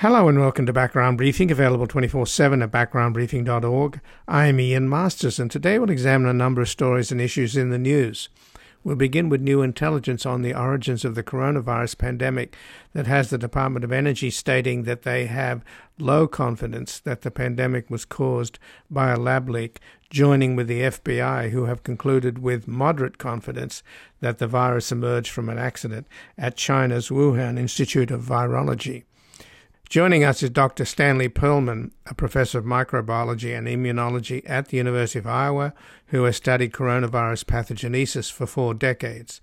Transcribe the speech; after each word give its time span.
Hello 0.00 0.28
and 0.28 0.38
welcome 0.38 0.64
to 0.64 0.72
Background 0.72 1.18
Briefing, 1.18 1.50
available 1.50 1.88
24 1.88 2.24
7 2.24 2.62
at 2.62 2.70
backgroundbriefing.org. 2.70 4.00
I'm 4.28 4.60
Ian 4.60 4.88
Masters, 4.88 5.40
and 5.40 5.50
today 5.50 5.76
we'll 5.76 5.90
examine 5.90 6.28
a 6.28 6.32
number 6.32 6.62
of 6.62 6.68
stories 6.68 7.10
and 7.10 7.20
issues 7.20 7.56
in 7.56 7.70
the 7.70 7.80
news. 7.80 8.28
We'll 8.84 8.94
begin 8.94 9.28
with 9.28 9.40
new 9.40 9.60
intelligence 9.60 10.24
on 10.24 10.42
the 10.42 10.54
origins 10.54 11.04
of 11.04 11.16
the 11.16 11.24
coronavirus 11.24 11.98
pandemic 11.98 12.54
that 12.92 13.08
has 13.08 13.30
the 13.30 13.38
Department 13.38 13.84
of 13.84 13.90
Energy 13.90 14.30
stating 14.30 14.84
that 14.84 15.02
they 15.02 15.26
have 15.26 15.64
low 15.98 16.28
confidence 16.28 17.00
that 17.00 17.22
the 17.22 17.32
pandemic 17.32 17.90
was 17.90 18.04
caused 18.04 18.60
by 18.88 19.10
a 19.10 19.18
lab 19.18 19.48
leak, 19.48 19.80
joining 20.10 20.54
with 20.54 20.68
the 20.68 20.82
FBI, 20.82 21.50
who 21.50 21.64
have 21.64 21.82
concluded 21.82 22.38
with 22.38 22.68
moderate 22.68 23.18
confidence 23.18 23.82
that 24.20 24.38
the 24.38 24.46
virus 24.46 24.92
emerged 24.92 25.32
from 25.32 25.48
an 25.48 25.58
accident 25.58 26.06
at 26.38 26.56
China's 26.56 27.08
Wuhan 27.08 27.58
Institute 27.58 28.12
of 28.12 28.22
Virology. 28.22 29.02
Joining 29.88 30.22
us 30.22 30.42
is 30.42 30.50
Dr. 30.50 30.84
Stanley 30.84 31.30
Perlman, 31.30 31.92
a 32.04 32.12
professor 32.12 32.58
of 32.58 32.66
microbiology 32.66 33.56
and 33.56 33.66
immunology 33.66 34.42
at 34.44 34.68
the 34.68 34.76
University 34.76 35.18
of 35.18 35.26
Iowa, 35.26 35.72
who 36.08 36.24
has 36.24 36.36
studied 36.36 36.74
coronavirus 36.74 37.44
pathogenesis 37.44 38.30
for 38.30 38.44
four 38.46 38.74
decades. 38.74 39.40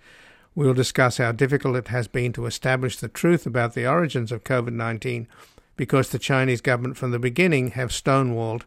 We 0.53 0.67
will 0.67 0.75
discuss 0.75 1.17
how 1.17 1.31
difficult 1.31 1.75
it 1.77 1.87
has 1.87 2.07
been 2.07 2.31
to 2.33 2.45
establish 2.45 2.97
the 2.97 3.07
truth 3.07 3.47
about 3.47 3.73
the 3.73 3.87
origins 3.87 4.31
of 4.31 4.43
COVID 4.43 4.73
19 4.73 5.27
because 5.77 6.09
the 6.09 6.19
Chinese 6.19 6.61
government 6.61 6.95
from 6.95 7.09
the 7.09 7.17
beginning 7.17 7.71
have 7.71 7.89
stonewalled, 7.89 8.65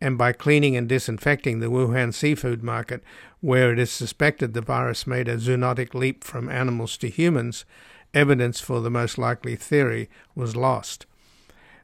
and 0.00 0.16
by 0.16 0.32
cleaning 0.32 0.78
and 0.78 0.88
disinfecting 0.88 1.60
the 1.60 1.66
Wuhan 1.66 2.14
seafood 2.14 2.62
market, 2.62 3.04
where 3.42 3.70
it 3.70 3.78
is 3.78 3.92
suspected 3.92 4.54
the 4.54 4.62
virus 4.62 5.06
made 5.06 5.28
a 5.28 5.36
zoonotic 5.36 5.92
leap 5.92 6.24
from 6.24 6.48
animals 6.48 6.96
to 6.96 7.10
humans, 7.10 7.66
evidence 8.14 8.60
for 8.60 8.80
the 8.80 8.90
most 8.90 9.18
likely 9.18 9.56
theory 9.56 10.08
was 10.34 10.56
lost. 10.56 11.04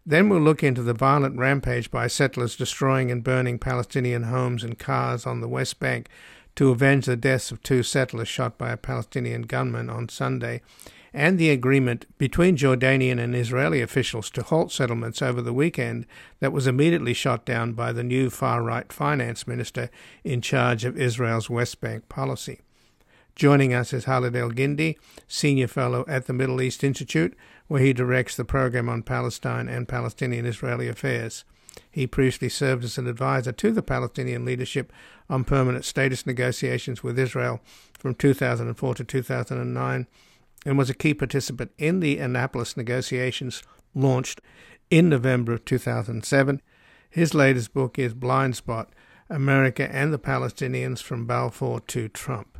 Then 0.06 0.28
we'll 0.28 0.40
look 0.40 0.62
into 0.62 0.82
the 0.82 0.92
violent 0.92 1.38
rampage 1.38 1.90
by 1.90 2.08
settlers 2.08 2.56
destroying 2.56 3.10
and 3.10 3.24
burning 3.24 3.58
Palestinian 3.58 4.24
homes 4.24 4.62
and 4.62 4.78
cars 4.78 5.26
on 5.26 5.40
the 5.40 5.48
West 5.48 5.80
Bank 5.80 6.08
to 6.56 6.70
avenge 6.70 7.06
the 7.06 7.16
deaths 7.16 7.50
of 7.50 7.62
two 7.62 7.82
settlers 7.82 8.28
shot 8.28 8.58
by 8.58 8.70
a 8.70 8.76
Palestinian 8.76 9.42
gunman 9.42 9.88
on 9.88 10.08
Sunday, 10.08 10.60
and 11.14 11.38
the 11.38 11.50
agreement 11.50 12.06
between 12.18 12.56
Jordanian 12.56 13.18
and 13.18 13.34
Israeli 13.34 13.80
officials 13.80 14.30
to 14.30 14.42
halt 14.42 14.70
settlements 14.70 15.22
over 15.22 15.40
the 15.40 15.52
weekend 15.52 16.06
that 16.40 16.52
was 16.52 16.66
immediately 16.66 17.14
shot 17.14 17.46
down 17.46 17.72
by 17.72 17.92
the 17.92 18.04
new 18.04 18.30
far 18.30 18.62
right 18.62 18.92
finance 18.92 19.46
minister 19.46 19.90
in 20.22 20.40
charge 20.40 20.84
of 20.84 20.98
Israel's 20.98 21.48
West 21.48 21.80
Bank 21.80 22.08
policy. 22.08 22.60
Joining 23.36 23.74
us 23.74 23.92
is 23.92 24.04
Khalid 24.04 24.34
Elgindy, 24.34 24.96
Senior 25.26 25.66
Fellow 25.66 26.04
at 26.06 26.26
the 26.26 26.32
Middle 26.32 26.62
East 26.62 26.84
Institute, 26.84 27.36
where 27.66 27.80
he 27.80 27.92
directs 27.92 28.36
the 28.36 28.44
program 28.44 28.88
on 28.88 29.02
Palestine 29.02 29.68
and 29.68 29.88
Palestinian 29.88 30.46
Israeli 30.46 30.86
affairs. 30.86 31.44
He 31.90 32.06
previously 32.06 32.48
served 32.48 32.84
as 32.84 32.96
an 32.96 33.08
advisor 33.08 33.50
to 33.50 33.72
the 33.72 33.82
Palestinian 33.82 34.44
leadership 34.44 34.92
on 35.28 35.42
permanent 35.42 35.84
status 35.84 36.24
negotiations 36.26 37.02
with 37.02 37.18
Israel 37.18 37.60
from 37.98 38.14
2004 38.14 38.94
to 38.94 39.04
2009 39.04 40.06
and 40.64 40.78
was 40.78 40.88
a 40.88 40.94
key 40.94 41.12
participant 41.12 41.72
in 41.76 41.98
the 41.98 42.18
Annapolis 42.18 42.76
negotiations 42.76 43.64
launched 43.96 44.40
in 44.90 45.08
November 45.08 45.54
of 45.54 45.64
2007. 45.64 46.62
His 47.10 47.34
latest 47.34 47.74
book 47.74 47.98
is 47.98 48.14
Blind 48.14 48.54
Spot 48.54 48.92
America 49.28 49.92
and 49.92 50.12
the 50.12 50.18
Palestinians 50.20 51.02
from 51.02 51.26
Balfour 51.26 51.80
to 51.80 52.08
Trump. 52.08 52.53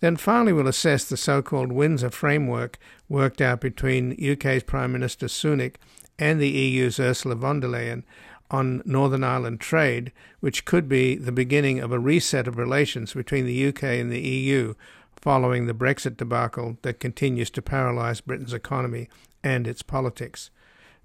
Then 0.00 0.16
finally, 0.16 0.52
we'll 0.52 0.68
assess 0.68 1.04
the 1.04 1.16
so 1.16 1.42
called 1.42 1.72
Windsor 1.72 2.10
framework 2.10 2.78
worked 3.08 3.40
out 3.40 3.60
between 3.60 4.12
UK's 4.12 4.62
Prime 4.62 4.92
Minister 4.92 5.26
Sunak 5.26 5.74
and 6.18 6.40
the 6.40 6.48
EU's 6.48 7.00
Ursula 7.00 7.34
von 7.34 7.60
der 7.60 7.68
Leyen 7.68 8.04
on 8.50 8.82
Northern 8.84 9.24
Ireland 9.24 9.60
trade, 9.60 10.12
which 10.40 10.64
could 10.64 10.88
be 10.88 11.16
the 11.16 11.32
beginning 11.32 11.80
of 11.80 11.92
a 11.92 11.98
reset 11.98 12.46
of 12.46 12.58
relations 12.58 13.12
between 13.12 13.44
the 13.44 13.68
UK 13.68 13.82
and 13.84 14.10
the 14.10 14.20
EU 14.20 14.74
following 15.16 15.66
the 15.66 15.74
Brexit 15.74 16.16
debacle 16.16 16.78
that 16.82 17.00
continues 17.00 17.50
to 17.50 17.60
paralyse 17.60 18.20
Britain's 18.20 18.52
economy 18.52 19.08
and 19.42 19.66
its 19.66 19.82
politics. 19.82 20.50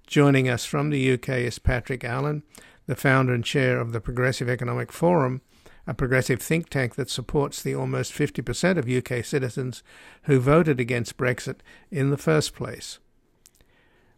Joining 0.06 0.48
us 0.48 0.64
from 0.64 0.90
the 0.90 1.12
UK 1.12 1.30
is 1.30 1.58
Patrick 1.58 2.04
Allen, 2.04 2.42
the 2.86 2.94
founder 2.94 3.34
and 3.34 3.44
chair 3.44 3.80
of 3.80 3.92
the 3.92 4.00
Progressive 4.00 4.48
Economic 4.48 4.92
Forum 4.92 5.40
a 5.86 5.94
progressive 5.94 6.40
think 6.40 6.68
tank 6.68 6.94
that 6.94 7.10
supports 7.10 7.62
the 7.62 7.74
almost 7.74 8.12
50% 8.12 8.78
of 8.78 8.88
UK 8.88 9.24
citizens 9.24 9.82
who 10.24 10.40
voted 10.40 10.80
against 10.80 11.16
Brexit 11.16 11.56
in 11.90 12.10
the 12.10 12.16
first 12.16 12.54
place. 12.54 12.98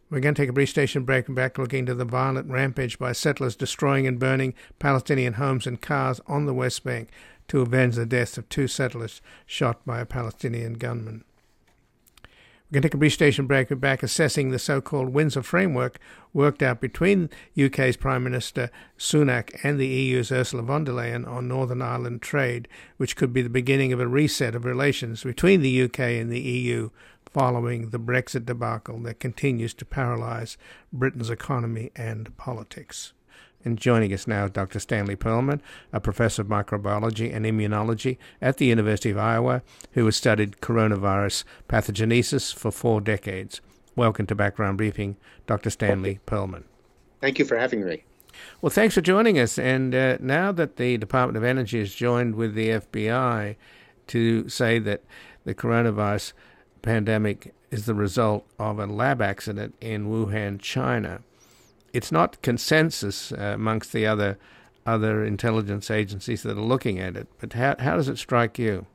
We're 0.09 0.21
going 0.21 0.35
to 0.35 0.41
take 0.41 0.49
a 0.49 0.53
brief 0.53 0.69
station 0.69 1.03
break 1.03 1.27
and 1.27 1.35
back 1.35 1.57
looking 1.57 1.85
to 1.85 1.93
the 1.93 2.05
violent 2.05 2.49
rampage 2.49 2.97
by 2.97 3.11
settlers 3.11 3.57
destroying 3.57 4.07
and 4.07 4.17
burning 4.17 4.53
Palestinian 4.79 5.33
homes 5.33 5.67
and 5.67 5.81
cars 5.81 6.21
on 6.27 6.45
the 6.45 6.53
West 6.53 6.85
Bank 6.85 7.09
to 7.49 7.61
avenge 7.61 7.95
the 7.95 8.05
deaths 8.05 8.37
of 8.37 8.47
two 8.47 8.67
settlers 8.67 9.21
shot 9.45 9.85
by 9.85 9.99
a 9.99 10.05
Palestinian 10.05 10.73
gunman. 10.73 11.25
We're 12.69 12.75
going 12.75 12.81
to 12.81 12.89
take 12.89 12.95
a 12.95 12.97
brief 12.97 13.13
station 13.13 13.47
break. 13.47 13.69
We're 13.69 13.77
back 13.77 14.03
assessing 14.03 14.49
the 14.49 14.59
so 14.59 14.81
called 14.81 15.13
Windsor 15.13 15.41
framework 15.41 15.99
worked 16.33 16.61
out 16.61 16.81
between 16.81 17.29
UK's 17.57 17.95
Prime 17.95 18.25
Minister 18.25 18.71
Sunak 18.99 19.57
and 19.63 19.79
the 19.79 19.87
EU's 19.87 20.33
Ursula 20.33 20.63
von 20.63 20.83
der 20.83 20.91
Leyen 20.91 21.25
on 21.25 21.47
Northern 21.47 21.81
Ireland 21.81 22.21
trade, 22.21 22.67
which 22.97 23.15
could 23.15 23.31
be 23.31 23.41
the 23.41 23.49
beginning 23.49 23.93
of 23.93 24.01
a 24.01 24.07
reset 24.07 24.53
of 24.53 24.65
relations 24.65 25.23
between 25.23 25.61
the 25.61 25.83
UK 25.83 25.99
and 25.99 26.29
the 26.29 26.41
EU 26.41 26.89
following 27.31 27.91
the 27.91 27.99
Brexit 28.01 28.45
debacle 28.45 28.99
that 29.03 29.21
continues 29.21 29.73
to 29.75 29.85
paralyse 29.85 30.57
Britain's 30.91 31.29
economy 31.29 31.91
and 31.95 32.35
politics. 32.35 33.13
And 33.65 33.77
joining 33.77 34.13
us 34.13 34.27
now, 34.27 34.47
Dr. 34.47 34.79
Stanley 34.79 35.15
Perlman, 35.15 35.59
a 35.91 35.99
professor 35.99 36.41
of 36.41 36.47
microbiology 36.47 37.35
and 37.35 37.45
immunology 37.45 38.17
at 38.41 38.57
the 38.57 38.65
University 38.65 39.09
of 39.09 39.17
Iowa, 39.17 39.61
who 39.91 40.05
has 40.05 40.15
studied 40.15 40.57
coronavirus 40.61 41.43
pathogenesis 41.67 42.53
for 42.53 42.71
four 42.71 43.01
decades. 43.01 43.59
Welcome 43.95 44.27
to 44.27 44.35
Background 44.35 44.77
Briefing, 44.77 45.17
Dr. 45.47 45.69
Stanley 45.69 46.19
Perlman. 46.27 46.63
Thank 47.19 47.39
you 47.39 47.45
for 47.45 47.57
having 47.57 47.83
me. 47.83 48.03
Well, 48.61 48.69
thanks 48.69 48.95
for 48.95 49.01
joining 49.01 49.39
us. 49.39 49.57
And 49.57 49.93
uh, 49.93 50.17
now 50.19 50.51
that 50.51 50.77
the 50.77 50.97
Department 50.97 51.37
of 51.37 51.43
Energy 51.43 51.79
has 51.79 51.93
joined 51.93 52.35
with 52.35 52.53
the 52.53 52.69
FBI 52.69 53.55
to 54.07 54.49
say 54.49 54.79
that 54.79 55.03
the 55.43 55.55
coronavirus 55.55 56.33
pandemic 56.81 57.53
is 57.71 57.85
the 57.85 57.93
result 57.93 58.45
of 58.59 58.79
a 58.79 58.85
lab 58.85 59.21
accident 59.21 59.75
in 59.81 60.07
Wuhan, 60.07 60.59
China, 60.59 61.21
it's 61.97 62.11
not 62.11 62.39
consensus 62.43 63.31
uh, 63.31 63.53
amongst 63.55 63.91
the 63.91 64.05
other 64.05 64.37
other 64.85 65.25
intelligence 65.25 65.91
agencies 65.91 66.43
that 66.43 66.57
are 66.57 66.69
looking 66.73 66.99
at 66.99 67.17
it. 67.17 67.27
But 67.39 67.53
how 67.53 67.75
how 67.79 67.95
does 67.97 68.07
it 68.07 68.19
strike 68.19 68.59
you? 68.59 68.85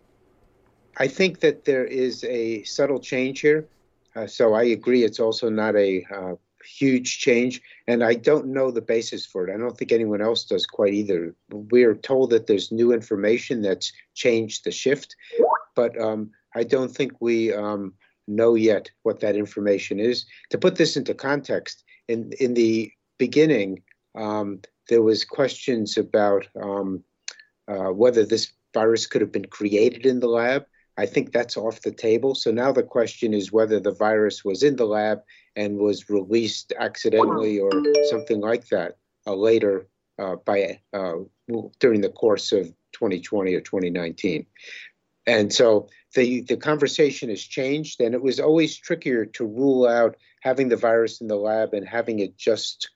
I 0.98 1.08
think 1.08 1.40
that 1.40 1.64
there 1.64 1.84
is 1.84 2.24
a 2.24 2.62
subtle 2.62 3.00
change 3.00 3.40
here. 3.40 3.66
Uh, 4.14 4.26
so 4.26 4.54
I 4.54 4.62
agree. 4.62 5.02
It's 5.02 5.18
also 5.18 5.48
not 5.48 5.74
a 5.74 6.06
uh, 6.14 6.34
huge 6.64 7.18
change, 7.18 7.60
and 7.88 8.04
I 8.04 8.14
don't 8.14 8.46
know 8.46 8.70
the 8.70 8.88
basis 8.94 9.26
for 9.26 9.48
it. 9.48 9.52
I 9.52 9.58
don't 9.58 9.76
think 9.76 9.90
anyone 9.90 10.22
else 10.22 10.44
does 10.44 10.64
quite 10.66 10.94
either. 10.94 11.34
We 11.50 11.82
are 11.82 11.96
told 11.96 12.30
that 12.30 12.46
there's 12.46 12.70
new 12.70 12.92
information 12.92 13.62
that's 13.62 13.92
changed 14.14 14.64
the 14.64 14.70
shift, 14.70 15.16
but 15.74 16.00
um, 16.00 16.30
I 16.54 16.62
don't 16.62 16.94
think 16.94 17.12
we 17.20 17.52
um, 17.52 17.94
know 18.28 18.54
yet 18.54 18.90
what 19.02 19.20
that 19.20 19.34
information 19.34 19.98
is. 19.98 20.24
To 20.50 20.58
put 20.58 20.76
this 20.76 20.96
into 20.96 21.14
context, 21.14 21.84
in 22.08 22.32
in 22.40 22.54
the 22.54 22.92
beginning, 23.18 23.82
um, 24.14 24.60
there 24.88 25.02
was 25.02 25.24
questions 25.24 25.96
about 25.96 26.46
um, 26.60 27.02
uh, 27.68 27.90
whether 27.90 28.24
this 28.24 28.52
virus 28.74 29.06
could 29.06 29.20
have 29.20 29.32
been 29.32 29.46
created 29.46 30.06
in 30.06 30.20
the 30.20 30.28
lab. 30.28 30.64
I 30.96 31.06
think 31.06 31.32
that's 31.32 31.56
off 31.56 31.80
the 31.80 31.90
table. 31.90 32.34
So 32.34 32.50
now 32.50 32.72
the 32.72 32.82
question 32.82 33.32
is 33.32 33.52
whether 33.52 33.80
the 33.80 33.92
virus 33.92 34.44
was 34.44 34.62
in 34.62 34.76
the 34.76 34.84
lab 34.84 35.20
and 35.56 35.78
was 35.78 36.10
released 36.10 36.72
accidentally 36.78 37.58
or 37.58 37.70
something 38.10 38.40
like 38.40 38.68
that 38.68 38.96
uh, 39.26 39.34
later 39.34 39.86
uh, 40.18 40.36
by 40.44 40.80
uh, 40.92 41.14
during 41.80 42.00
the 42.02 42.10
course 42.10 42.52
of 42.52 42.66
2020 42.92 43.54
or 43.54 43.60
2019. 43.60 44.46
And 45.26 45.52
so 45.52 45.88
the 46.14 46.40
the 46.42 46.56
conversation 46.56 47.28
has 47.28 47.42
changed, 47.42 48.00
and 48.00 48.14
it 48.14 48.22
was 48.22 48.40
always 48.40 48.76
trickier 48.76 49.24
to 49.26 49.46
rule 49.46 49.86
out 49.86 50.16
having 50.42 50.68
the 50.68 50.76
virus 50.76 51.20
in 51.20 51.28
the 51.28 51.36
lab 51.36 51.72
and 51.72 51.86
having 51.86 52.18
it 52.18 52.36
just, 52.36 52.90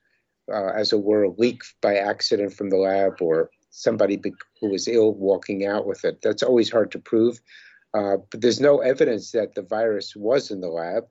uh, 0.51 0.71
as 0.75 0.91
it 0.91 1.01
were, 1.01 1.29
leak 1.37 1.61
by 1.81 1.95
accident 1.95 2.53
from 2.53 2.69
the 2.69 2.77
lab 2.77 3.21
or 3.21 3.49
somebody 3.69 4.21
who 4.59 4.69
was 4.69 4.87
ill 4.87 5.13
walking 5.13 5.65
out 5.65 5.85
with 5.85 6.03
it. 6.03 6.21
That's 6.21 6.43
always 6.43 6.71
hard 6.71 6.91
to 6.91 6.99
prove. 6.99 7.39
Uh, 7.93 8.17
but 8.29 8.41
there's 8.41 8.59
no 8.59 8.79
evidence 8.79 9.31
that 9.31 9.55
the 9.55 9.61
virus 9.61 10.13
was 10.15 10.51
in 10.51 10.59
the 10.59 10.67
lab, 10.67 11.05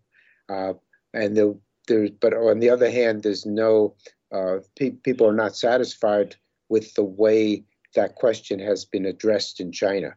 uh, 0.51 0.75
and 1.15 1.37
there, 1.37 1.55
there, 1.89 2.09
but 2.21 2.35
on 2.35 2.61
the 2.61 2.69
other 2.69 2.91
hand, 2.91 3.23
there's 3.23 3.47
no 3.47 3.95
uh, 4.33 4.59
pe- 4.77 4.91
people 4.91 5.27
are 5.27 5.33
not 5.33 5.57
satisfied 5.57 6.37
with 6.69 6.93
the 6.95 7.05
way 7.05 7.65
that 7.95 8.17
question 8.17 8.59
has 8.59 8.85
been 8.85 9.07
addressed 9.07 9.61
in 9.61 9.73
China. 9.73 10.15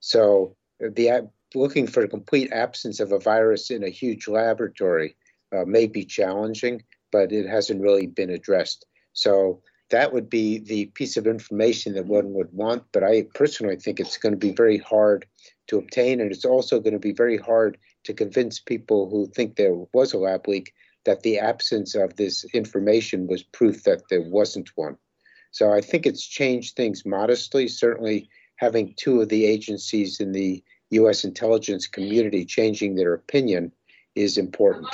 So 0.00 0.56
the 0.80 1.28
looking 1.54 1.86
for 1.86 2.02
a 2.02 2.08
complete 2.08 2.52
absence 2.52 3.00
of 3.00 3.12
a 3.12 3.18
virus 3.18 3.70
in 3.70 3.82
a 3.82 3.88
huge 3.88 4.28
laboratory 4.28 5.16
uh, 5.52 5.64
may 5.64 5.86
be 5.86 6.04
challenging. 6.04 6.82
but 7.10 7.32
it 7.32 7.46
hasn't 7.46 7.80
really 7.80 8.06
been 8.06 8.30
addressed. 8.30 8.86
So 9.12 9.62
that 9.90 10.12
would 10.12 10.28
be 10.28 10.58
the 10.58 10.86
piece 10.86 11.16
of 11.16 11.26
information 11.26 11.94
that 11.94 12.06
one 12.06 12.34
would 12.34 12.52
want. 12.52 12.84
But 12.92 13.04
I 13.04 13.26
personally 13.34 13.76
think 13.76 13.98
it's 13.98 14.18
going 14.18 14.32
to 14.32 14.38
be 14.38 14.52
very 14.52 14.78
hard 14.78 15.26
to 15.68 15.78
obtain, 15.78 16.20
and 16.20 16.30
it's 16.30 16.44
also 16.44 16.80
going 16.80 16.92
to 16.92 16.98
be 16.98 17.12
very 17.12 17.36
hard 17.36 17.78
to 18.04 18.14
convince 18.14 18.58
people 18.60 19.08
who 19.10 19.26
think 19.26 19.56
there 19.56 19.74
was 19.92 20.12
a 20.12 20.18
lab 20.18 20.48
leak 20.48 20.72
that 21.04 21.22
the 21.22 21.38
absence 21.38 21.94
of 21.94 22.16
this 22.16 22.44
information 22.52 23.26
was 23.26 23.42
proof 23.42 23.84
that 23.84 24.02
there 24.10 24.22
wasn't 24.22 24.70
one. 24.76 24.96
So 25.50 25.72
I 25.72 25.80
think 25.80 26.06
it's 26.06 26.26
changed 26.26 26.76
things 26.76 27.06
modestly. 27.06 27.68
Certainly, 27.68 28.28
having 28.58 28.94
two 28.96 29.20
of 29.20 29.28
the 29.28 29.46
agencies 29.46 30.20
in 30.20 30.32
the 30.32 30.62
U.S. 30.90 31.24
intelligence 31.24 31.86
community 31.86 32.44
changing 32.44 32.94
their 32.94 33.14
opinion 33.14 33.72
is 34.14 34.36
important 34.36 34.88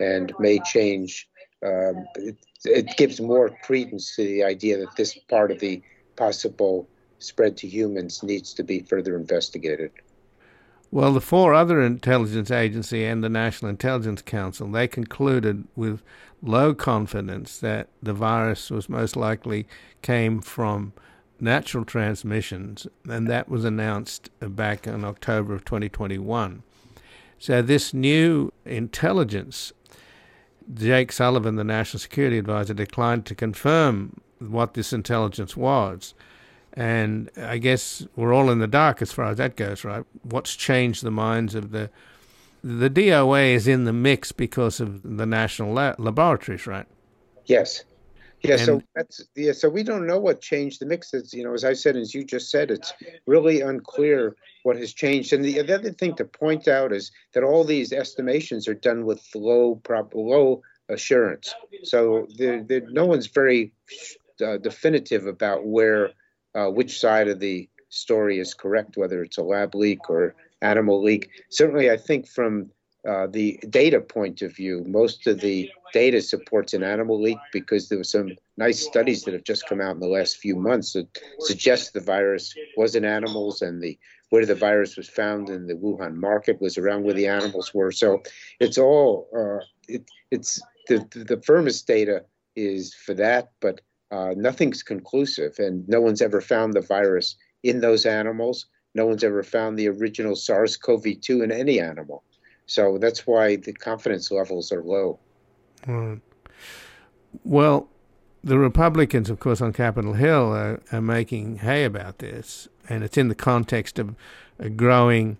and 0.00 0.32
may 0.38 0.58
change. 0.60 1.28
Um, 1.64 2.06
it, 2.14 2.36
it 2.64 2.96
gives 2.96 3.20
more 3.20 3.50
credence 3.62 4.16
to 4.16 4.22
the 4.22 4.44
idea 4.44 4.78
that 4.78 4.96
this 4.96 5.18
part 5.28 5.50
of 5.50 5.58
the 5.60 5.82
possible 6.16 6.88
spread 7.18 7.56
to 7.58 7.66
humans 7.66 8.22
needs 8.22 8.54
to 8.54 8.62
be 8.62 8.80
further 8.80 9.16
investigated. 9.16 9.90
Well, 10.92 11.12
the 11.12 11.20
four 11.20 11.54
other 11.54 11.80
intelligence 11.80 12.50
agency 12.50 13.04
and 13.04 13.22
the 13.22 13.28
National 13.28 13.70
Intelligence 13.70 14.22
Council, 14.22 14.66
they 14.68 14.88
concluded 14.88 15.68
with 15.76 16.02
low 16.42 16.74
confidence 16.74 17.58
that 17.58 17.88
the 18.02 18.12
virus 18.12 18.70
was 18.70 18.88
most 18.88 19.16
likely 19.16 19.68
came 20.02 20.40
from 20.40 20.92
natural 21.40 21.84
transmissions, 21.84 22.86
and 23.08 23.26
that 23.28 23.48
was 23.48 23.64
announced 23.64 24.30
uh, 24.40 24.48
back 24.48 24.86
in 24.86 25.04
October 25.04 25.54
of 25.54 25.64
2021. 25.64 26.62
So 27.38 27.62
this 27.62 27.94
new 27.94 28.52
intelligence, 28.64 29.72
Jake 30.72 31.12
Sullivan, 31.12 31.56
the 31.56 31.64
National 31.64 31.98
Security 31.98 32.38
Advisor, 32.38 32.74
declined 32.74 33.26
to 33.26 33.34
confirm 33.34 34.20
what 34.38 34.74
this 34.74 34.92
intelligence 34.92 35.56
was. 35.56 36.14
And 36.74 37.30
I 37.36 37.58
guess 37.58 38.06
we're 38.14 38.32
all 38.32 38.50
in 38.50 38.58
the 38.58 38.66
dark 38.66 39.02
as 39.02 39.12
far 39.12 39.26
as 39.26 39.38
that 39.38 39.56
goes, 39.56 39.84
right? 39.84 40.04
What's 40.22 40.54
changed 40.54 41.02
the 41.02 41.10
minds 41.10 41.54
of 41.54 41.70
the 41.70 41.90
the 42.62 42.90
DOA 42.90 43.54
is 43.54 43.66
in 43.66 43.84
the 43.84 43.92
mix 43.92 44.32
because 44.32 44.80
of 44.80 45.02
the 45.02 45.24
national 45.24 45.72
la- 45.72 45.94
laboratories, 45.96 46.66
right? 46.66 46.84
Yes. 47.46 47.84
Yeah, 48.42 48.54
and, 48.54 48.60
so 48.60 48.82
that's 48.94 49.22
yeah. 49.36 49.52
So 49.52 49.68
we 49.68 49.82
don't 49.82 50.06
know 50.06 50.18
what 50.18 50.40
changed 50.40 50.80
the 50.80 50.86
mix. 50.86 51.12
It's 51.12 51.34
you 51.34 51.44
know, 51.44 51.52
as 51.52 51.64
I 51.64 51.74
said, 51.74 51.96
as 51.96 52.14
you 52.14 52.24
just 52.24 52.50
said, 52.50 52.70
it's 52.70 52.92
really 53.26 53.60
unclear 53.60 54.34
what 54.62 54.76
has 54.76 54.92
changed. 54.94 55.32
And 55.32 55.44
the, 55.44 55.60
the 55.62 55.74
other 55.74 55.92
thing 55.92 56.14
to 56.16 56.24
point 56.24 56.66
out 56.66 56.92
is 56.92 57.10
that 57.34 57.44
all 57.44 57.64
these 57.64 57.92
estimations 57.92 58.66
are 58.66 58.74
done 58.74 59.04
with 59.04 59.22
low 59.34 59.76
prop, 59.76 60.14
low 60.14 60.62
assurance. 60.88 61.54
So 61.82 62.26
there, 62.36 62.62
there, 62.62 62.82
no 62.90 63.06
one's 63.06 63.26
very 63.26 63.72
uh, 64.44 64.58
definitive 64.58 65.26
about 65.26 65.66
where 65.66 66.10
uh, 66.54 66.68
which 66.68 66.98
side 66.98 67.28
of 67.28 67.40
the 67.40 67.68
story 67.90 68.38
is 68.38 68.54
correct, 68.54 68.96
whether 68.96 69.22
it's 69.22 69.38
a 69.38 69.42
lab 69.42 69.74
leak 69.74 70.08
or 70.08 70.34
animal 70.62 71.02
leak. 71.02 71.30
Certainly, 71.50 71.90
I 71.90 71.96
think 71.96 72.26
from 72.26 72.70
uh, 73.08 73.26
the 73.26 73.58
data 73.70 74.00
point 74.00 74.42
of 74.42 74.54
view, 74.54 74.84
most 74.86 75.26
of 75.26 75.40
the 75.40 75.70
data 75.92 76.20
supports 76.20 76.74
an 76.74 76.82
animal 76.82 77.20
leak 77.20 77.38
because 77.52 77.88
there 77.88 77.98
were 77.98 78.04
some 78.04 78.36
nice 78.56 78.84
studies 78.84 79.22
that 79.22 79.32
have 79.32 79.44
just 79.44 79.66
come 79.66 79.80
out 79.80 79.94
in 79.94 80.00
the 80.00 80.06
last 80.06 80.36
few 80.36 80.54
months 80.54 80.92
that 80.92 81.06
suggest 81.40 81.92
the 81.92 82.00
virus 82.00 82.54
was 82.76 82.94
in 82.94 83.04
animals 83.04 83.62
and 83.62 83.82
the 83.82 83.98
where 84.28 84.46
the 84.46 84.54
virus 84.54 84.96
was 84.96 85.08
found 85.08 85.48
in 85.48 85.66
the 85.66 85.74
Wuhan 85.74 86.14
market 86.14 86.60
was 86.60 86.78
around 86.78 87.02
where 87.02 87.14
the 87.14 87.26
animals 87.26 87.74
were. 87.74 87.90
So 87.90 88.22
it's 88.60 88.78
all 88.78 89.28
uh, 89.36 89.64
it, 89.88 90.08
it's 90.30 90.60
the 90.88 91.06
the 91.10 91.40
firmest 91.42 91.86
data 91.86 92.24
is 92.54 92.94
for 92.94 93.14
that, 93.14 93.50
but 93.60 93.80
uh, 94.10 94.34
nothing's 94.36 94.82
conclusive, 94.82 95.58
and 95.58 95.88
no 95.88 96.00
one's 96.00 96.22
ever 96.22 96.40
found 96.40 96.74
the 96.74 96.80
virus 96.80 97.36
in 97.62 97.80
those 97.80 98.06
animals. 98.06 98.66
No 98.94 99.06
one's 99.06 99.24
ever 99.24 99.44
found 99.44 99.78
the 99.78 99.88
original 99.88 100.34
SARS-CoV-2 100.34 101.44
in 101.44 101.52
any 101.52 101.78
animal. 101.78 102.24
So 102.70 102.98
that's 102.98 103.26
why 103.26 103.56
the 103.56 103.72
confidence 103.72 104.30
levels 104.30 104.70
are 104.70 104.80
low. 104.80 105.18
Right. 105.88 106.20
Well, 107.42 107.88
the 108.44 108.60
Republicans, 108.60 109.28
of 109.28 109.40
course, 109.40 109.60
on 109.60 109.72
Capitol 109.72 110.12
Hill 110.12 110.54
are, 110.54 110.80
are, 110.92 111.00
making 111.00 111.56
hay 111.56 111.82
about 111.82 112.18
this, 112.18 112.68
and 112.88 113.02
it's 113.02 113.18
in 113.18 113.26
the 113.26 113.34
context 113.34 113.98
of 113.98 114.14
a 114.60 114.70
growing 114.70 115.38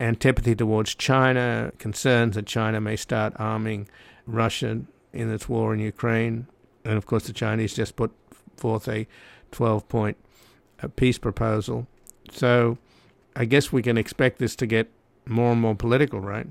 antipathy 0.00 0.54
towards 0.54 0.94
China, 0.94 1.72
concerns 1.76 2.36
that 2.36 2.46
China 2.46 2.80
may 2.80 2.96
start 2.96 3.34
arming 3.36 3.86
Russia 4.26 4.80
in 5.12 5.30
its 5.30 5.50
war 5.50 5.74
in 5.74 5.80
Ukraine, 5.80 6.46
and 6.86 6.96
of 6.96 7.04
course, 7.04 7.26
the 7.26 7.34
Chinese 7.34 7.74
just 7.74 7.96
put 7.96 8.12
forth 8.56 8.88
a 8.88 9.06
12 9.50 9.86
point 9.90 10.16
uh, 10.82 10.88
peace 10.96 11.18
proposal. 11.18 11.86
So 12.30 12.78
I 13.36 13.44
guess 13.44 13.72
we 13.72 13.82
can 13.82 13.98
expect 13.98 14.38
this 14.38 14.56
to 14.56 14.66
get 14.66 14.88
more 15.26 15.52
and 15.52 15.60
more 15.60 15.74
political, 15.74 16.20
right? 16.20 16.46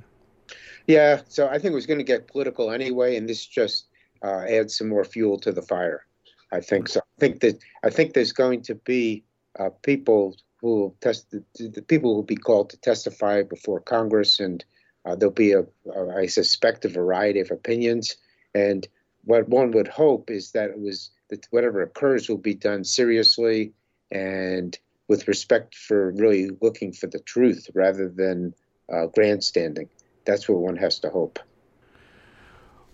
Yeah, 0.91 1.21
so 1.29 1.47
I 1.47 1.53
think 1.53 1.71
it 1.71 1.75
was 1.75 1.85
going 1.85 1.99
to 1.99 2.13
get 2.13 2.27
political 2.27 2.69
anyway, 2.69 3.15
and 3.15 3.29
this 3.29 3.45
just 3.45 3.85
uh, 4.21 4.41
adds 4.41 4.75
some 4.77 4.89
more 4.89 5.05
fuel 5.05 5.39
to 5.39 5.53
the 5.53 5.61
fire. 5.61 6.05
I 6.51 6.59
think 6.59 6.89
so. 6.89 6.99
I 6.99 7.17
think 7.17 7.39
that 7.39 7.59
I 7.81 7.89
think 7.89 8.13
there's 8.13 8.33
going 8.33 8.61
to 8.63 8.75
be 8.75 9.23
uh, 9.57 9.69
people 9.83 10.35
who 10.59 10.93
test 10.99 11.31
the, 11.31 11.41
the, 11.57 11.81
people 11.81 12.13
will 12.13 12.23
be 12.23 12.35
called 12.35 12.71
to 12.71 12.77
testify 12.77 13.41
before 13.41 13.79
Congress, 13.79 14.41
and 14.41 14.65
uh, 15.05 15.15
there'll 15.15 15.33
be 15.33 15.53
a, 15.53 15.61
a 15.95 16.17
I 16.23 16.25
suspect 16.25 16.83
a 16.83 16.89
variety 16.89 17.39
of 17.39 17.51
opinions. 17.51 18.17
And 18.53 18.85
what 19.23 19.47
one 19.47 19.71
would 19.71 19.87
hope 19.87 20.29
is 20.29 20.51
that 20.51 20.71
it 20.71 20.79
was 20.81 21.09
that 21.29 21.47
whatever 21.51 21.81
occurs 21.81 22.27
will 22.27 22.43
be 22.51 22.53
done 22.53 22.83
seriously 22.83 23.71
and 24.11 24.77
with 25.07 25.29
respect 25.29 25.73
for 25.73 26.11
really 26.11 26.49
looking 26.59 26.91
for 26.91 27.07
the 27.07 27.19
truth 27.19 27.69
rather 27.73 28.09
than 28.09 28.53
uh, 28.93 29.05
grandstanding 29.05 29.87
that's 30.25 30.47
what 30.47 30.59
one 30.59 30.77
has 30.77 30.99
to 30.99 31.09
hope. 31.09 31.39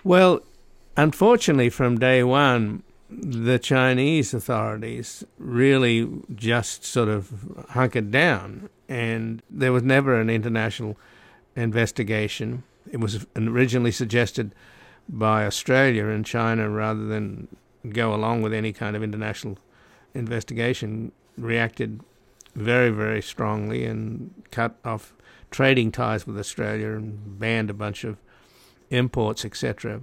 Well, 0.03 0.41
unfortunately, 0.95 1.69
from 1.69 1.99
day 1.99 2.23
one, 2.23 2.83
the 3.09 3.57
Chinese 3.57 4.33
authorities 4.33 5.23
really 5.37 6.09
just 6.35 6.83
sort 6.83 7.07
of 7.07 7.65
hunkered 7.69 8.11
down, 8.11 8.69
and 8.89 9.41
there 9.49 9.71
was 9.71 9.83
never 9.83 10.19
an 10.19 10.29
international 10.29 10.97
investigation. 11.55 12.63
It 12.91 12.97
was 12.97 13.25
originally 13.35 13.91
suggested 13.91 14.53
by 15.09 15.45
Australia 15.45 16.07
and 16.07 16.25
China 16.25 16.69
rather 16.69 17.05
than 17.05 17.47
go 17.89 18.13
along 18.13 18.41
with 18.41 18.53
any 18.53 18.73
kind 18.73 18.95
of 18.95 19.03
international 19.03 19.57
investigation, 20.13 21.11
reacted 21.37 22.01
very, 22.55 22.89
very 22.89 23.21
strongly 23.21 23.85
and 23.85 24.33
cut 24.51 24.75
off 24.83 25.13
trading 25.51 25.91
ties 25.91 26.27
with 26.27 26.37
Australia 26.37 26.91
and 26.91 27.39
banned 27.39 27.69
a 27.69 27.73
bunch 27.73 28.03
of 28.03 28.17
imports, 28.89 29.45
etc. 29.45 30.01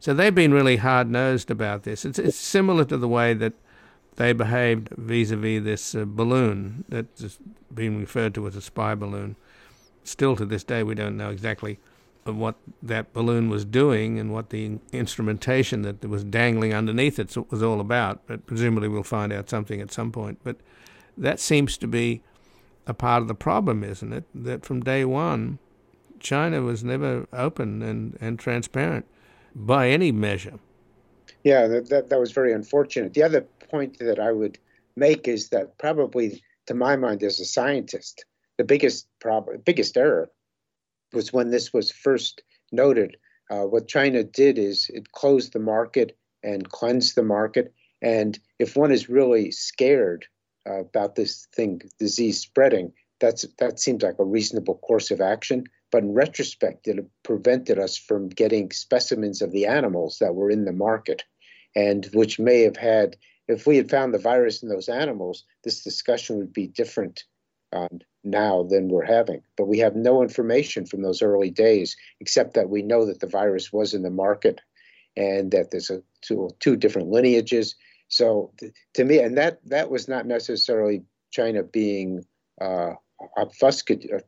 So 0.00 0.12
they've 0.12 0.34
been 0.34 0.52
really 0.52 0.76
hard 0.76 1.10
nosed 1.10 1.50
about 1.50 1.84
this. 1.84 2.04
It's, 2.04 2.18
it's 2.18 2.36
similar 2.36 2.84
to 2.86 2.96
the 2.96 3.08
way 3.08 3.34
that 3.34 3.54
they 4.16 4.32
behaved 4.32 4.90
vis 4.90 5.30
a 5.30 5.36
vis 5.36 5.64
this 5.64 5.94
uh, 5.94 6.04
balloon 6.06 6.84
that's 6.88 7.38
been 7.72 7.98
referred 7.98 8.34
to 8.34 8.46
as 8.46 8.56
a 8.56 8.60
spy 8.60 8.94
balloon. 8.94 9.36
Still 10.04 10.36
to 10.36 10.44
this 10.44 10.62
day, 10.62 10.82
we 10.82 10.94
don't 10.94 11.16
know 11.16 11.30
exactly 11.30 11.78
what 12.24 12.56
that 12.82 13.12
balloon 13.12 13.48
was 13.48 13.64
doing 13.64 14.18
and 14.18 14.32
what 14.32 14.50
the 14.50 14.78
instrumentation 14.92 15.82
that 15.82 16.04
was 16.08 16.24
dangling 16.24 16.72
underneath 16.72 17.18
it 17.18 17.36
was 17.50 17.62
all 17.62 17.80
about. 17.80 18.20
But 18.26 18.46
presumably, 18.46 18.88
we'll 18.88 19.02
find 19.02 19.32
out 19.32 19.50
something 19.50 19.80
at 19.80 19.92
some 19.92 20.12
point. 20.12 20.38
But 20.42 20.56
that 21.16 21.40
seems 21.40 21.76
to 21.78 21.86
be 21.86 22.22
a 22.86 22.94
part 22.94 23.22
of 23.22 23.28
the 23.28 23.34
problem, 23.34 23.82
isn't 23.84 24.12
it? 24.12 24.24
That 24.34 24.64
from 24.64 24.82
day 24.82 25.04
one, 25.04 25.58
China 26.20 26.62
was 26.62 26.82
never 26.82 27.26
open 27.32 27.82
and, 27.82 28.16
and 28.20 28.38
transparent 28.38 29.06
by 29.54 29.88
any 29.88 30.12
measure. 30.12 30.58
Yeah, 31.42 31.66
that, 31.66 31.90
that, 31.90 32.08
that 32.08 32.20
was 32.20 32.32
very 32.32 32.52
unfortunate. 32.52 33.14
The 33.14 33.22
other 33.22 33.42
point 33.70 33.98
that 33.98 34.18
I 34.18 34.32
would 34.32 34.58
make 34.96 35.28
is 35.28 35.50
that 35.50 35.76
probably, 35.78 36.42
to 36.66 36.74
my 36.74 36.96
mind, 36.96 37.22
as 37.22 37.40
a 37.40 37.44
scientist, 37.44 38.24
the 38.56 38.64
biggest 38.64 39.06
problem, 39.20 39.60
biggest 39.64 39.96
error, 39.96 40.30
was 41.12 41.32
when 41.32 41.50
this 41.50 41.72
was 41.72 41.90
first 41.90 42.42
noted. 42.72 43.16
Uh, 43.50 43.62
what 43.62 43.88
China 43.88 44.24
did 44.24 44.58
is 44.58 44.90
it 44.92 45.12
closed 45.12 45.52
the 45.52 45.58
market 45.58 46.16
and 46.42 46.70
cleansed 46.70 47.14
the 47.14 47.22
market. 47.22 47.72
And 48.00 48.38
if 48.58 48.76
one 48.76 48.92
is 48.92 49.08
really 49.08 49.50
scared 49.50 50.26
about 50.66 51.14
this 51.14 51.46
thing, 51.54 51.82
disease 51.98 52.40
spreading, 52.40 52.92
that's 53.20 53.46
that 53.58 53.78
seems 53.78 54.02
like 54.02 54.18
a 54.18 54.24
reasonable 54.24 54.76
course 54.78 55.10
of 55.10 55.20
action. 55.20 55.64
But 55.90 56.02
in 56.02 56.12
retrospect, 56.12 56.88
it 56.88 57.04
prevented 57.22 57.78
us 57.78 57.96
from 57.96 58.28
getting 58.28 58.72
specimens 58.72 59.42
of 59.42 59.52
the 59.52 59.66
animals 59.66 60.18
that 60.20 60.34
were 60.34 60.50
in 60.50 60.64
the 60.64 60.72
market, 60.72 61.22
and 61.76 62.04
which 62.12 62.38
may 62.38 62.62
have 62.62 62.76
had, 62.76 63.16
if 63.46 63.66
we 63.66 63.76
had 63.76 63.90
found 63.90 64.12
the 64.12 64.18
virus 64.18 64.62
in 64.62 64.68
those 64.68 64.88
animals, 64.88 65.44
this 65.62 65.84
discussion 65.84 66.38
would 66.38 66.52
be 66.52 66.66
different 66.66 67.24
uh, 67.72 67.88
now 68.24 68.64
than 68.64 68.88
we're 68.88 69.04
having. 69.04 69.42
But 69.56 69.68
we 69.68 69.78
have 69.78 69.94
no 69.94 70.22
information 70.22 70.86
from 70.86 71.02
those 71.02 71.22
early 71.22 71.50
days, 71.50 71.96
except 72.20 72.54
that 72.54 72.70
we 72.70 72.82
know 72.82 73.06
that 73.06 73.20
the 73.20 73.26
virus 73.26 73.72
was 73.72 73.94
in 73.94 74.02
the 74.02 74.10
market 74.10 74.60
and 75.16 75.52
that 75.52 75.70
there's 75.70 75.90
a 75.90 76.02
two, 76.22 76.50
two 76.58 76.76
different 76.76 77.08
lineages. 77.08 77.76
So 78.14 78.52
to 78.94 79.04
me, 79.04 79.18
and 79.18 79.36
that 79.36 79.58
that 79.66 79.90
was 79.90 80.06
not 80.06 80.26
necessarily 80.26 81.02
China 81.32 81.64
being 81.64 82.24
uh, 82.60 82.92
obfuscatory. 83.36 84.22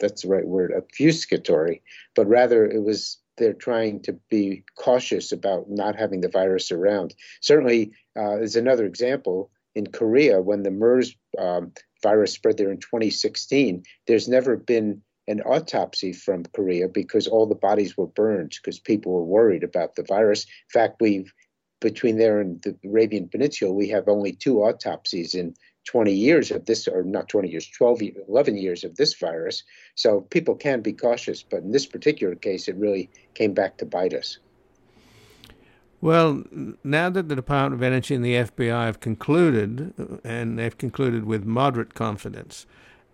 That's 0.00 0.22
the 0.22 0.28
right 0.28 0.46
word, 0.46 0.72
obfuscatory, 0.76 1.80
but 2.14 2.28
rather 2.28 2.66
it 2.66 2.82
was 2.82 3.18
they're 3.38 3.54
trying 3.54 4.02
to 4.02 4.12
be 4.28 4.64
cautious 4.76 5.32
about 5.32 5.70
not 5.70 5.96
having 5.96 6.20
the 6.20 6.28
virus 6.28 6.70
around. 6.70 7.14
Certainly, 7.40 7.92
uh, 8.16 8.38
is 8.40 8.54
another 8.54 8.84
example 8.84 9.50
in 9.74 9.86
Korea 9.86 10.42
when 10.42 10.62
the 10.62 10.70
MERS 10.70 11.16
um, 11.38 11.72
virus 12.02 12.32
spread 12.34 12.58
there 12.58 12.70
in 12.70 12.78
2016. 12.78 13.82
There's 14.06 14.28
never 14.28 14.56
been 14.56 15.00
an 15.26 15.40
autopsy 15.40 16.12
from 16.12 16.44
Korea 16.54 16.88
because 16.88 17.26
all 17.26 17.46
the 17.46 17.54
bodies 17.54 17.96
were 17.96 18.08
burned 18.08 18.54
because 18.62 18.78
people 18.78 19.12
were 19.12 19.24
worried 19.24 19.64
about 19.64 19.94
the 19.94 20.02
virus. 20.02 20.44
In 20.44 20.80
fact, 20.80 21.00
we've 21.00 21.32
between 21.82 22.16
there 22.16 22.40
and 22.40 22.62
the 22.62 22.74
Arabian 22.84 23.28
Peninsula, 23.28 23.72
we 23.72 23.88
have 23.88 24.08
only 24.08 24.32
two 24.32 24.62
autopsies 24.62 25.34
in 25.34 25.54
20 25.84 26.12
years 26.12 26.50
of 26.50 26.64
this, 26.64 26.86
or 26.86 27.02
not 27.02 27.28
20 27.28 27.50
years, 27.50 27.68
12, 27.68 28.02
11 28.28 28.56
years 28.56 28.84
of 28.84 28.96
this 28.96 29.14
virus. 29.14 29.64
So 29.96 30.22
people 30.22 30.54
can 30.54 30.80
be 30.80 30.92
cautious, 30.92 31.42
but 31.42 31.62
in 31.62 31.72
this 31.72 31.86
particular 31.86 32.34
case, 32.36 32.68
it 32.68 32.76
really 32.76 33.10
came 33.34 33.52
back 33.52 33.78
to 33.78 33.84
bite 33.84 34.14
us. 34.14 34.38
Well, 36.00 36.42
now 36.82 37.10
that 37.10 37.28
the 37.28 37.36
Department 37.36 37.74
of 37.74 37.82
Energy 37.82 38.14
and 38.14 38.24
the 38.24 38.34
FBI 38.34 38.86
have 38.86 39.00
concluded, 39.00 39.92
and 40.24 40.58
they've 40.58 40.76
concluded 40.76 41.24
with 41.24 41.44
moderate 41.44 41.94
confidence, 41.94 42.66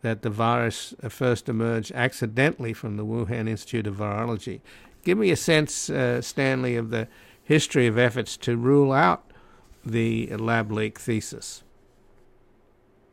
that 0.02 0.22
the 0.22 0.30
virus 0.30 0.94
first 1.08 1.48
emerged 1.48 1.92
accidentally 1.92 2.72
from 2.72 2.96
the 2.96 3.04
Wuhan 3.04 3.48
Institute 3.48 3.86
of 3.86 3.96
Virology. 3.96 4.60
Give 5.04 5.18
me 5.18 5.30
a 5.30 5.36
sense, 5.36 5.90
uh, 5.90 6.22
Stanley, 6.22 6.76
of 6.76 6.90
the 6.90 7.08
history 7.48 7.86
of 7.86 7.98
efforts 7.98 8.36
to 8.36 8.56
rule 8.56 8.92
out 8.92 9.24
the 9.84 10.26
lab 10.36 10.70
leak 10.70 10.98
thesis. 10.98 11.64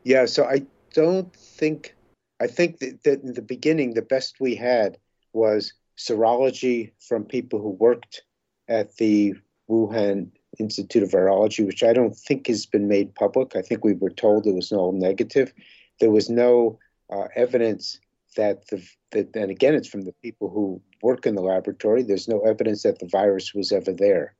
Yeah, 0.04 0.26
so 0.26 0.46
I 0.46 0.62
don't 0.94 1.34
think, 1.34 1.96
I 2.40 2.48
think 2.48 2.80
that, 2.80 3.24
in 3.24 3.34
the 3.34 3.42
beginning, 3.42 3.94
the 3.94 4.04
best 4.04 4.36
we 4.40 4.54
had 4.54 4.98
was 5.34 5.74
serology 5.98 6.92
from 7.00 7.24
people 7.24 7.60
who 7.60 7.70
worked 7.70 8.22
at 8.68 8.96
the 8.98 9.34
Wuhan 9.70 10.30
Institute 10.60 11.02
of 11.02 11.10
Virology, 11.10 11.66
which 11.66 11.82
I 11.82 11.94
don't 11.94 12.16
think 12.16 12.48
has 12.48 12.66
been 12.66 12.88
made 12.88 13.16
public. 13.16 13.56
I 13.56 13.62
think 13.62 13.84
we 13.84 13.94
were 13.94 14.12
told 14.12 14.46
it 14.46 14.54
was 14.54 14.72
all 14.72 14.92
negative 14.92 15.52
there 16.00 16.12
was 16.12 16.30
no 16.30 16.80
uh, 17.10 17.28
evidence 17.36 18.00
that 18.36 18.68
the 18.68 18.86
that, 19.12 19.36
and 19.36 19.52
again 19.52 19.76
it's 19.76 19.88
from 19.88 20.02
the 20.02 20.16
people 20.22 20.50
who 20.50 20.82
work 21.02 21.26
in 21.26 21.36
the 21.36 21.42
laboratory. 21.42 22.04
There's 22.04 22.28
no 22.28 22.42
evidence 22.42 22.84
that 22.84 23.00
the 23.00 23.08
virus 23.08 23.54
was 23.54 23.72
ever 23.72 23.94
there, 23.94 24.36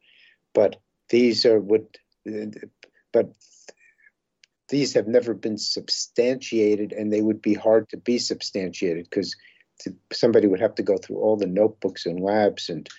but 0.54 0.78
these 1.10 1.46
are 1.46 1.60
what, 1.60 1.98
but 3.12 3.34
these 4.70 4.94
have 4.94 5.08
never 5.08 5.34
been 5.34 5.58
substantiated, 5.58 6.92
and 6.92 7.12
they 7.12 7.22
would 7.22 7.42
be 7.42 7.54
hard 7.54 7.90
to 7.90 7.98
be 7.98 8.18
substantiated 8.18 9.08
because 9.10 9.36
somebody 10.12 10.48
would 10.48 10.60
have 10.60 10.76
to 10.76 10.84
go 10.84 10.98
through 10.98 11.18
all 11.18 11.38
the 11.38 11.48
notebooks 11.48 12.06
and 12.06 12.20
labs 12.20 12.70
and 12.70 12.90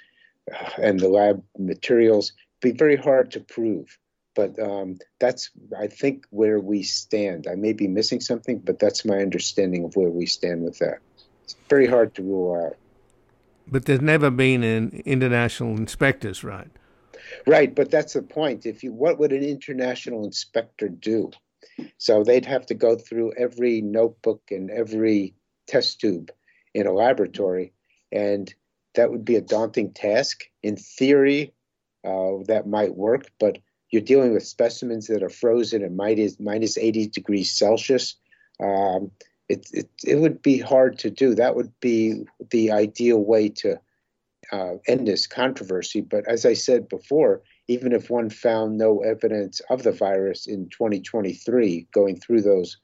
uh, 0.52 0.70
and 0.80 1.00
the 1.00 1.08
lab 1.08 1.42
materials. 1.58 2.32
Be 2.60 2.72
very 2.72 2.96
hard 2.96 3.32
to 3.32 3.40
prove. 3.40 3.98
But 4.36 4.58
um, 4.60 4.98
that's, 5.18 5.50
I 5.76 5.88
think, 5.88 6.26
where 6.30 6.60
we 6.60 6.82
stand. 6.82 7.46
I 7.50 7.54
may 7.54 7.72
be 7.72 7.88
missing 7.88 8.20
something, 8.20 8.58
but 8.58 8.78
that's 8.78 9.04
my 9.04 9.18
understanding 9.18 9.84
of 9.84 9.96
where 9.96 10.10
we 10.10 10.26
stand 10.26 10.62
with 10.62 10.78
that. 10.78 10.98
It's 11.42 11.56
very 11.68 11.86
hard 11.86 12.14
to 12.16 12.22
rule 12.22 12.66
out. 12.66 12.76
But 13.66 13.86
there's 13.86 14.02
never 14.02 14.30
been 14.30 14.62
an 14.62 15.02
international 15.06 15.76
inspectors, 15.76 16.44
right? 16.44 16.68
Right, 17.46 17.74
but 17.74 17.90
that's 17.90 18.12
the 18.12 18.22
point. 18.22 18.66
If 18.66 18.84
you, 18.84 18.92
what 18.92 19.18
would 19.18 19.32
an 19.32 19.42
international 19.42 20.24
inspector 20.24 20.88
do? 20.88 21.30
So 21.98 22.22
they'd 22.22 22.46
have 22.46 22.66
to 22.66 22.74
go 22.74 22.96
through 22.96 23.32
every 23.38 23.80
notebook 23.80 24.42
and 24.50 24.70
every 24.70 25.34
test 25.66 26.00
tube 26.00 26.30
in 26.74 26.86
a 26.86 26.92
laboratory, 26.92 27.72
and 28.12 28.52
that 28.94 29.10
would 29.10 29.24
be 29.24 29.36
a 29.36 29.40
daunting 29.40 29.92
task. 29.92 30.44
In 30.62 30.76
theory, 30.76 31.52
uh, 32.04 32.44
that 32.46 32.66
might 32.66 32.94
work, 32.94 33.30
but 33.40 33.58
you're 33.90 34.02
dealing 34.02 34.32
with 34.32 34.46
specimens 34.46 35.06
that 35.06 35.22
are 35.22 35.28
frozen 35.30 35.82
at 35.82 35.92
minus, 35.92 36.38
minus 36.40 36.76
80 36.76 37.08
degrees 37.08 37.50
Celsius. 37.50 38.16
Um, 38.60 39.10
it, 39.48 39.68
it, 39.72 39.88
it 40.04 40.16
would 40.16 40.42
be 40.42 40.58
hard 40.58 40.98
to 41.00 41.10
do. 41.10 41.34
That 41.34 41.54
would 41.54 41.72
be 41.80 42.24
the 42.50 42.72
ideal 42.72 43.18
way 43.18 43.48
to 43.50 43.80
uh, 44.52 44.74
end 44.86 45.06
this 45.06 45.26
controversy. 45.26 46.00
But 46.00 46.26
as 46.28 46.44
I 46.44 46.54
said 46.54 46.88
before, 46.88 47.42
even 47.68 47.92
if 47.92 48.10
one 48.10 48.30
found 48.30 48.78
no 48.78 49.00
evidence 49.00 49.60
of 49.70 49.82
the 49.82 49.92
virus 49.92 50.46
in 50.46 50.68
2023 50.68 51.86
going 51.92 52.18
through 52.18 52.42
those 52.42 52.76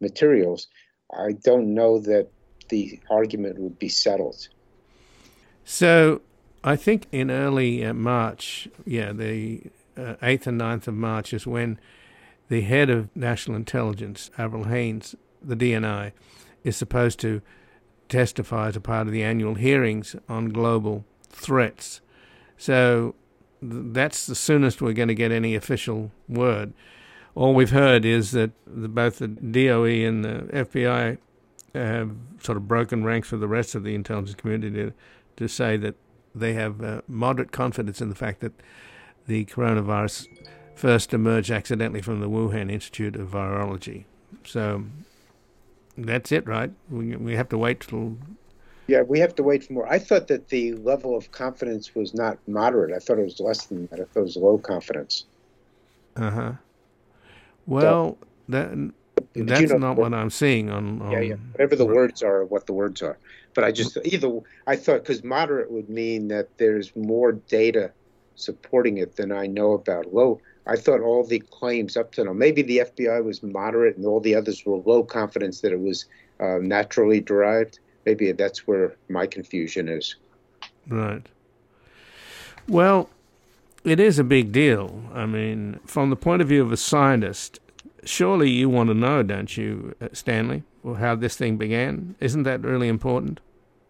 materials, 0.00 0.68
I 1.12 1.32
don't 1.32 1.74
know 1.74 1.98
that 2.00 2.28
the 2.68 3.00
argument 3.10 3.58
would 3.58 3.78
be 3.78 3.88
settled. 3.88 4.48
So 5.64 6.22
I 6.64 6.76
think 6.76 7.06
in 7.12 7.30
early 7.30 7.84
uh, 7.84 7.94
March, 7.94 8.68
yeah, 8.86 9.12
the 9.12 9.62
uh, 10.00 10.16
8th 10.16 10.46
and 10.46 10.60
9th 10.60 10.88
of 10.88 10.94
March 10.94 11.32
is 11.32 11.46
when 11.46 11.78
the 12.48 12.62
head 12.62 12.90
of 12.90 13.14
national 13.16 13.56
intelligence, 13.56 14.30
Avril 14.38 14.64
Haines, 14.64 15.14
the 15.42 15.56
DNI, 15.56 16.12
is 16.64 16.76
supposed 16.76 17.20
to 17.20 17.40
testify 18.08 18.68
as 18.68 18.76
a 18.76 18.80
part 18.80 19.06
of 19.06 19.12
the 19.12 19.22
annual 19.22 19.54
hearings 19.54 20.16
on 20.28 20.48
global 20.48 21.04
threats. 21.28 22.00
So 22.58 23.14
th- 23.60 23.84
that's 23.92 24.26
the 24.26 24.34
soonest 24.34 24.82
we're 24.82 24.92
going 24.92 25.08
to 25.08 25.14
get 25.14 25.32
any 25.32 25.54
official 25.54 26.10
word. 26.28 26.72
All 27.34 27.54
we've 27.54 27.70
heard 27.70 28.04
is 28.04 28.32
that 28.32 28.50
the, 28.66 28.88
both 28.88 29.18
the 29.18 29.28
DOE 29.28 29.84
and 29.84 30.24
the 30.24 30.48
FBI 30.52 31.18
have 31.74 32.10
sort 32.42 32.58
of 32.58 32.66
broken 32.66 33.04
ranks 33.04 33.30
with 33.30 33.40
the 33.40 33.48
rest 33.48 33.74
of 33.74 33.84
the 33.84 33.94
intelligence 33.94 34.34
community 34.34 34.74
to, 34.74 34.92
to 35.36 35.48
say 35.48 35.76
that 35.76 35.94
they 36.34 36.54
have 36.54 36.82
uh, 36.82 37.02
moderate 37.06 37.52
confidence 37.52 38.00
in 38.00 38.08
the 38.08 38.14
fact 38.14 38.40
that 38.40 38.52
the 39.26 39.44
coronavirus 39.46 40.26
first 40.74 41.12
emerged 41.12 41.50
accidentally 41.50 42.00
from 42.00 42.20
the 42.20 42.28
Wuhan 42.28 42.70
Institute 42.70 43.16
of 43.16 43.28
Virology. 43.28 44.04
So 44.44 44.84
that's 45.96 46.32
it, 46.32 46.46
right? 46.46 46.72
We, 46.90 47.16
we 47.16 47.36
have 47.36 47.48
to 47.50 47.58
wait 47.58 47.80
till. 47.80 48.16
Yeah, 48.86 49.02
we 49.02 49.20
have 49.20 49.34
to 49.36 49.42
wait 49.42 49.64
for 49.64 49.74
more. 49.74 49.92
I 49.92 49.98
thought 49.98 50.26
that 50.28 50.48
the 50.48 50.72
level 50.74 51.16
of 51.16 51.30
confidence 51.30 51.94
was 51.94 52.14
not 52.14 52.38
moderate. 52.48 52.92
I 52.94 52.98
thought 52.98 53.18
it 53.18 53.24
was 53.24 53.38
less 53.38 53.66
than 53.66 53.86
that. 53.88 54.00
I 54.00 54.04
thought 54.04 54.20
it 54.20 54.22
was 54.22 54.36
low 54.36 54.58
confidence. 54.58 55.26
Uh 56.16 56.30
huh. 56.30 56.52
Well, 57.66 58.18
so, 58.20 58.26
that 58.48 58.92
that's 59.34 59.60
you 59.60 59.66
know, 59.68 59.78
not 59.78 59.96
what 59.96 60.12
I'm 60.12 60.30
seeing 60.30 60.70
on, 60.70 61.02
on. 61.02 61.12
Yeah, 61.12 61.20
yeah. 61.20 61.34
Whatever 61.52 61.76
the 61.76 61.86
words 61.86 62.22
are, 62.22 62.44
what 62.44 62.66
the 62.66 62.72
words 62.72 63.02
are. 63.02 63.18
But 63.54 63.64
I 63.64 63.72
just 63.72 63.96
either 64.04 64.40
I 64.66 64.76
thought 64.76 65.02
because 65.02 65.22
moderate 65.22 65.70
would 65.70 65.88
mean 65.88 66.28
that 66.28 66.48
there's 66.58 66.94
more 66.96 67.32
data 67.32 67.92
supporting 68.40 68.98
it 68.98 69.16
than 69.16 69.32
I 69.32 69.46
know 69.46 69.72
about. 69.72 70.12
Low, 70.12 70.40
I 70.66 70.76
thought 70.76 71.00
all 71.00 71.24
the 71.24 71.40
claims 71.40 71.96
up 71.96 72.12
to 72.12 72.24
now, 72.24 72.32
maybe 72.32 72.62
the 72.62 72.78
FBI 72.78 73.24
was 73.24 73.42
moderate 73.42 73.96
and 73.96 74.06
all 74.06 74.20
the 74.20 74.34
others 74.34 74.64
were 74.64 74.76
low 74.76 75.02
confidence 75.02 75.60
that 75.60 75.72
it 75.72 75.80
was 75.80 76.06
uh, 76.40 76.58
naturally 76.60 77.20
derived. 77.20 77.78
Maybe 78.06 78.32
that's 78.32 78.66
where 78.66 78.94
my 79.08 79.26
confusion 79.26 79.88
is. 79.88 80.16
Right. 80.88 81.26
Well, 82.68 83.10
it 83.84 84.00
is 84.00 84.18
a 84.18 84.24
big 84.24 84.52
deal. 84.52 85.02
I 85.12 85.26
mean, 85.26 85.80
from 85.86 86.10
the 86.10 86.16
point 86.16 86.42
of 86.42 86.48
view 86.48 86.62
of 86.62 86.72
a 86.72 86.76
scientist, 86.76 87.60
surely 88.04 88.50
you 88.50 88.68
want 88.68 88.88
to 88.88 88.94
know, 88.94 89.22
don't 89.22 89.56
you, 89.56 89.94
uh, 90.00 90.08
Stanley, 90.12 90.62
how 90.98 91.14
this 91.14 91.36
thing 91.36 91.56
began? 91.56 92.14
Isn't 92.20 92.44
that 92.44 92.62
really 92.62 92.88
important? 92.88 93.40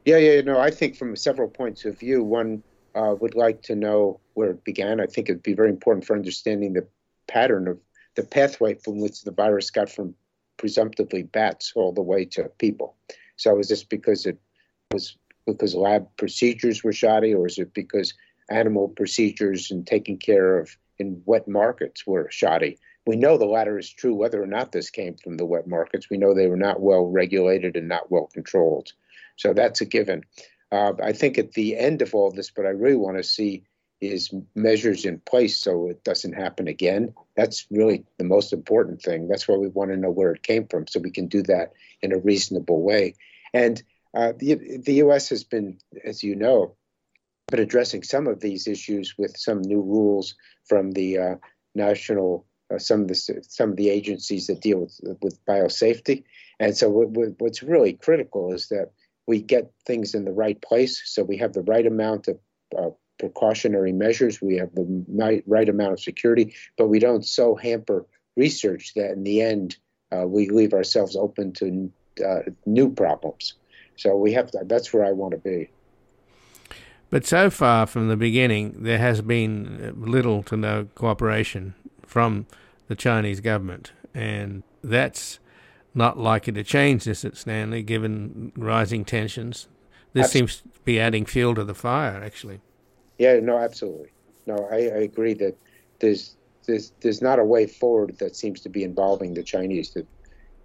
Yeah, 0.05 0.17
yeah, 0.17 0.41
no, 0.41 0.59
I 0.59 0.71
think 0.71 0.97
from 0.97 1.15
several 1.15 1.49
points 1.49 1.85
of 1.85 1.99
view. 1.99 2.23
One, 2.23 2.63
uh, 2.95 3.15
would 3.21 3.35
like 3.35 3.63
to 3.63 3.75
know 3.75 4.21
where 4.41 4.53
it 4.53 4.65
began. 4.65 5.01
I 5.01 5.07
think 5.07 5.29
it'd 5.29 5.43
be 5.43 5.53
very 5.53 5.69
important 5.69 6.07
for 6.07 6.17
understanding 6.17 6.73
the 6.73 6.87
pattern 7.29 7.69
of 7.69 7.79
the 8.17 8.23
pathway 8.23 8.75
from 8.75 8.99
which 8.99 9.23
the 9.23 9.33
virus 9.33 9.71
got 9.71 9.91
from 9.91 10.15
presumptively 10.57 11.23
bats 11.23 11.73
all 11.77 11.93
the 11.93 12.01
way 12.01 12.25
to 12.25 12.45
people. 12.59 12.97
So 13.37 13.59
is 13.59 13.69
this 13.69 13.85
because 13.85 14.25
it 14.25 14.39
was 14.93 15.19
because 15.47 15.75
lab 15.75 16.09
procedures 16.17 16.83
were 16.83 16.93
shoddy, 16.95 17.35
or 17.35 17.47
is 17.47 17.59
it 17.59 17.75
because 17.75 18.15
animal 18.51 18.89
procedures 18.89 19.71
and 19.71 19.87
taking 19.87 20.17
care 20.17 20.59
of 20.59 20.75
in 20.99 21.21
wet 21.27 21.47
markets 21.47 22.07
were 22.07 22.31
shoddy? 22.31 22.79
We 23.07 23.17
know 23.17 23.37
the 23.37 23.45
latter 23.45 23.79
is 23.79 23.91
true 23.91 24.15
whether 24.15 24.43
or 24.43 24.47
not 24.47 24.73
this 24.73 24.89
came 24.89 25.17
from 25.17 25.37
the 25.37 25.47
wet 25.47 25.67
markets. 25.67 26.09
We 26.09 26.17
know 26.17 26.33
they 26.33 26.47
were 26.47 26.57
not 26.57 26.81
well 26.81 27.07
regulated 27.07 27.77
and 27.77 27.89
not 27.89 28.11
well 28.11 28.31
controlled. 28.33 28.93
So 29.37 29.53
that's 29.53 29.83
a 29.83 29.87
given. 29.87 30.25
Uh, 30.73 30.93
I 31.03 31.13
think 31.13 31.39
at 31.39 31.53
the 31.53 31.77
end 31.77 32.03
of 32.03 32.15
all 32.15 32.31
this, 32.31 32.51
but 32.51 32.67
I 32.67 32.71
really 32.71 32.97
want 32.97 33.17
to 33.17 33.23
see 33.23 33.65
is 34.01 34.33
measures 34.55 35.05
in 35.05 35.21
place 35.21 35.59
so 35.59 35.89
it 35.89 36.03
doesn't 36.05 36.33
happen 36.33 36.69
again. 36.69 37.15
That's 37.37 37.67
really 37.71 38.05
the 38.19 38.25
most 38.25 38.53
important 38.53 39.03
thing. 39.03 39.29
That's 39.29 39.47
why 39.47 39.57
we 39.57 39.69
want 39.69 39.91
to 39.91 39.97
know 39.97 40.11
where 40.11 40.33
it 40.33 40.43
came 40.43 40.67
from 40.67 40.87
so 40.87 41.01
we 41.01 41.11
can 41.11 41.27
do 41.27 41.43
that 41.45 41.73
in 42.01 42.13
a 42.13 42.19
reasonable 42.19 42.83
way. 42.83 43.15
And 43.53 43.83
uh, 44.15 44.33
the, 44.37 44.79
the 44.85 44.95
U.S. 44.95 45.29
has 45.29 45.45
been, 45.45 45.79
as 46.05 46.23
you 46.23 46.35
know, 46.35 46.77
but 47.49 47.61
addressing 47.61 48.03
some 48.03 48.27
of 48.27 48.41
these 48.41 48.67
issues 48.67 49.17
with 49.19 49.37
some 49.37 49.61
new 49.61 49.83
rules 49.83 50.35
from 50.65 50.93
the 50.93 51.19
uh, 51.19 51.35
national 51.75 52.47
uh, 52.73 52.79
some 52.79 53.03
of 53.03 53.09
the 53.09 53.15
some 53.15 53.71
of 53.71 53.77
the 53.77 53.91
agencies 53.91 54.47
that 54.47 54.61
deal 54.61 54.79
with 54.79 55.01
with 55.21 55.45
biosafety. 55.45 56.25
And 56.61 56.77
so 56.77 56.89
what, 56.89 57.35
what's 57.39 57.63
really 57.63 57.95
critical 57.95 58.53
is 58.53 58.69
that 58.69 58.93
we 59.27 59.41
get 59.41 59.73
things 59.87 60.15
in 60.15 60.25
the 60.25 60.33
right 60.33 60.61
place, 60.61 61.03
so 61.05 61.23
we 61.23 61.39
have 61.39 61.53
the 61.53 61.63
right 61.63 61.87
amount 61.87 62.29
of 62.29 62.39
precautionary 63.21 63.93
measures, 63.93 64.41
we 64.43 64.57
have 64.57 64.75
the 64.75 65.43
right, 65.47 65.69
amount 65.69 65.93
of 65.93 66.01
security, 66.01 66.55
but 66.77 66.89
we 66.89 66.99
don't 66.99 67.25
so 67.25 67.55
hamper 67.55 68.07
research 68.37 68.95
that 68.95 69.13
in 69.13 69.23
the 69.23 69.43
end 69.43 69.77
uh, 70.13 70.27
we 70.27 70.49
leave 70.49 70.73
ourselves 70.73 71.15
open 71.15 71.53
to 71.53 71.93
uh, 72.27 72.41
new 72.67 72.91
problems. 72.91 73.55
So 73.97 74.17
we 74.17 74.33
have 74.33 74.51
to, 74.53 74.61
that's 74.65 74.93
where 74.93 75.05
I 75.05 75.13
want 75.13 75.33
to 75.33 75.39
be. 75.39 75.69
But 77.11 77.27
so 77.27 77.51
far 77.51 77.87
from 77.87 78.09
the 78.09 78.17
beginning, 78.17 78.77
there 78.79 78.99
has 78.99 79.21
been 79.21 79.93
little 79.97 80.43
to 80.45 80.57
no 80.57 80.89
cooperation 80.95 81.75
from 82.07 82.47
the 82.89 82.95
Chinese 82.95 83.41
government, 83.41 83.93
and 84.15 84.63
that's 84.83 85.39
not 85.93 86.19
likely 86.19 86.53
to 86.53 86.65
change 86.65 87.05
this 87.05 87.25
at 87.25 87.37
Stanley, 87.37 87.83
given 87.83 88.53
rising 88.57 89.05
tensions. 89.05 89.69
This 90.13 90.27
absolutely. 90.27 90.49
seems 90.49 90.63
to 90.63 90.81
be 90.85 91.01
adding 91.01 91.27
fuel 91.27 91.55
to 91.57 91.65
the 91.65 91.75
fire, 91.75 92.23
actually. 92.23 92.61
Yeah, 93.21 93.39
no, 93.39 93.59
absolutely. 93.59 94.09
No, 94.47 94.67
I, 94.73 94.77
I 94.77 95.03
agree 95.03 95.35
that 95.35 95.55
there's 95.99 96.37
there's 96.67 96.95
there's 97.03 97.21
not 97.21 97.39
a 97.39 97.45
way 97.45 97.67
forward 97.67 98.17
that 98.19 98.35
seems 98.35 98.63
to 98.63 98.71
be 98.71 98.83
involving 98.83 99.35
the 99.35 99.43
Chinese, 99.43 99.95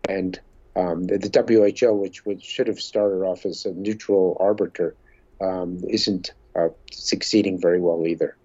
and 0.07 0.39
um, 0.77 1.03
the, 1.03 1.17
the, 1.17 1.73
WHO, 1.81 1.93
which, 1.93 2.25
which 2.25 2.41
should 2.41 2.67
have 2.67 2.79
started 2.79 3.25
off 3.25 3.45
as 3.45 3.65
a 3.65 3.73
neutral 3.73 4.37
arbiter, 4.39 4.95
um, 5.41 5.81
isn't 5.89 6.33
uh, 6.55 6.69
succeeding 6.93 7.59
very 7.59 7.81
well 7.81 8.07
either. 8.07 8.37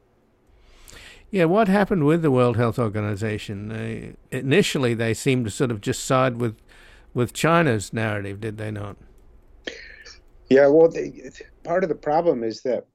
Yeah, 1.31 1.45
what 1.45 1.69
happened 1.69 2.05
with 2.05 2.23
the 2.23 2.33
World 2.33 2.57
Health 2.57 2.81
Organization? 2.81 3.69
They, 3.69 4.17
initially, 4.33 4.93
they 4.95 5.15
seemed 5.15 5.45
to 5.45 5.53
sort 5.53 5.71
of 5.71 5.81
just 5.81 6.05
side 6.05 6.41
with 6.41 6.61
with 7.15 7.33
China's 7.33 7.93
narrative, 7.93 8.41
did 8.41 8.59
they 8.59 8.73
not? 8.73 8.97
Yeah, 10.49 10.67
well, 10.67 10.89
the, 10.89 11.31
part 11.63 11.85
of 11.85 11.89
the 11.89 11.95
problem 11.95 12.43
is 12.43 12.63
that 12.63 12.87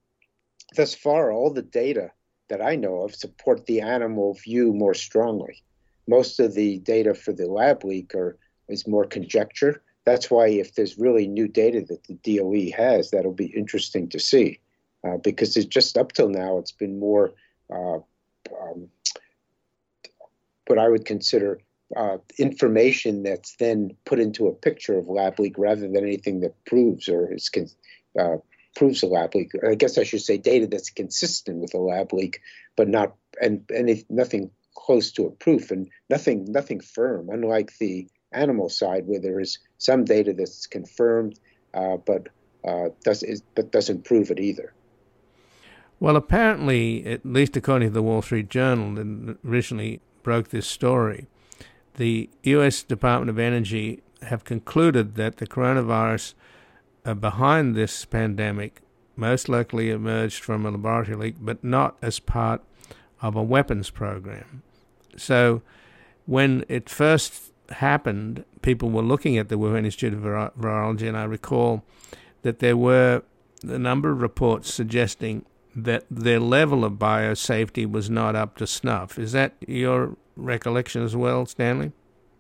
thus 0.76 0.94
far, 0.94 1.32
all 1.32 1.52
the 1.52 1.62
data 1.62 2.12
that 2.50 2.62
I 2.62 2.76
know 2.76 3.02
of 3.02 3.16
support 3.16 3.66
the 3.66 3.82
animal 3.82 4.34
view 4.34 4.74
more 4.74 4.94
strongly. 4.94 5.64
Most 6.08 6.40
of 6.40 6.54
the 6.54 6.80
data 6.80 7.14
for 7.14 7.34
the 7.34 7.48
lab 7.48 7.84
leak 7.84 8.14
are 8.14 8.38
is 8.68 8.88
more 8.88 9.06
conjecture. 9.06 9.82
That's 10.06 10.30
why 10.30 10.48
if 10.48 10.76
there's 10.76 10.98
really 10.98 11.28
new 11.28 11.48
data 11.48 11.84
that 11.88 12.04
the 12.04 12.38
DOE 12.38 12.76
has, 12.76 13.12
that'll 13.12 13.34
be 13.34 13.48
interesting 13.48 14.08
to 14.10 14.20
see, 14.20 14.60
uh, 15.04 15.18
because 15.18 15.58
it's 15.58 15.66
just 15.66 15.98
up 15.98 16.14
till 16.14 16.30
now 16.30 16.58
it's 16.58 16.72
been 16.72 17.00
more 17.00 17.34
uh, 17.72 18.00
um, 18.62 18.90
what 20.68 20.80
I 20.80 20.90
would 20.90 21.06
consider 21.06 21.60
uh, 21.96 22.18
information 22.38 23.24
that's 23.24 23.56
then 23.58 23.96
put 24.06 24.20
into 24.20 24.48
a 24.48 24.54
picture 24.54 24.98
of 24.98 25.08
lab 25.08 25.40
leak 25.40 25.56
rather 25.58 25.82
than 25.82 25.98
anything 25.98 26.40
that 26.42 26.54
proves 26.66 27.08
or 27.08 27.32
is 27.34 27.50
uh, 28.20 28.38
proves 28.76 29.04
a 29.04 29.08
lab 29.08 29.34
leak. 29.36 29.52
I 29.68 29.76
guess 29.76 29.98
I 29.98 30.04
should 30.04 30.22
say 30.22 30.38
data 30.38 30.68
that's 30.68 30.90
consistent 30.90 31.60
with 31.60 31.74
a 31.74 31.80
lab 31.80 32.14
leak, 32.14 32.42
but 32.76 32.88
not 32.88 33.16
and 33.42 33.64
and 33.70 34.04
nothing 34.10 34.52
close 34.76 35.12
to 35.14 35.26
a 35.26 35.32
proof 35.32 35.72
and 35.72 35.90
nothing 36.10 36.46
nothing 36.50 36.80
firm. 36.80 37.30
Unlike 37.30 37.78
the 37.80 38.08
animal 38.32 38.70
side, 38.70 39.08
where 39.08 39.20
there 39.20 39.40
is 39.40 39.60
some 39.78 40.06
data 40.06 40.34
that's 40.34 40.68
confirmed, 40.68 41.40
uh, 41.74 41.98
but 41.98 42.28
uh, 42.68 42.90
does 43.04 43.24
is, 43.24 43.42
but 43.56 43.72
doesn't 43.72 44.04
prove 44.04 44.32
it 44.32 44.40
either. 44.40 44.74
Well, 46.00 46.18
apparently, 46.18 47.06
at 47.06 47.26
least 47.26 47.56
according 47.56 47.90
to 47.90 47.94
the 47.94 48.04
Wall 48.04 48.22
Street 48.22 48.50
Journal, 48.50 48.96
that 48.96 49.38
originally 49.46 50.02
broke 50.24 50.50
this 50.50 50.68
story, 50.68 51.28
the 51.96 52.30
U.S. 52.44 52.84
Department 52.84 53.30
of 53.30 53.40
Energy 53.40 54.02
have 54.24 54.44
concluded 54.44 55.16
that 55.16 55.38
the 55.38 55.48
coronavirus 55.48 56.34
behind 57.14 57.76
this 57.76 58.06
pandemic 58.06 58.82
most 59.16 59.48
likely 59.48 59.92
emerged 59.92 60.44
from 60.44 60.66
a 60.66 60.72
laboratory 60.72 61.18
leak, 61.18 61.36
but 61.40 61.64
not 61.64 61.98
as 62.02 62.20
part 62.20 62.62
of 63.22 63.36
a 63.36 63.44
weapons 63.44 63.90
program. 63.90 64.62
So, 65.16 65.62
when 66.26 66.66
it 66.68 66.90
first 66.90 67.52
happened, 67.70 68.44
people 68.62 68.90
were 68.90 69.02
looking 69.02 69.38
at 69.38 69.50
the 69.50 69.58
Wuhan 69.58 69.86
Institute 69.86 70.14
of 70.14 70.20
Virology, 70.22 71.08
and 71.08 71.18
I 71.18 71.24
recall 71.24 71.84
that 72.42 72.60
there 72.60 72.78
were 72.78 73.24
a 73.64 73.80
number 73.80 74.12
of 74.12 74.22
reports 74.22 74.74
suggesting 74.74 75.46
that 75.76 76.06
their 76.10 76.40
level 76.40 76.86
of 76.86 76.94
biosafety 76.94 77.90
was 77.90 78.10
not 78.10 78.36
up 78.36 78.58
to 78.58 78.68
snuff. 78.68 79.20
Is 79.20 79.32
that 79.34 79.54
your 79.68 80.16
recollection 80.36 81.04
as 81.04 81.16
well, 81.16 81.46
Stanley? 81.46 81.92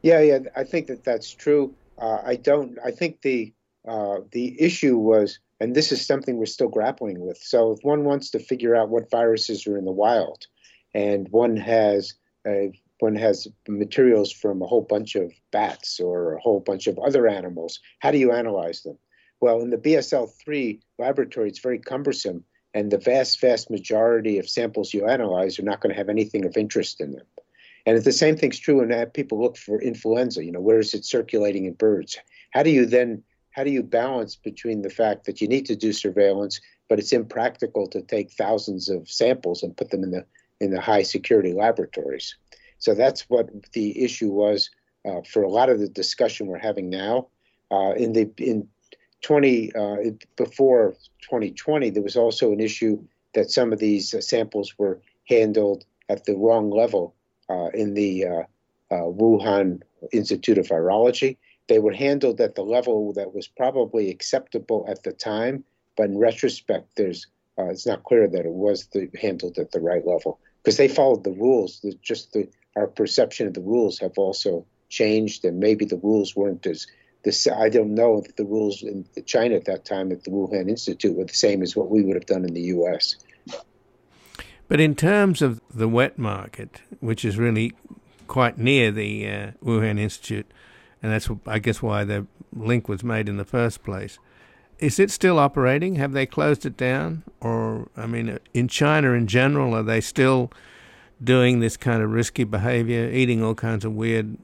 Yeah, 0.01 0.21
yeah, 0.21 0.39
I 0.55 0.63
think 0.63 0.87
that 0.87 1.03
that's 1.03 1.31
true. 1.31 1.73
Uh, 1.97 2.19
I 2.25 2.35
don't. 2.35 2.77
I 2.83 2.91
think 2.91 3.21
the 3.21 3.53
uh, 3.87 4.19
the 4.31 4.59
issue 4.61 4.97
was, 4.97 5.39
and 5.59 5.75
this 5.75 5.91
is 5.91 6.05
something 6.05 6.37
we're 6.37 6.45
still 6.45 6.67
grappling 6.67 7.19
with. 7.19 7.37
So, 7.37 7.71
if 7.71 7.79
one 7.83 8.03
wants 8.03 8.29
to 8.31 8.39
figure 8.39 8.75
out 8.75 8.89
what 8.89 9.11
viruses 9.11 9.67
are 9.67 9.77
in 9.77 9.85
the 9.85 9.91
wild, 9.91 10.45
and 10.93 11.27
one 11.29 11.57
has 11.57 12.13
a 12.47 12.71
one 12.99 13.15
has 13.15 13.47
materials 13.67 14.31
from 14.31 14.61
a 14.61 14.67
whole 14.67 14.81
bunch 14.81 15.15
of 15.15 15.31
bats 15.51 15.99
or 15.99 16.33
a 16.33 16.39
whole 16.39 16.61
bunch 16.61 16.87
of 16.87 16.97
other 16.99 17.27
animals. 17.27 17.79
How 17.99 18.11
do 18.11 18.17
you 18.17 18.31
analyze 18.31 18.83
them? 18.83 18.97
Well, 19.41 19.61
in 19.61 19.69
the 19.69 19.77
BSL 19.77 20.31
3 20.43 20.79
laboratory, 20.97 21.49
it's 21.49 21.59
very 21.59 21.77
cumbersome, 21.77 22.45
and 22.73 22.89
the 22.89 22.97
vast, 22.97 23.41
vast 23.41 23.69
majority 23.69 24.39
of 24.39 24.49
samples 24.49 24.93
you 24.93 25.07
analyze 25.07 25.59
are 25.59 25.63
not 25.63 25.81
going 25.81 25.93
to 25.93 25.97
have 25.97 26.09
anything 26.09 26.45
of 26.45 26.55
interest 26.55 27.01
in 27.01 27.11
them. 27.11 27.25
And 27.85 28.01
the 28.01 28.11
same 28.11 28.37
thing's 28.37 28.57
true 28.57 28.77
when 28.77 29.05
people 29.07 29.39
look 29.39 29.57
for 29.57 29.79
influenza. 29.81 30.43
You 30.43 30.51
know, 30.51 30.61
where 30.61 30.79
is 30.79 30.93
it 30.93 31.05
circulating 31.05 31.65
in 31.65 31.73
birds? 31.73 32.17
How 32.51 32.63
do 32.63 32.71
you 32.71 32.85
then 32.85 33.23
how 33.55 33.63
do 33.63 33.71
you 33.71 33.83
balance 33.83 34.35
between 34.35 34.81
the 34.81 34.89
fact 34.89 35.25
that 35.25 35.39
you 35.39 35.47
need 35.47 35.65
to 35.67 35.77
do 35.77 35.93
surveillance, 35.93 36.59
but 36.89 36.99
it's 36.99 37.13
impractical 37.13 37.87
to 37.87 38.01
take 38.01 38.31
thousands 38.31 38.89
of 38.89 39.09
samples 39.09 39.63
and 39.63 39.77
put 39.77 39.91
them 39.91 40.03
in 40.03 40.11
the 40.11 40.25
in 40.59 40.71
the 40.71 40.81
high 40.81 41.03
security 41.03 41.53
laboratories? 41.53 42.35
So 42.79 42.93
that's 42.93 43.21
what 43.29 43.49
the 43.71 44.03
issue 44.03 44.29
was 44.29 44.69
uh, 45.05 45.21
for 45.31 45.43
a 45.43 45.49
lot 45.49 45.69
of 45.69 45.79
the 45.79 45.87
discussion 45.87 46.47
we're 46.47 46.57
having 46.57 46.89
now. 46.89 47.27
Uh, 47.71 47.93
in 47.95 48.11
the 48.11 48.29
in 48.37 48.67
20 49.21 49.73
uh, 49.73 49.95
before 50.35 50.93
2020, 51.21 51.89
there 51.91 52.03
was 52.03 52.17
also 52.17 52.51
an 52.51 52.59
issue 52.59 53.01
that 53.35 53.51
some 53.51 53.71
of 53.71 53.79
these 53.79 54.13
uh, 54.13 54.19
samples 54.19 54.77
were 54.77 54.99
handled 55.29 55.85
at 56.09 56.25
the 56.25 56.35
wrong 56.35 56.69
level 56.69 57.15
uh, 57.49 57.69
in 57.73 57.93
the 57.93 58.25
uh, 58.25 58.43
Wuhan 58.91 59.81
Institute 60.11 60.57
of 60.57 60.67
Virology. 60.67 61.37
They 61.67 61.79
were 61.79 61.93
handled 61.93 62.39
at 62.41 62.55
the 62.55 62.63
level 62.63 63.13
that 63.13 63.33
was 63.33 63.47
probably 63.47 64.09
acceptable 64.09 64.85
at 64.87 65.03
the 65.03 65.11
time, 65.11 65.63
but 65.97 66.05
in 66.05 66.17
retrospect, 66.17 66.95
there's 66.95 67.27
it's 67.57 67.85
not 67.85 68.03
clear 68.03 68.27
that 68.27 68.45
it 68.45 68.51
was 68.51 68.87
the, 68.87 69.09
handled 69.19 69.57
at 69.57 69.71
the 69.71 69.79
right 69.79 70.05
level 70.05 70.39
because 70.61 70.77
they 70.77 70.89
followed 70.89 71.23
the 71.23 71.31
rules. 71.31 71.79
The, 71.81 71.93
just 72.01 72.33
the 72.33 72.49
our 72.75 72.87
perception 72.87 73.47
of 73.47 73.53
the 73.53 73.61
rules 73.61 73.99
have 73.99 74.17
also 74.17 74.65
changed, 74.89 75.45
and 75.45 75.59
maybe 75.59 75.85
the 75.85 75.97
rules 75.97 76.35
weren't 76.35 76.65
as 76.67 76.85
the, 77.23 77.55
I 77.57 77.69
don't 77.69 77.95
know 77.95 78.21
if 78.23 78.35
the 78.35 78.45
rules 78.45 78.83
in 78.83 79.05
China 79.25 79.55
at 79.55 79.65
that 79.65 79.85
time 79.85 80.11
at 80.11 80.23
the 80.23 80.31
Wuhan 80.31 80.69
Institute 80.69 81.15
were 81.15 81.25
the 81.25 81.33
same 81.33 81.63
as 81.63 81.75
what 81.75 81.89
we 81.89 82.03
would 82.03 82.15
have 82.15 82.27
done 82.27 82.45
in 82.45 82.53
the 82.53 82.61
U.S. 82.61 83.15
But 84.67 84.79
in 84.79 84.95
terms 84.95 85.41
of 85.41 85.61
the 85.73 85.87
wet 85.87 86.17
market, 86.17 86.81
which 86.99 87.25
is 87.25 87.37
really 87.37 87.73
quite 88.27 88.57
near 88.57 88.91
the 88.91 89.29
uh, 89.29 89.51
Wuhan 89.63 89.99
Institute, 89.99 90.51
and 91.05 91.13
that's 91.13 91.29
I 91.45 91.59
guess 91.59 91.83
why 91.83 92.03
the 92.03 92.25
link 92.51 92.89
was 92.89 93.03
made 93.03 93.29
in 93.29 93.37
the 93.37 93.45
first 93.45 93.83
place. 93.83 94.17
Is 94.79 94.99
it 94.99 95.11
still 95.11 95.37
operating? 95.37 95.95
Have 95.95 96.13
they 96.13 96.25
closed 96.25 96.65
it 96.65 96.75
down? 96.75 97.21
Or 97.41 97.89
I 97.95 98.07
mean, 98.07 98.39
in 98.55 98.67
China 98.67 99.11
in 99.11 99.27
general, 99.27 99.75
are 99.75 99.83
they 99.83 100.01
still 100.01 100.51
doing 101.23 101.59
this 101.59 101.77
kind 101.77 102.01
of 102.01 102.09
risky 102.09 102.43
behavior, 102.43 103.07
eating 103.11 103.43
all 103.43 103.53
kinds 103.53 103.85
of 103.85 103.93
weird 103.93 104.35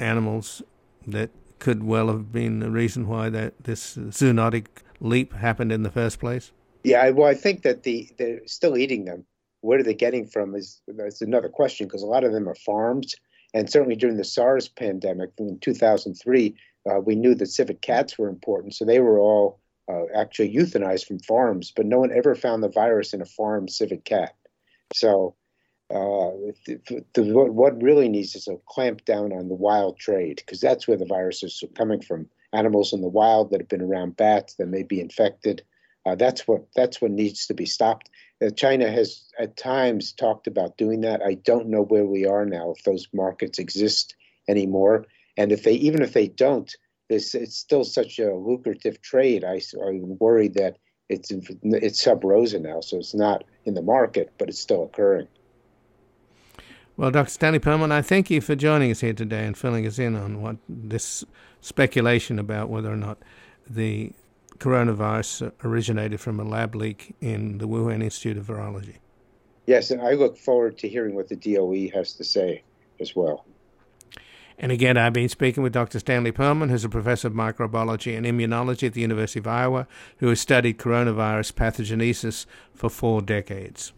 animals 0.00 0.62
that 1.06 1.28
could 1.58 1.82
well 1.82 2.08
have 2.08 2.32
been 2.32 2.60
the 2.60 2.70
reason 2.70 3.06
why 3.06 3.28
that 3.28 3.52
this 3.64 3.94
zoonotic 3.96 4.66
leap 5.00 5.34
happened 5.34 5.72
in 5.72 5.82
the 5.82 5.90
first 5.90 6.18
place? 6.18 6.52
Yeah, 6.84 7.10
well, 7.10 7.28
I 7.28 7.34
think 7.34 7.64
that 7.64 7.82
the 7.82 8.08
they're 8.16 8.40
still 8.46 8.78
eating 8.78 9.04
them. 9.04 9.26
Where 9.60 9.80
are 9.80 9.82
they 9.82 9.92
getting 9.92 10.26
from 10.26 10.54
is 10.54 10.80
that's 10.88 11.20
another 11.20 11.50
question 11.50 11.86
because 11.86 12.02
a 12.02 12.06
lot 12.06 12.24
of 12.24 12.32
them 12.32 12.48
are 12.48 12.54
farms, 12.54 13.14
and 13.54 13.70
certainly 13.70 13.96
during 13.96 14.16
the 14.16 14.24
SARS 14.24 14.68
pandemic 14.68 15.30
in 15.38 15.58
2003, 15.60 16.54
uh, 16.88 17.00
we 17.00 17.14
knew 17.14 17.34
that 17.34 17.46
civet 17.46 17.82
cats 17.82 18.18
were 18.18 18.28
important, 18.28 18.74
so 18.74 18.84
they 18.84 19.00
were 19.00 19.18
all 19.18 19.60
uh, 19.90 20.04
actually 20.14 20.54
euthanized 20.54 21.06
from 21.06 21.18
farms, 21.20 21.72
but 21.74 21.86
no 21.86 21.98
one 21.98 22.12
ever 22.12 22.34
found 22.34 22.62
the 22.62 22.68
virus 22.68 23.14
in 23.14 23.22
a 23.22 23.26
farm 23.26 23.68
civet 23.68 24.04
cat. 24.04 24.34
So 24.94 25.34
uh, 25.90 26.30
what 27.06 27.82
really 27.82 28.08
needs 28.08 28.34
is 28.34 28.48
a 28.48 28.58
clamp 28.66 29.04
down 29.04 29.32
on 29.32 29.48
the 29.48 29.54
wild 29.54 29.98
trade 29.98 30.36
because 30.36 30.60
that's 30.60 30.86
where 30.86 30.98
the 30.98 31.06
viruses 31.06 31.62
are 31.62 31.74
coming 31.74 32.02
from. 32.02 32.28
Animals 32.52 32.92
in 32.92 33.00
the 33.00 33.08
wild 33.08 33.50
that 33.50 33.60
have 33.60 33.68
been 33.68 33.82
around 33.82 34.16
bats 34.16 34.54
that 34.54 34.68
may 34.68 34.82
be 34.82 35.00
infected. 35.00 35.62
Uh, 36.06 36.14
that's 36.14 36.46
what 36.48 36.66
that's 36.74 37.00
what 37.00 37.10
needs 37.10 37.46
to 37.46 37.54
be 37.54 37.66
stopped. 37.66 38.08
Uh, 38.40 38.50
China 38.50 38.90
has 38.90 39.24
at 39.38 39.56
times 39.56 40.12
talked 40.12 40.46
about 40.46 40.76
doing 40.76 41.00
that. 41.00 41.22
I 41.22 41.34
don't 41.34 41.68
know 41.68 41.82
where 41.82 42.06
we 42.06 42.26
are 42.26 42.44
now 42.44 42.72
if 42.76 42.84
those 42.84 43.08
markets 43.12 43.58
exist 43.58 44.14
anymore, 44.48 45.06
and 45.36 45.50
if 45.50 45.64
they 45.64 45.74
even 45.74 46.02
if 46.02 46.12
they 46.12 46.28
don't, 46.28 46.72
this 47.08 47.34
it's 47.34 47.56
still 47.56 47.84
such 47.84 48.18
a 48.18 48.34
lucrative 48.34 49.00
trade. 49.02 49.44
I, 49.44 49.60
I'm 49.84 50.18
worried 50.18 50.54
that 50.54 50.76
it's 51.08 51.32
it's 51.62 52.02
sub 52.02 52.22
rosa 52.22 52.60
now, 52.60 52.80
so 52.80 52.98
it's 52.98 53.14
not 53.14 53.44
in 53.64 53.74
the 53.74 53.82
market, 53.82 54.32
but 54.38 54.48
it's 54.48 54.60
still 54.60 54.84
occurring. 54.84 55.26
Well, 56.96 57.12
Dr. 57.12 57.30
Stanley 57.30 57.60
Perlman, 57.60 57.92
I 57.92 58.02
thank 58.02 58.28
you 58.28 58.40
for 58.40 58.56
joining 58.56 58.90
us 58.90 59.00
here 59.00 59.12
today 59.12 59.46
and 59.46 59.56
filling 59.56 59.86
us 59.86 60.00
in 60.00 60.16
on 60.16 60.42
what 60.42 60.56
this 60.68 61.24
speculation 61.60 62.40
about 62.40 62.68
whether 62.68 62.92
or 62.92 62.96
not 62.96 63.18
the 63.70 64.12
coronavirus 64.58 65.52
originated 65.64 66.20
from 66.20 66.40
a 66.40 66.44
lab 66.44 66.74
leak 66.74 67.14
in 67.20 67.58
the 67.58 67.68
Wuhan 67.68 68.02
Institute 68.02 68.36
of 68.36 68.46
Virology. 68.46 68.96
Yes, 69.66 69.90
and 69.90 70.00
I 70.00 70.12
look 70.12 70.38
forward 70.38 70.78
to 70.78 70.88
hearing 70.88 71.14
what 71.14 71.28
the 71.28 71.36
DOE 71.36 71.90
has 71.94 72.14
to 72.14 72.24
say 72.24 72.62
as 73.00 73.14
well. 73.14 73.44
And 74.58 74.72
again, 74.72 74.96
I've 74.96 75.12
been 75.12 75.28
speaking 75.28 75.62
with 75.62 75.72
Dr. 75.72 76.00
Stanley 76.00 76.32
Perlman, 76.32 76.70
who's 76.70 76.84
a 76.84 76.88
professor 76.88 77.28
of 77.28 77.34
microbiology 77.34 78.16
and 78.16 78.26
immunology 78.26 78.88
at 78.88 78.94
the 78.94 79.00
University 79.00 79.38
of 79.38 79.46
Iowa, 79.46 79.86
who 80.18 80.28
has 80.28 80.40
studied 80.40 80.78
coronavirus 80.78 81.52
pathogenesis 81.52 82.46
for 82.74 82.90
four 82.90 83.22
decades. 83.22 83.92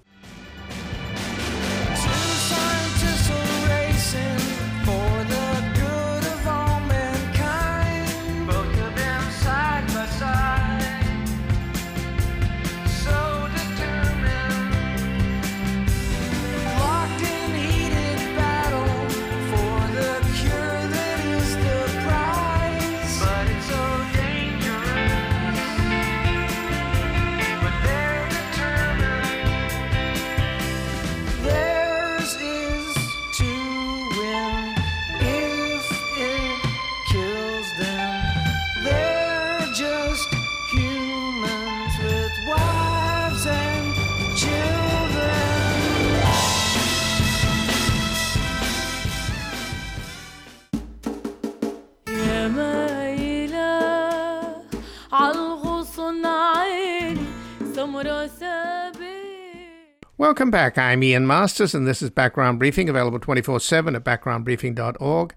Welcome 60.30 60.52
back. 60.52 60.78
I'm 60.78 61.02
Ian 61.02 61.26
Masters, 61.26 61.74
and 61.74 61.88
this 61.88 62.00
is 62.00 62.08
Background 62.08 62.60
Briefing, 62.60 62.88
available 62.88 63.18
24 63.18 63.58
7 63.58 63.96
at 63.96 64.04
backgroundbriefing.org. 64.04 65.34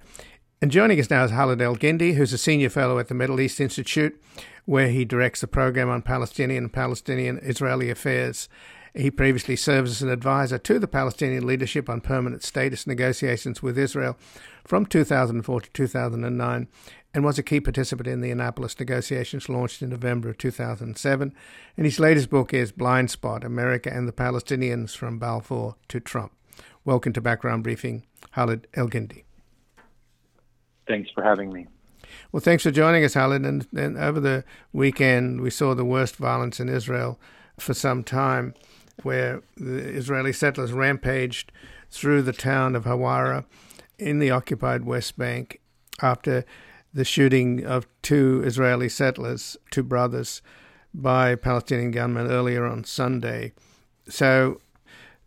And 0.61 0.69
joining 0.69 0.99
us 0.99 1.09
now 1.09 1.23
is 1.23 1.31
Khalid 1.31 1.57
Elgindy, 1.57 2.13
who's 2.13 2.31
a 2.31 2.37
senior 2.37 2.69
fellow 2.69 2.99
at 2.99 3.07
the 3.07 3.15
Middle 3.15 3.41
East 3.41 3.59
Institute, 3.59 4.21
where 4.65 4.89
he 4.89 5.03
directs 5.03 5.41
the 5.41 5.47
program 5.47 5.89
on 5.89 6.03
Palestinian 6.03 6.65
and 6.65 6.71
Palestinian 6.71 7.39
Israeli 7.41 7.89
affairs. 7.89 8.47
He 8.93 9.09
previously 9.09 9.55
served 9.55 9.87
as 9.87 10.03
an 10.03 10.09
advisor 10.09 10.59
to 10.59 10.77
the 10.77 10.87
Palestinian 10.87 11.47
leadership 11.47 11.89
on 11.89 11.99
permanent 11.99 12.43
status 12.43 12.85
negotiations 12.85 13.63
with 13.63 13.79
Israel 13.79 14.15
from 14.63 14.85
2004 14.85 15.61
to 15.61 15.71
2009 15.71 16.67
and 17.13 17.23
was 17.23 17.37
a 17.37 17.43
key 17.43 17.59
participant 17.59 18.07
in 18.07 18.21
the 18.21 18.31
Annapolis 18.31 18.79
negotiations 18.79 19.47
launched 19.47 19.81
in 19.81 19.89
November 19.89 20.29
of 20.29 20.37
2007. 20.37 21.33
And 21.77 21.85
his 21.85 21.99
latest 21.99 22.29
book 22.29 22.53
is 22.53 22.71
Blind 22.71 23.11
Spot 23.11 23.43
America 23.43 23.93
and 23.93 24.07
the 24.07 24.13
Palestinians 24.13 24.95
from 24.95 25.19
Balfour 25.19 25.75
to 25.89 25.99
Trump. 25.99 26.31
Welcome 26.85 27.13
to 27.13 27.21
Background 27.21 27.63
Briefing, 27.63 28.03
Khalid 28.33 28.67
Elgindy. 28.73 29.23
Thanks 30.87 31.09
for 31.11 31.23
having 31.23 31.53
me. 31.53 31.67
Well, 32.31 32.41
thanks 32.41 32.63
for 32.63 32.71
joining 32.71 33.03
us, 33.03 33.13
Khalid. 33.13 33.45
And, 33.45 33.67
and 33.75 33.97
over 33.97 34.19
the 34.19 34.43
weekend, 34.73 35.41
we 35.41 35.49
saw 35.49 35.75
the 35.75 35.85
worst 35.85 36.15
violence 36.15 36.59
in 36.59 36.67
Israel 36.67 37.19
for 37.59 37.73
some 37.73 38.03
time, 38.03 38.55
where 39.03 39.41
the 39.55 39.77
Israeli 39.77 40.33
settlers 40.33 40.73
rampaged 40.73 41.51
through 41.89 42.23
the 42.23 42.33
town 42.33 42.75
of 42.75 42.85
Hawara 42.85 43.45
in 43.99 44.19
the 44.19 44.31
occupied 44.31 44.83
West 44.83 45.17
Bank 45.17 45.61
after 46.01 46.43
the 46.93 47.05
shooting 47.05 47.65
of 47.65 47.87
two 48.01 48.43
Israeli 48.45 48.89
settlers, 48.89 49.57
two 49.71 49.83
brothers, 49.83 50.41
by 50.93 51.35
Palestinian 51.35 51.91
gunmen 51.91 52.29
earlier 52.29 52.65
on 52.65 52.83
Sunday. 52.83 53.53
So 54.07 54.61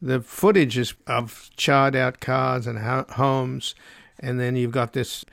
the 0.01 0.21
footage 0.21 0.79
is 0.79 0.95
of 1.07 1.51
charred 1.57 1.97
out 1.97 2.21
cars 2.21 2.67
and 2.67 2.79
homes, 2.79 3.75
and 4.21 4.39
then 4.39 4.55
you've 4.57 4.73
got 4.73 4.93
this 4.93 5.25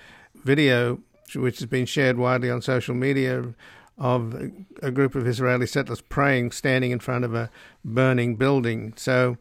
video 0.43 0.99
which 1.35 1.59
has 1.59 1.67
been 1.67 1.85
shared 1.85 2.17
widely 2.17 2.49
on 2.49 2.61
social 2.61 2.95
media 2.95 3.53
of 3.97 4.51
a 4.81 4.91
group 4.91 5.15
of 5.15 5.27
Israeli 5.27 5.67
settlers 5.67 6.01
praying, 6.01 6.51
standing 6.51 6.91
in 6.91 6.99
front 6.99 7.25
of 7.25 7.33
a 7.33 7.49
burning 7.85 8.35
building. 8.35 8.93
So 8.95 9.37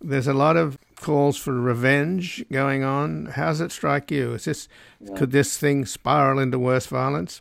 there's 0.00 0.26
a 0.26 0.34
lot 0.34 0.56
of 0.56 0.78
calls 0.96 1.36
for 1.36 1.52
revenge 1.52 2.44
going 2.50 2.82
on. 2.82 3.26
How 3.26 3.46
does 3.46 3.60
it 3.60 3.72
strike 3.72 4.10
you? 4.10 4.34
Is 4.34 4.44
this 4.44 4.68
yeah. 5.00 5.14
could 5.14 5.30
this 5.30 5.56
thing 5.56 5.84
spiral 5.84 6.38
into 6.38 6.58
worse 6.58 6.86
violence? 6.86 7.40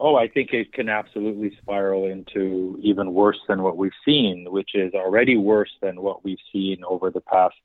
Oh, 0.00 0.14
I 0.14 0.28
think 0.28 0.52
it 0.52 0.72
can 0.72 0.88
absolutely 0.88 1.56
spiral 1.60 2.06
into 2.06 2.78
even 2.82 3.14
worse 3.14 3.38
than 3.48 3.62
what 3.62 3.76
we've 3.76 3.90
seen, 4.04 4.46
which 4.48 4.70
is 4.74 4.94
already 4.94 5.36
worse 5.36 5.72
than 5.82 6.00
what 6.02 6.24
we've 6.24 6.38
seen 6.52 6.82
over 6.88 7.10
the 7.10 7.20
past 7.20 7.56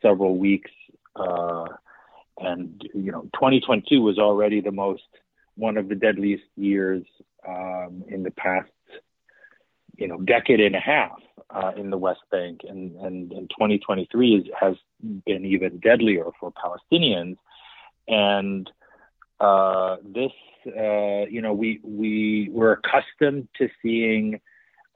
several 0.00 0.36
weeks. 0.36 0.70
Uh, 1.14 1.66
and 2.38 2.82
you 2.94 3.12
know, 3.12 3.22
2022 3.34 4.00
was 4.00 4.18
already 4.18 4.60
the 4.60 4.72
most 4.72 5.02
one 5.56 5.76
of 5.76 5.88
the 5.88 5.94
deadliest 5.94 6.44
years 6.56 7.02
um, 7.46 8.04
in 8.08 8.22
the 8.22 8.30
past, 8.30 8.70
you 9.96 10.06
know, 10.06 10.18
decade 10.20 10.60
and 10.60 10.76
a 10.76 10.80
half 10.80 11.18
uh, 11.50 11.72
in 11.76 11.90
the 11.90 11.98
West 11.98 12.20
Bank, 12.30 12.60
and, 12.68 12.94
and, 12.96 13.32
and 13.32 13.50
2023 13.50 14.34
is, 14.34 14.44
has 14.58 14.76
been 15.24 15.44
even 15.44 15.78
deadlier 15.78 16.26
for 16.38 16.52
Palestinians. 16.52 17.36
And 18.06 18.70
uh, 19.40 19.96
this, 20.04 20.32
uh, 20.66 21.26
you 21.30 21.40
know, 21.40 21.52
we 21.52 21.80
we 21.84 22.48
were 22.52 22.72
accustomed 22.72 23.48
to 23.58 23.68
seeing 23.82 24.40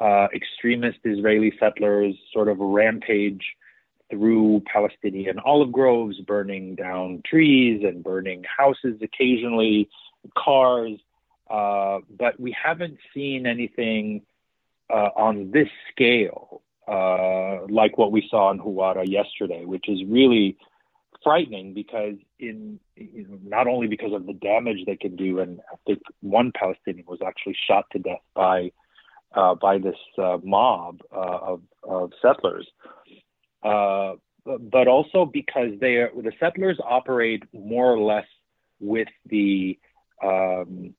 uh, 0.00 0.28
extremist 0.34 0.98
Israeli 1.04 1.52
settlers 1.60 2.14
sort 2.32 2.48
of 2.48 2.58
rampage 2.58 3.44
through 4.10 4.62
Palestinian 4.70 5.38
olive 5.38 5.72
groves, 5.72 6.20
burning 6.20 6.74
down 6.74 7.22
trees 7.24 7.82
and 7.84 8.02
burning 8.02 8.44
houses 8.44 9.00
occasionally, 9.00 9.88
cars. 10.36 10.98
Uh, 11.48 12.00
but 12.18 12.38
we 12.40 12.52
haven't 12.52 12.98
seen 13.14 13.46
anything 13.46 14.22
uh, 14.90 15.10
on 15.16 15.50
this 15.50 15.68
scale, 15.90 16.62
uh, 16.88 17.66
like 17.68 17.98
what 17.98 18.12
we 18.12 18.26
saw 18.30 18.50
in 18.50 18.58
Hawara 18.58 19.08
yesterday, 19.08 19.64
which 19.64 19.88
is 19.88 20.00
really 20.06 20.56
frightening 21.22 21.72
because 21.72 22.16
in 22.38 22.80
you 22.96 23.26
know, 23.28 23.38
not 23.44 23.68
only 23.68 23.86
because 23.86 24.12
of 24.12 24.26
the 24.26 24.32
damage 24.32 24.78
they 24.86 24.96
can 24.96 25.16
do, 25.16 25.38
and 25.38 25.60
I 25.72 25.76
think 25.86 26.00
one 26.20 26.52
Palestinian 26.52 27.06
was 27.06 27.20
actually 27.24 27.56
shot 27.68 27.86
to 27.92 27.98
death 27.98 28.22
by 28.34 28.72
uh, 29.34 29.54
by 29.54 29.78
this 29.78 29.96
uh, 30.18 30.38
mob 30.42 31.00
uh, 31.14 31.38
of, 31.42 31.62
of 31.84 32.12
settlers, 32.20 32.68
uh, 33.62 34.14
but 34.44 34.88
also 34.88 35.24
because 35.24 35.70
they 35.80 35.96
are, 35.96 36.10
the 36.14 36.32
settlers 36.38 36.78
operate 36.84 37.42
more 37.52 37.92
or 37.92 38.00
less 38.00 38.26
with 38.80 39.08
the 39.26 39.78
um, 40.22 40.94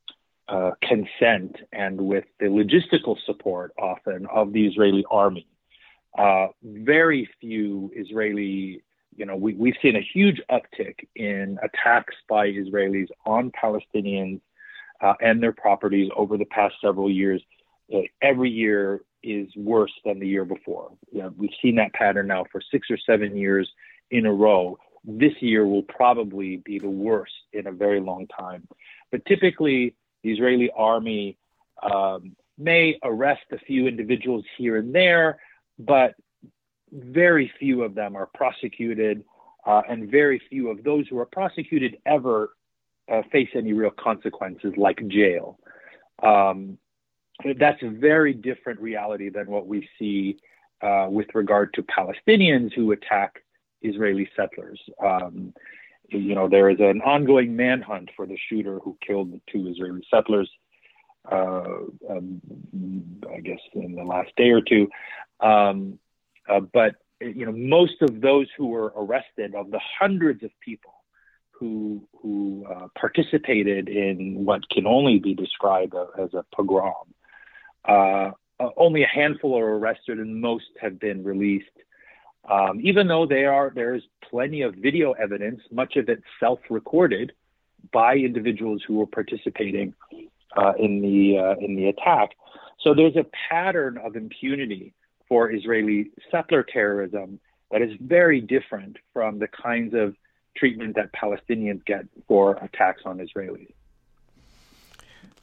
uh, 0.47 0.71
consent 0.81 1.55
and 1.71 1.99
with 1.99 2.25
the 2.39 2.47
logistical 2.47 3.17
support 3.25 3.73
often 3.79 4.27
of 4.27 4.53
the 4.53 4.67
Israeli 4.67 5.05
army. 5.09 5.47
Uh, 6.17 6.47
very 6.63 7.27
few 7.39 7.91
Israeli, 7.95 8.83
you 9.15 9.25
know, 9.25 9.35
we, 9.35 9.53
we've 9.55 9.75
seen 9.81 9.95
a 9.95 10.07
huge 10.13 10.41
uptick 10.51 10.95
in 11.15 11.57
attacks 11.63 12.15
by 12.29 12.47
Israelis 12.47 13.07
on 13.25 13.51
Palestinians 13.51 14.41
uh, 15.01 15.13
and 15.21 15.41
their 15.41 15.53
properties 15.53 16.11
over 16.15 16.37
the 16.37 16.45
past 16.45 16.75
several 16.81 17.09
years. 17.09 17.41
Uh, 17.93 17.99
every 18.21 18.49
year 18.49 19.01
is 19.23 19.47
worse 19.55 19.91
than 20.05 20.19
the 20.19 20.27
year 20.27 20.45
before. 20.45 20.91
You 21.11 21.23
know, 21.23 21.33
we've 21.37 21.49
seen 21.61 21.75
that 21.75 21.93
pattern 21.93 22.27
now 22.27 22.45
for 22.51 22.61
six 22.71 22.87
or 22.91 22.97
seven 22.97 23.35
years 23.35 23.69
in 24.11 24.25
a 24.25 24.33
row. 24.33 24.77
This 25.05 25.33
year 25.39 25.65
will 25.65 25.83
probably 25.83 26.57
be 26.57 26.79
the 26.79 26.89
worst 26.89 27.33
in 27.53 27.67
a 27.67 27.71
very 27.71 27.99
long 27.99 28.27
time. 28.27 28.67
But 29.11 29.25
typically, 29.25 29.95
the 30.23 30.31
Israeli 30.31 30.71
army 30.75 31.37
um, 31.81 32.35
may 32.57 32.97
arrest 33.03 33.43
a 33.51 33.57
few 33.59 33.87
individuals 33.87 34.45
here 34.57 34.77
and 34.77 34.93
there, 34.93 35.39
but 35.79 36.15
very 36.91 37.51
few 37.59 37.83
of 37.83 37.95
them 37.95 38.15
are 38.15 38.29
prosecuted, 38.33 39.23
uh, 39.65 39.81
and 39.89 40.09
very 40.09 40.41
few 40.49 40.69
of 40.69 40.83
those 40.83 41.07
who 41.07 41.17
are 41.17 41.25
prosecuted 41.25 41.97
ever 42.05 42.51
uh, 43.11 43.21
face 43.31 43.49
any 43.55 43.73
real 43.73 43.91
consequences 43.91 44.73
like 44.77 45.05
jail. 45.07 45.59
Um, 46.21 46.77
that's 47.59 47.81
a 47.81 47.89
very 47.89 48.33
different 48.33 48.79
reality 48.79 49.29
than 49.29 49.47
what 49.47 49.67
we 49.67 49.87
see 49.97 50.37
uh, 50.81 51.07
with 51.09 51.27
regard 51.33 51.73
to 51.73 51.83
Palestinians 51.83 52.73
who 52.73 52.91
attack 52.91 53.43
Israeli 53.81 54.29
settlers. 54.35 54.79
Um, 55.03 55.53
you 56.13 56.35
know, 56.35 56.47
there 56.47 56.69
is 56.69 56.79
an 56.79 57.01
ongoing 57.01 57.55
manhunt 57.55 58.09
for 58.15 58.25
the 58.25 58.37
shooter 58.49 58.79
who 58.79 58.97
killed 59.05 59.31
the 59.31 59.41
two 59.51 59.67
Israeli 59.67 60.05
settlers. 60.09 60.49
Uh, 61.31 61.85
um, 62.09 62.41
I 63.33 63.39
guess 63.39 63.59
in 63.73 63.95
the 63.95 64.03
last 64.03 64.31
day 64.35 64.49
or 64.49 64.59
two, 64.59 64.89
um, 65.39 65.97
uh, 66.49 66.59
but 66.59 66.95
you 67.21 67.45
know, 67.45 67.53
most 67.53 68.01
of 68.01 68.19
those 68.19 68.47
who 68.57 68.67
were 68.67 68.91
arrested, 68.95 69.55
of 69.55 69.71
the 69.71 69.79
hundreds 69.99 70.43
of 70.43 70.51
people 70.59 70.93
who 71.51 72.05
who 72.21 72.65
uh, 72.69 72.87
participated 72.99 73.87
in 73.87 74.43
what 74.43 74.67
can 74.69 74.85
only 74.85 75.19
be 75.19 75.33
described 75.33 75.93
as 76.19 76.33
a 76.33 76.43
pogrom, 76.53 77.13
uh, 77.85 78.31
only 78.75 79.03
a 79.03 79.07
handful 79.07 79.57
are 79.57 79.77
arrested, 79.77 80.19
and 80.19 80.41
most 80.41 80.65
have 80.81 80.99
been 80.99 81.23
released. 81.23 81.69
Um, 82.49 82.81
even 82.83 83.07
though 83.07 83.25
they 83.25 83.45
are, 83.45 83.71
there's 83.73 84.03
plenty 84.29 84.61
of 84.61 84.75
video 84.75 85.13
evidence, 85.13 85.61
much 85.71 85.95
of 85.95 86.09
it 86.09 86.21
self-recorded 86.39 87.31
by 87.91 88.15
individuals 88.15 88.81
who 88.85 88.95
were 88.95 89.07
participating 89.07 89.93
uh, 90.57 90.73
in 90.77 91.01
the 91.01 91.37
uh, 91.37 91.55
in 91.59 91.75
the 91.75 91.87
attack. 91.87 92.31
So 92.81 92.93
there's 92.93 93.15
a 93.15 93.25
pattern 93.49 93.97
of 93.97 94.15
impunity 94.15 94.93
for 95.27 95.51
Israeli 95.51 96.11
settler 96.29 96.63
terrorism 96.63 97.39
that 97.71 97.81
is 97.81 97.91
very 97.99 98.41
different 98.41 98.97
from 99.13 99.39
the 99.39 99.47
kinds 99.47 99.93
of 99.93 100.15
treatment 100.55 100.95
that 100.95 101.11
Palestinians 101.13 101.83
get 101.85 102.05
for 102.27 102.55
attacks 102.57 103.01
on 103.05 103.19
Israelis. 103.19 103.71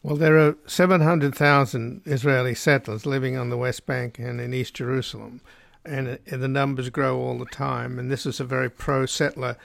Well, 0.03 0.17
there 0.17 0.39
are 0.39 0.57
700,000 0.67 2.03
Israeli 2.07 2.55
settlers 2.55 3.05
living 3.05 3.37
on 3.37 3.51
the 3.51 3.59
West 3.59 3.85
Bank 3.85 4.19
and 4.19 4.41
in 4.41 4.55
East 4.55 4.75
Jerusalem, 4.75 5.41
and 5.85 6.19
the 6.27 6.49
numbers 6.49 6.91
grow 6.91 7.19
all 7.19 7.39
the 7.39 7.47
time. 7.47 7.99
And 7.99 8.11
this 8.11 8.27
is 8.27 8.41
a 8.41 8.45
very 8.45 8.71
pro 8.71 9.07
settler 9.07 9.57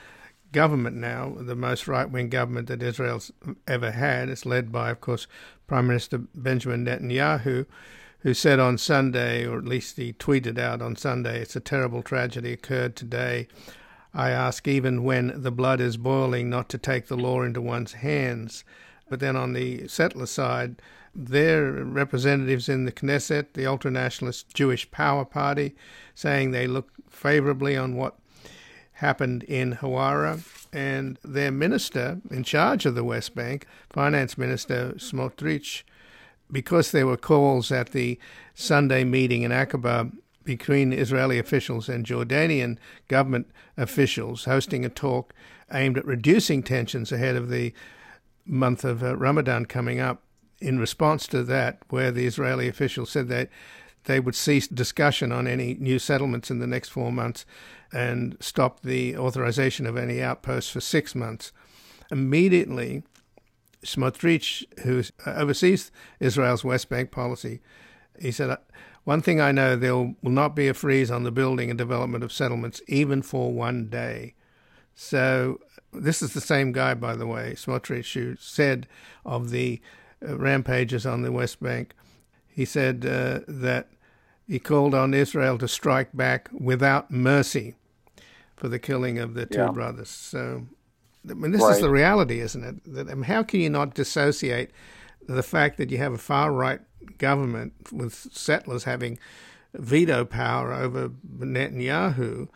government 0.52 0.96
now, 0.96 1.36
the 1.38 1.56
most 1.56 1.88
right 1.88 2.10
wing 2.10 2.30
government 2.30 2.68
that 2.68 2.82
Israel's 2.82 3.32
ever 3.68 3.92
had. 3.92 4.30
It's 4.30 4.46
led 4.46 4.72
by, 4.72 4.90
of 4.90 5.02
course, 5.02 5.28
Prime 5.68 5.88
Minister 5.88 6.20
Benjamin 6.34 6.86
Netanyahu, 6.86 7.66
who 8.20 8.34
said 8.34 8.60
on 8.60 8.78
Sunday, 8.78 9.46
or 9.46 9.58
at 9.58 9.66
least 9.66 9.98
he 9.98 10.14
tweeted 10.14 10.58
out 10.58 10.82
on 10.82 10.96
Sunday, 10.96 11.42
it's 11.42 11.56
a 11.56 11.60
terrible 11.60 12.02
tragedy 12.02 12.54
occurred 12.54 12.96
today. 12.96 13.48
I 14.14 14.30
ask, 14.30 14.68
even 14.68 15.04
when 15.04 15.42
the 15.42 15.52
blood 15.52 15.82
is 15.82 15.98
boiling, 15.98 16.50
not 16.50 16.70
to 16.70 16.78
take 16.78 17.08
the 17.08 17.18
law 17.18 17.42
into 17.42 17.62
one's 17.62 17.94
hands. 17.94 18.64
But 19.10 19.20
then 19.20 19.36
on 19.36 19.54
the 19.54 19.88
settler 19.90 20.26
side, 20.26 20.82
their 21.16 21.72
representatives 21.72 22.68
in 22.68 22.86
the 22.86 22.92
Knesset, 22.92 23.54
the 23.54 23.66
ultra 23.66 23.90
nationalist 23.90 24.54
Jewish 24.54 24.90
Power 24.92 25.26
Party, 25.26 25.76
saying 26.14 26.52
they 26.52 26.68
look 26.68 26.90
favorably 27.10 27.78
on 27.78 27.96
what 27.96 28.16
happened 28.94 29.44
in 29.44 29.76
Hawara. 29.76 30.44
And 30.74 31.18
their 31.24 31.52
minister 31.52 32.20
in 32.30 32.44
charge 32.44 32.86
of 32.86 32.96
the 32.96 33.04
West 33.04 33.34
Bank, 33.34 33.66
Finance 33.90 34.38
Minister 34.38 34.94
Smotrich, 34.98 35.84
because 36.52 36.92
there 36.92 37.08
were 37.08 37.18
calls 37.18 37.72
at 37.72 37.92
the 37.92 38.20
Sunday 38.54 39.04
meeting 39.04 39.44
in 39.44 39.52
Aqaba 39.52 40.12
between 40.44 40.94
Israeli 40.94 41.40
officials 41.40 41.90
and 41.90 42.06
Jordanian 42.06 42.78
government 43.08 43.50
officials 43.78 44.46
hosting 44.46 44.86
a 44.86 44.90
talk 44.90 45.34
aimed 45.74 45.98
at 45.98 46.06
reducing 46.06 46.62
tensions 46.62 47.12
ahead 47.12 47.36
of 47.36 47.50
the 47.50 47.74
month 48.46 48.86
of 48.86 49.02
uh, 49.02 49.16
Ramadan 49.16 49.66
coming 49.66 50.00
up. 50.00 50.22
In 50.66 50.80
response 50.80 51.28
to 51.28 51.44
that, 51.44 51.84
where 51.90 52.12
the 52.12 52.26
Israeli 52.26 52.68
officials 52.68 53.12
said 53.12 53.28
that 53.28 53.50
they 54.06 54.20
would 54.20 54.34
cease 54.34 54.68
discussion 54.68 55.32
on 55.32 55.46
any 55.46 55.76
new 55.76 56.00
settlements 56.00 56.50
in 56.50 56.58
the 56.58 56.66
next 56.66 56.90
four 56.90 57.12
months 57.12 57.46
and 57.94 58.36
stop 58.40 58.80
the 58.80 59.16
authorization 59.16 59.86
of 59.86 59.96
any 59.96 60.24
outposts 60.24 60.72
for 60.72 60.82
six 60.82 61.14
months. 61.14 61.52
Immediately, 62.10 63.04
Smotrich, 63.84 64.64
who 64.80 65.04
oversees 65.28 65.92
Israel's 66.20 66.64
West 66.64 66.90
Bank 66.90 67.12
policy, 67.12 67.62
he 68.20 68.32
said, 68.32 68.58
one 69.04 69.22
thing 69.22 69.40
I 69.40 69.52
know, 69.52 69.76
there 69.76 69.96
will 69.96 70.16
not 70.24 70.56
be 70.56 70.68
a 70.68 70.74
freeze 70.74 71.12
on 71.12 71.22
the 71.22 71.32
building 71.32 71.70
and 71.70 71.78
development 71.78 72.24
of 72.24 72.34
settlements, 72.34 72.82
even 72.88 73.22
for 73.22 73.54
one 73.54 73.86
day. 73.86 74.34
So, 74.96 75.60
this 75.94 76.24
is 76.24 76.34
the 76.34 76.42
same 76.42 76.72
guy, 76.72 76.96
by 76.96 77.16
the 77.16 77.28
way, 77.28 77.54
Smotrich, 77.56 78.16
who 78.16 78.36
said 78.40 78.88
of 79.24 79.52
the 79.52 79.80
uh, 79.84 80.05
rampages 80.28 81.06
on 81.06 81.22
the 81.22 81.32
West 81.32 81.62
Bank, 81.62 81.94
he 82.48 82.66
said 82.66 83.06
uh, 83.06 83.40
that 83.48 83.90
he 84.48 84.60
called 84.60 84.94
on 84.94 85.14
Israel 85.14 85.58
to 85.58 85.68
strike 85.68 86.16
back 86.16 86.50
without 86.52 87.12
mercy 87.12 87.76
for 88.56 88.68
the 88.70 88.80
killing 88.80 89.18
of 89.18 89.34
the 89.34 89.46
two 89.46 89.60
yeah. 89.60 89.72
brothers. 89.72 90.10
So, 90.10 90.68
I 91.30 91.34
mean, 91.34 91.52
this 91.52 91.62
right. 91.62 91.76
is 91.76 91.82
the 91.82 91.90
reality, 91.90 92.40
isn't 92.40 92.64
it? 92.64 92.94
That, 92.94 93.10
I 93.10 93.16
mean, 93.16 93.24
how 93.24 93.44
can 93.44 93.60
you 93.60 93.70
not 93.70 93.94
dissociate 93.94 94.72
the 95.28 95.44
fact 95.44 95.78
that 95.78 95.90
you 95.90 95.98
have 95.98 96.14
a 96.14 96.18
far 96.18 96.52
right 96.52 96.80
government 97.18 97.74
with 97.92 98.14
settlers 98.32 98.84
having 98.84 99.18
veto 99.74 100.26
power 100.26 100.74
over 100.74 101.10
Netanyahu 101.38 102.48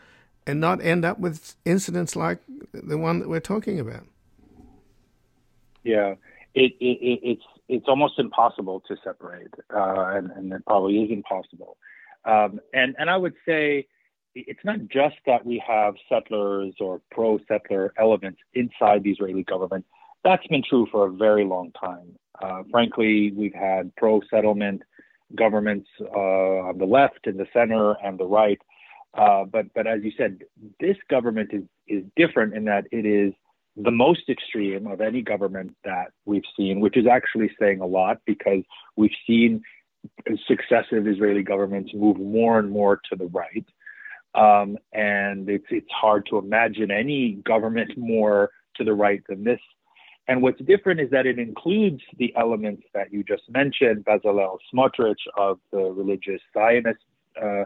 and 0.47 0.59
not 0.59 0.81
end 0.81 1.05
up 1.05 1.19
with 1.19 1.55
incidents 1.65 2.15
like 2.15 2.39
the 2.73 2.97
one 2.97 3.19
that 3.19 3.29
we're 3.29 3.39
talking 3.39 3.79
about. 3.79 4.05
Yeah, 5.83 6.15
it, 6.53 6.73
it, 6.79 7.19
it's 7.23 7.43
it's 7.69 7.85
almost 7.87 8.17
impossible 8.17 8.81
to 8.87 8.97
separate, 9.03 9.53
uh, 9.73 10.15
and, 10.15 10.31
and, 10.31 10.51
it 10.53 10.65
probably 10.65 11.03
is 11.03 11.11
impossible. 11.11 11.77
Um, 12.25 12.59
and 12.73 12.95
and 12.97 13.09
I 13.09 13.15
would 13.15 13.35
say 13.47 13.87
it's 14.35 14.65
not 14.65 14.79
just 14.91 15.15
that 15.25 15.45
we 15.45 15.63
have 15.65 15.93
settlers 16.09 16.73
or 16.79 17.01
pro-settler 17.11 17.93
elements 17.97 18.39
inside 18.53 19.03
the 19.03 19.11
Israeli 19.11 19.43
government. 19.43 19.85
That's 20.23 20.45
been 20.47 20.63
true 20.67 20.87
for 20.91 21.07
a 21.07 21.11
very 21.11 21.45
long 21.45 21.71
time. 21.79 22.17
Uh, 22.41 22.63
frankly, 22.71 23.31
we've 23.31 23.53
had 23.53 23.95
pro 23.95 24.21
settlement 24.29 24.81
governments 25.35 25.87
uh, 26.01 26.69
on 26.69 26.77
the 26.77 26.85
left, 26.85 27.27
in 27.27 27.37
the 27.37 27.47
center, 27.53 27.93
and 28.03 28.19
the 28.19 28.25
right. 28.25 28.59
Uh, 29.13 29.45
but 29.45 29.65
but 29.75 29.85
as 29.87 30.01
you 30.03 30.11
said, 30.17 30.39
this 30.79 30.97
government 31.09 31.51
is 31.53 31.63
is 31.87 32.03
different 32.15 32.55
in 32.55 32.65
that 32.65 32.85
it 32.91 33.05
is 33.05 33.33
the 33.75 33.91
most 33.91 34.29
extreme 34.29 34.87
of 34.87 35.01
any 35.01 35.21
government 35.21 35.75
that 35.83 36.11
we've 36.25 36.43
seen, 36.57 36.79
which 36.79 36.97
is 36.97 37.05
actually 37.07 37.51
saying 37.59 37.81
a 37.81 37.85
lot 37.85 38.19
because 38.25 38.63
we've 38.95 39.11
seen 39.25 39.61
successive 40.47 41.07
Israeli 41.07 41.43
governments 41.43 41.91
move 41.93 42.17
more 42.17 42.59
and 42.59 42.71
more 42.71 42.99
to 43.09 43.15
the 43.15 43.27
right. 43.27 43.65
Um, 44.35 44.77
and 44.93 45.49
it's 45.49 45.65
it's 45.69 45.91
hard 45.91 46.27
to 46.29 46.37
imagine 46.37 46.91
any 46.91 47.33
government 47.45 47.97
more 47.97 48.51
to 48.75 48.83
the 48.83 48.93
right 48.93 49.21
than 49.27 49.43
this 49.43 49.59
and 50.29 50.43
what's 50.43 50.61
different 50.61 50.99
is 50.99 51.09
that 51.09 51.25
it 51.25 51.39
includes 51.39 52.03
the 52.19 52.31
elements 52.37 52.83
that 52.93 53.11
you 53.11 53.23
just 53.23 53.41
mentioned, 53.49 54.05
Bezalel 54.05 54.59
Smotrich 54.71 55.15
of 55.35 55.57
the 55.71 55.79
religious 55.79 56.39
Zionist 56.53 56.99
uh, 57.41 57.63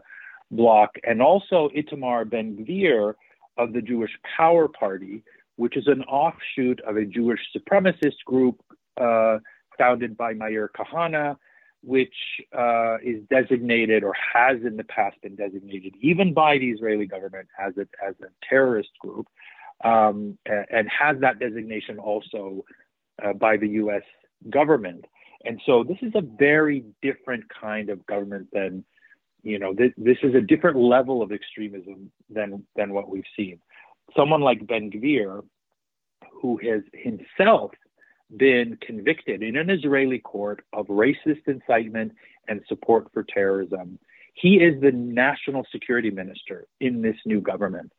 bloc, 0.49 0.91
and 1.03 1.21
also 1.21 1.69
Itamar 1.75 2.29
Ben 2.29 2.55
Gvir 2.55 3.15
of 3.57 3.73
the 3.73 3.81
Jewish 3.81 4.11
Power 4.37 4.69
Party, 4.69 5.23
which 5.55 5.77
is 5.77 5.87
an 5.87 6.03
offshoot 6.03 6.81
of 6.81 6.97
a 6.97 7.05
Jewish 7.05 7.39
supremacist 7.55 8.23
group 8.25 8.61
uh, 8.99 9.39
founded 9.77 10.17
by 10.17 10.33
Meir 10.33 10.69
Kahane, 10.75 11.35
which 11.81 12.15
uh, 12.57 12.97
is 13.03 13.21
designated 13.29 14.03
or 14.03 14.13
has 14.13 14.57
in 14.63 14.77
the 14.77 14.83
past 14.85 15.17
been 15.21 15.35
designated, 15.35 15.93
even 16.01 16.33
by 16.33 16.57
the 16.57 16.69
Israeli 16.69 17.05
government, 17.05 17.47
as 17.59 17.73
a, 17.77 17.87
as 18.05 18.15
a 18.21 18.27
terrorist 18.47 18.91
group 18.99 19.27
um, 19.83 20.37
and 20.45 20.87
has 20.89 21.19
that 21.19 21.39
designation 21.39 21.99
also 21.99 22.63
uh, 23.23 23.33
by 23.33 23.57
the 23.57 23.67
U.S. 23.69 24.03
government. 24.49 25.05
And 25.45 25.61
so 25.65 25.83
this 25.83 25.97
is 26.01 26.13
a 26.15 26.21
very 26.21 26.85
different 27.01 27.43
kind 27.49 27.89
of 27.89 28.05
government 28.05 28.47
than, 28.53 28.85
you 29.43 29.59
know, 29.59 29.73
this, 29.73 29.91
this 29.97 30.17
is 30.23 30.35
a 30.35 30.41
different 30.41 30.77
level 30.77 31.21
of 31.21 31.31
extremism 31.31 32.11
than 32.29 32.65
than 32.75 32.93
what 32.93 33.09
we've 33.09 33.23
seen. 33.35 33.59
Someone 34.15 34.41
like 34.41 34.65
Ben 34.67 34.91
Gvir, 34.91 35.43
who 36.31 36.57
has 36.57 36.81
himself 36.93 37.71
been 38.35 38.77
convicted 38.81 39.43
in 39.43 39.55
an 39.55 39.69
Israeli 39.69 40.19
court 40.19 40.63
of 40.73 40.87
racist 40.87 41.47
incitement 41.47 42.13
and 42.47 42.61
support 42.67 43.07
for 43.13 43.23
terrorism. 43.23 43.99
He 44.33 44.55
is 44.55 44.81
the 44.81 44.91
national 44.91 45.65
security 45.71 46.09
minister 46.09 46.67
in 46.79 47.01
this 47.01 47.15
new 47.25 47.41
government. 47.41 47.91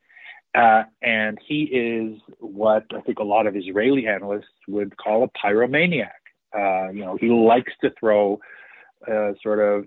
Uh, 0.55 0.85
and 1.03 1.39
he 1.45 1.63
is 1.65 2.21
what 2.39 2.85
I 2.95 3.01
think 3.01 3.19
a 3.19 3.25
lot 3.25 3.47
of 3.47 3.57
Israeli 3.57 4.07
analysts 4.07 4.45
would 4.69 4.97
call 4.97 5.25
a 5.25 5.29
pyromaniac. 5.29 6.11
Uh, 6.57 6.91
you 6.91 7.05
know, 7.05 7.17
he 7.21 7.29
likes 7.29 7.73
to 7.83 7.91
throw 7.99 8.39
uh, 9.11 9.33
sort 9.43 9.59
of 9.59 9.87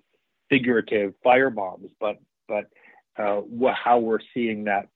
figurative 0.50 1.14
firebombs, 1.26 1.90
but 2.00 2.18
but 2.48 2.66
uh, 3.18 3.42
how 3.74 4.00
we're 4.00 4.20
seeing 4.34 4.66
that 4.66 4.88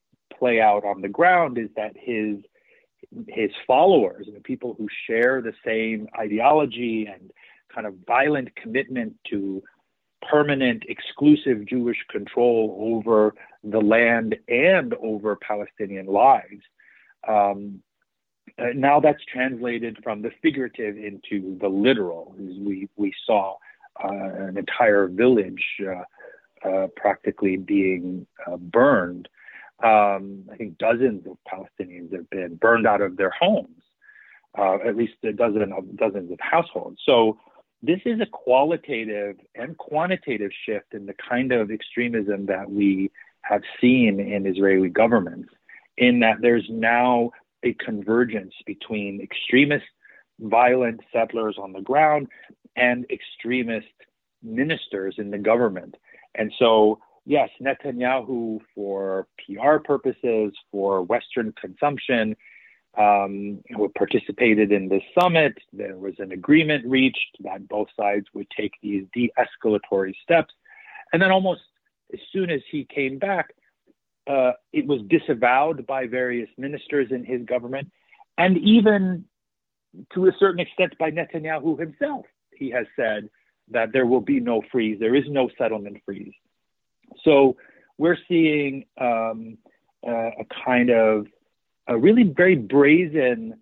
play 0.42 0.60
out 0.60 0.84
on 0.84 1.00
the 1.00 1.08
ground 1.08 1.56
is 1.56 1.68
that 1.76 1.92
his 1.94 2.38
his 3.28 3.50
followers, 3.64 4.26
the 4.34 4.40
people 4.40 4.74
who 4.76 4.88
share 5.06 5.40
the 5.40 5.52
same 5.64 6.08
ideology 6.18 7.06
and 7.06 7.30
kind 7.72 7.86
of 7.86 7.94
violent 8.06 8.48
commitment 8.56 9.14
to 9.30 9.62
permanent 10.28 10.82
exclusive 10.88 11.64
Jewish 11.66 11.98
control 12.10 12.76
over 12.80 13.34
the 13.62 13.80
land 13.80 14.34
and 14.48 14.94
over 14.94 15.36
Palestinian 15.36 16.06
lives. 16.06 16.62
Um, 17.28 17.80
uh, 18.58 18.72
now 18.74 18.98
that's 18.98 19.24
translated 19.32 19.98
from 20.02 20.22
the 20.22 20.32
figurative 20.42 20.96
into 20.96 21.56
the 21.60 21.68
literal. 21.68 22.34
We 22.36 22.88
we 22.96 23.12
saw 23.26 23.58
uh, 24.02 24.08
an 24.48 24.58
entire 24.58 25.06
village 25.06 25.64
uh, 25.86 26.68
uh 26.68 26.86
practically 26.96 27.56
being 27.56 28.26
uh, 28.44 28.56
burned. 28.56 29.28
Um, 29.82 30.44
I 30.52 30.56
think 30.56 30.78
dozens 30.78 31.26
of 31.26 31.36
Palestinians 31.46 32.12
have 32.12 32.30
been 32.30 32.56
burned 32.56 32.86
out 32.86 33.00
of 33.00 33.16
their 33.16 33.30
homes, 33.30 33.82
uh, 34.56 34.76
at 34.86 34.96
least 34.96 35.14
a 35.24 35.32
dozen 35.32 35.72
of 35.72 35.96
dozens 35.96 36.30
of 36.30 36.38
households. 36.40 37.00
So 37.04 37.38
this 37.82 38.00
is 38.04 38.20
a 38.20 38.26
qualitative 38.26 39.36
and 39.56 39.76
quantitative 39.76 40.52
shift 40.64 40.94
in 40.94 41.06
the 41.06 41.14
kind 41.14 41.52
of 41.52 41.70
extremism 41.70 42.46
that 42.46 42.70
we 42.70 43.10
have 43.42 43.62
seen 43.80 44.20
in 44.20 44.46
Israeli 44.46 44.88
governments, 44.88 45.52
in 45.96 46.20
that 46.20 46.36
there's 46.40 46.66
now 46.70 47.32
a 47.64 47.72
convergence 47.74 48.54
between 48.66 49.20
extremist, 49.20 49.84
violent 50.38 51.00
settlers 51.12 51.56
on 51.58 51.72
the 51.72 51.80
ground 51.80 52.28
and 52.76 53.04
extremist 53.10 53.86
ministers 54.42 55.16
in 55.18 55.30
the 55.30 55.38
government. 55.38 55.96
And 56.34 56.52
so, 56.58 57.00
yes, 57.24 57.50
Netanyahu, 57.60 58.60
for 58.74 59.26
PR 59.46 59.78
purposes, 59.78 60.52
for 60.70 61.02
Western 61.02 61.52
consumption, 61.60 62.36
um, 62.98 63.60
who 63.74 63.88
participated 63.96 64.72
in 64.72 64.88
this 64.88 65.02
summit. 65.18 65.56
There 65.72 65.96
was 65.96 66.14
an 66.18 66.32
agreement 66.32 66.86
reached 66.86 67.36
that 67.40 67.68
both 67.68 67.88
sides 67.98 68.26
would 68.34 68.48
take 68.50 68.72
these 68.82 69.06
de 69.14 69.32
escalatory 69.38 70.14
steps. 70.22 70.52
And 71.12 71.20
then, 71.20 71.30
almost 71.30 71.62
as 72.12 72.20
soon 72.32 72.50
as 72.50 72.60
he 72.70 72.84
came 72.84 73.18
back, 73.18 73.54
uh, 74.26 74.52
it 74.72 74.86
was 74.86 75.00
disavowed 75.08 75.86
by 75.86 76.06
various 76.06 76.48
ministers 76.56 77.08
in 77.10 77.24
his 77.24 77.44
government, 77.44 77.90
and 78.38 78.56
even 78.58 79.24
to 80.14 80.26
a 80.26 80.32
certain 80.38 80.60
extent 80.60 80.96
by 80.98 81.10
Netanyahu 81.10 81.78
himself. 81.78 82.26
He 82.54 82.70
has 82.70 82.86
said 82.96 83.28
that 83.70 83.92
there 83.92 84.06
will 84.06 84.20
be 84.20 84.40
no 84.40 84.62
freeze, 84.70 84.98
there 85.00 85.14
is 85.14 85.24
no 85.28 85.50
settlement 85.58 85.98
freeze. 86.04 86.34
So 87.24 87.56
we're 87.98 88.18
seeing 88.28 88.84
um, 89.00 89.58
uh, 90.06 90.30
a 90.40 90.46
kind 90.64 90.90
of 90.90 91.26
a 91.86 91.96
really 91.96 92.24
very 92.24 92.56
brazen 92.56 93.54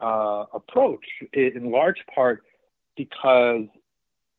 uh, 0.00 0.44
approach, 0.52 1.04
in 1.32 1.70
large 1.70 2.04
part 2.14 2.42
because 2.96 3.64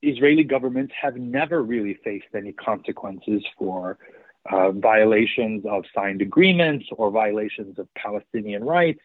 Israeli 0.02 0.44
governments 0.44 0.94
have 1.02 1.16
never 1.16 1.64
really 1.64 1.98
faced 2.04 2.28
any 2.36 2.52
consequences 2.52 3.44
for 3.58 3.98
uh, 4.52 4.72
violations 4.72 5.64
of 5.66 5.86
signed 5.96 6.22
agreements 6.22 6.86
or 6.92 7.10
violations 7.10 7.80
of 7.80 7.88
Palestinian 7.96 8.64
rights. 8.64 9.00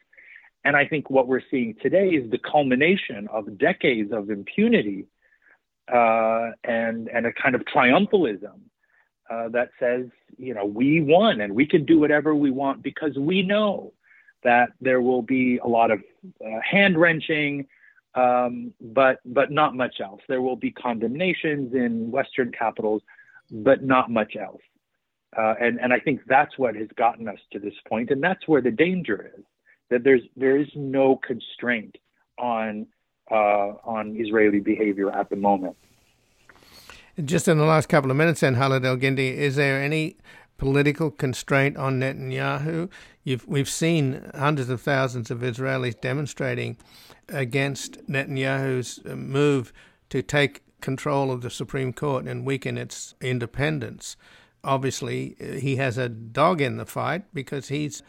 And 0.65 0.77
I 0.77 0.87
think 0.87 1.09
what 1.09 1.29
we're 1.29 1.43
seeing 1.51 1.77
today 1.81 2.09
is 2.09 2.31
the 2.31 2.39
culmination 2.39 3.29
of 3.33 3.57
decades 3.57 4.13
of 4.13 4.31
impunity 4.31 5.07
uh, 5.93 6.51
and, 6.65 7.09
and 7.09 7.27
a 7.27 7.33
kind 7.33 7.55
of 7.55 7.63
triumphalism 7.63 8.59
uh, 9.31 9.49
that 9.51 9.71
says, 9.79 10.07
you 10.37 10.55
know, 10.55 10.65
we 10.65 11.01
won 11.01 11.41
and 11.41 11.55
we 11.55 11.67
can 11.67 11.85
do 11.85 11.99
whatever 11.99 12.35
we 12.35 12.51
want 12.51 12.83
because 12.83 13.17
we 13.17 13.43
know 13.43 13.93
that 14.45 14.71
there 14.81 15.01
will 15.01 15.23
be 15.23 15.59
a 15.59 15.67
lot 15.67 15.91
of 15.91 16.03
uh, 16.45 16.61
hand 16.61 16.99
wrenching, 16.99 17.67
um, 18.15 18.73
but 18.81 19.21
but 19.25 19.51
not 19.51 19.75
much 19.75 20.01
else. 20.01 20.21
There 20.29 20.43
will 20.43 20.57
be 20.57 20.71
condemnations 20.71 21.75
in 21.75 22.11
Western 22.11 22.53
capitals, 22.53 23.03
but 23.51 23.83
not 23.83 24.11
much 24.11 24.37
else. 24.37 24.63
Uh, 25.37 25.55
and 25.61 25.81
and 25.81 25.93
I 25.93 26.01
think 26.01 26.23
that's 26.27 26.57
what 26.57 26.75
has 26.77 26.89
gotten 26.97 27.29
us 27.29 27.39
to 27.53 27.59
this 27.59 27.75
point, 27.87 28.11
and 28.11 28.23
that's 28.23 28.47
where 28.49 28.63
the 28.63 28.71
danger 28.71 29.33
is. 29.37 29.45
That 29.91 30.05
there's 30.05 30.23
there 30.37 30.57
is 30.57 30.69
no 30.75 31.17
constraint 31.17 31.97
on 32.39 32.87
uh, 33.31 33.75
on 33.85 34.17
Israeli 34.19 34.61
behavior 34.61 35.11
at 35.11 35.29
the 35.29 35.37
moment. 35.37 35.77
Just 37.25 37.49
in 37.49 37.59
the 37.59 37.65
last 37.65 37.89
couple 37.89 38.11
of 38.11 38.17
minutes, 38.17 38.41
then, 38.41 38.55
Khaled 38.55 38.85
Elgindy, 38.85 39.35
is 39.35 39.57
there 39.57 39.83
any 39.83 40.17
political 40.59 41.11
constraint 41.11 41.77
on 41.77 42.01
Netanyahu. 42.01 42.91
You've, 43.25 43.47
we've 43.47 43.69
seen 43.69 44.31
hundreds 44.35 44.69
of 44.69 44.83
thousands 44.83 45.31
of 45.31 45.39
Israelis 45.39 45.99
demonstrating 45.99 46.77
against 47.29 48.05
Netanyahu's 48.07 49.01
move 49.05 49.73
to 50.11 50.21
take 50.21 50.63
control 50.81 51.31
of 51.31 51.43
the 51.43 51.51
Supreme 51.51 51.93
Court 51.93 52.27
and 52.27 52.45
weaken 52.45 52.77
its 52.77 53.15
independence. 53.21 54.17
Obviously, 54.65 55.37
he 55.61 55.77
has 55.77 55.97
a 55.97 56.09
dog 56.09 56.61
in 56.61 56.77
the 56.77 56.87
fight 56.87 57.23
because 57.33 57.69
he's 57.69 58.03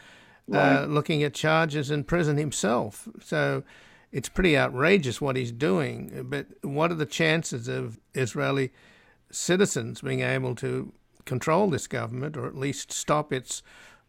uh, 0.52 0.58
right. 0.58 0.76
uh, 0.78 0.86
looking 0.86 1.22
at 1.24 1.34
charges 1.34 1.92
in 1.92 2.04
prison 2.04 2.38
himself. 2.38 3.08
So 3.22 3.64
it's 4.12 4.30
pretty 4.30 4.58
outrageous 4.58 5.22
what 5.22 5.36
he's 5.36 5.52
doing. 5.52 6.26
But 6.28 6.48
what 6.64 6.92
are 6.92 6.96
the 6.96 7.06
chances 7.06 7.68
of 7.68 8.00
Israeli 8.16 8.72
citizens 9.32 10.02
being 10.02 10.22
able 10.22 10.56
to 10.56 10.92
control 11.26 11.70
this 11.70 11.88
government 11.88 12.36
or 12.36 12.48
at 12.48 12.56
least 12.56 12.92
stop 12.92 13.32
its 13.32 13.62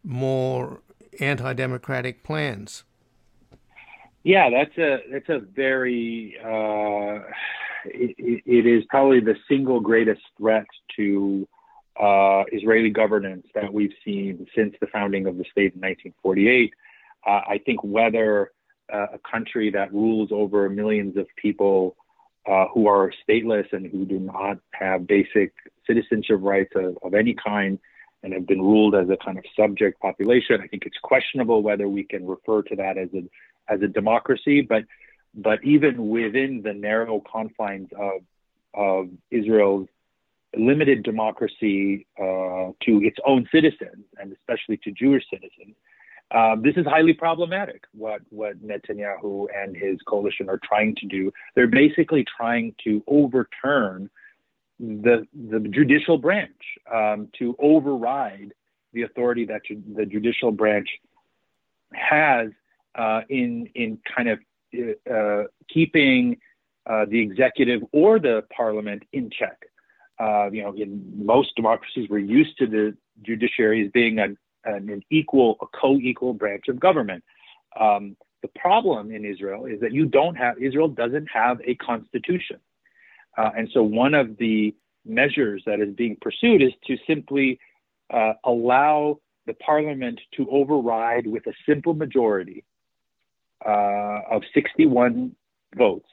more 0.03 0.81
anti-democratic 1.19 2.23
plans. 2.23 2.83
Yeah, 4.23 4.49
that's 4.49 4.77
a 4.77 4.99
that's 5.11 5.29
a 5.29 5.39
very 5.39 6.37
uh, 6.43 7.19
it, 7.85 8.43
it 8.45 8.65
is 8.65 8.83
probably 8.89 9.19
the 9.19 9.35
single 9.47 9.79
greatest 9.79 10.21
threat 10.37 10.67
to 10.95 11.47
uh, 11.99 12.43
Israeli 12.51 12.89
governance 12.89 13.47
that 13.55 13.73
we've 13.73 13.93
seen 14.05 14.47
since 14.55 14.75
the 14.79 14.87
founding 14.87 15.25
of 15.25 15.37
the 15.37 15.45
state 15.51 15.73
in 15.73 15.81
1948. 15.81 16.73
Uh, 17.25 17.29
I 17.29 17.59
think 17.65 17.83
whether 17.83 18.51
uh, 18.93 19.07
a 19.13 19.19
country 19.19 19.71
that 19.71 19.93
rules 19.93 20.29
over 20.31 20.69
millions 20.69 21.17
of 21.17 21.27
people 21.35 21.95
uh, 22.49 22.65
who 22.73 22.87
are 22.87 23.11
stateless 23.27 23.71
and 23.71 23.85
who 23.91 24.05
do 24.05 24.19
not 24.19 24.57
have 24.71 25.07
basic 25.07 25.53
citizenship 25.85 26.39
rights 26.41 26.71
of, 26.75 26.97
of 27.03 27.13
any 27.13 27.35
kind 27.35 27.79
and 28.23 28.33
have 28.33 28.47
been 28.47 28.61
ruled 28.61 28.95
as 28.95 29.09
a 29.09 29.17
kind 29.17 29.37
of 29.37 29.43
subject 29.55 29.99
population. 29.99 30.61
I 30.61 30.67
think 30.67 30.83
it's 30.85 30.97
questionable 31.01 31.63
whether 31.63 31.87
we 31.87 32.03
can 32.03 32.27
refer 32.27 32.61
to 32.63 32.75
that 32.77 32.97
as 32.97 33.09
a 33.13 33.23
as 33.71 33.81
a 33.81 33.87
democracy, 33.87 34.61
but 34.61 34.83
but 35.33 35.63
even 35.63 36.09
within 36.09 36.61
the 36.63 36.73
narrow 36.73 37.21
confines 37.31 37.89
of 37.97 38.21
of 38.73 39.09
Israel's 39.29 39.87
limited 40.55 41.03
democracy 41.03 42.05
uh, 42.19 42.71
to 42.83 43.01
its 43.01 43.17
own 43.25 43.47
citizens 43.51 44.05
and 44.19 44.33
especially 44.33 44.77
to 44.77 44.91
Jewish 44.91 45.23
citizens, 45.29 45.75
um, 46.33 46.61
this 46.61 46.75
is 46.77 46.85
highly 46.85 47.13
problematic. 47.13 47.83
What 47.93 48.21
what 48.29 48.61
Netanyahu 48.65 49.47
and 49.55 49.75
his 49.75 49.97
coalition 50.07 50.49
are 50.49 50.59
trying 50.63 50.95
to 50.95 51.07
do, 51.07 51.31
they're 51.55 51.67
basically 51.67 52.25
trying 52.37 52.75
to 52.85 53.03
overturn 53.07 54.09
the 54.79 55.27
the 55.49 55.59
judicial 55.59 56.17
branch 56.17 56.61
um, 56.91 57.27
to 57.39 57.55
override 57.59 58.53
the 58.93 59.03
authority 59.03 59.45
that 59.45 59.65
ju- 59.65 59.83
the 59.95 60.05
judicial 60.05 60.51
branch 60.51 60.87
has 61.93 62.49
uh, 62.95 63.21
in 63.29 63.67
in 63.75 63.99
kind 64.15 64.29
of 64.29 64.39
uh, 65.11 65.43
keeping 65.69 66.37
uh, 66.85 67.05
the 67.09 67.19
executive 67.19 67.81
or 67.91 68.19
the 68.19 68.43
parliament 68.55 69.03
in 69.11 69.29
check. 69.29 69.57
Uh, 70.19 70.49
you 70.51 70.63
know, 70.63 70.73
in 70.73 71.25
most 71.25 71.55
democracies, 71.55 72.07
we're 72.09 72.19
used 72.19 72.57
to 72.57 72.67
the 72.67 72.95
judiciary 73.23 73.85
as 73.85 73.91
being 73.91 74.19
a, 74.19 74.27
an 74.65 75.03
equal, 75.09 75.57
a 75.61 75.65
co-equal 75.77 76.33
branch 76.33 76.67
of 76.67 76.79
government. 76.79 77.23
Um, 77.79 78.15
the 78.41 78.49
problem 78.49 79.11
in 79.11 79.23
Israel 79.25 79.65
is 79.65 79.79
that 79.81 79.91
you 79.91 80.05
don't 80.05 80.35
have 80.35 80.61
Israel 80.61 80.87
doesn't 80.87 81.27
have 81.31 81.61
a 81.65 81.75
constitution. 81.75 82.59
Uh, 83.37 83.51
and 83.57 83.69
so 83.73 83.83
one 83.83 84.13
of 84.13 84.37
the 84.37 84.75
measures 85.05 85.63
that 85.65 85.79
is 85.79 85.93
being 85.95 86.17
pursued 86.19 86.61
is 86.61 86.71
to 86.85 86.97
simply 87.07 87.59
uh, 88.11 88.33
allow 88.43 89.19
the 89.47 89.53
parliament 89.53 90.19
to 90.35 90.47
override 90.49 91.25
with 91.25 91.45
a 91.47 91.53
simple 91.65 91.93
majority 91.93 92.63
uh, 93.65 94.21
of 94.29 94.43
61 94.53 95.35
votes 95.75 96.09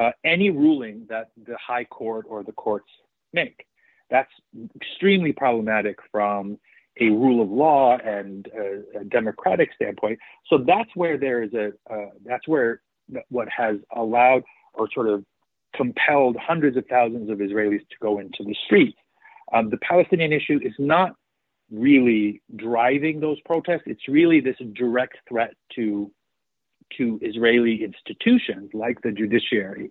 uh, 0.00 0.12
any 0.24 0.50
ruling 0.50 1.06
that 1.08 1.30
the 1.46 1.56
high 1.56 1.84
court 1.84 2.26
or 2.28 2.42
the 2.42 2.52
courts 2.52 2.88
make. 3.32 3.66
That's 4.10 4.30
extremely 4.74 5.32
problematic 5.32 5.98
from 6.10 6.58
a 7.00 7.08
rule 7.08 7.42
of 7.42 7.50
law 7.50 7.96
and 7.96 8.48
a, 8.48 9.00
a 9.00 9.04
democratic 9.04 9.70
standpoint. 9.74 10.18
So 10.48 10.58
that's 10.58 10.90
where 10.94 11.16
there 11.18 11.42
is 11.42 11.52
a 11.54 11.72
uh, 11.90 12.10
that's 12.24 12.46
where 12.46 12.82
what 13.28 13.48
has 13.48 13.76
allowed 13.94 14.42
or 14.74 14.88
sort 14.92 15.08
of 15.08 15.24
compelled 15.74 16.36
hundreds 16.36 16.76
of 16.76 16.84
thousands 16.88 17.30
of 17.30 17.38
Israelis 17.38 17.80
to 17.80 17.96
go 18.00 18.18
into 18.18 18.44
the 18.44 18.54
streets. 18.66 18.98
Um, 19.52 19.70
the 19.70 19.78
Palestinian 19.78 20.32
issue 20.32 20.60
is 20.62 20.74
not 20.78 21.14
really 21.70 22.42
driving 22.56 23.20
those 23.20 23.40
protests. 23.44 23.82
It's 23.86 24.08
really 24.08 24.40
this 24.40 24.56
direct 24.74 25.16
threat 25.28 25.54
to 25.76 26.10
to 26.98 27.20
Israeli 27.22 27.84
institutions 27.84 28.70
like 28.74 29.00
the 29.02 29.12
judiciary. 29.12 29.90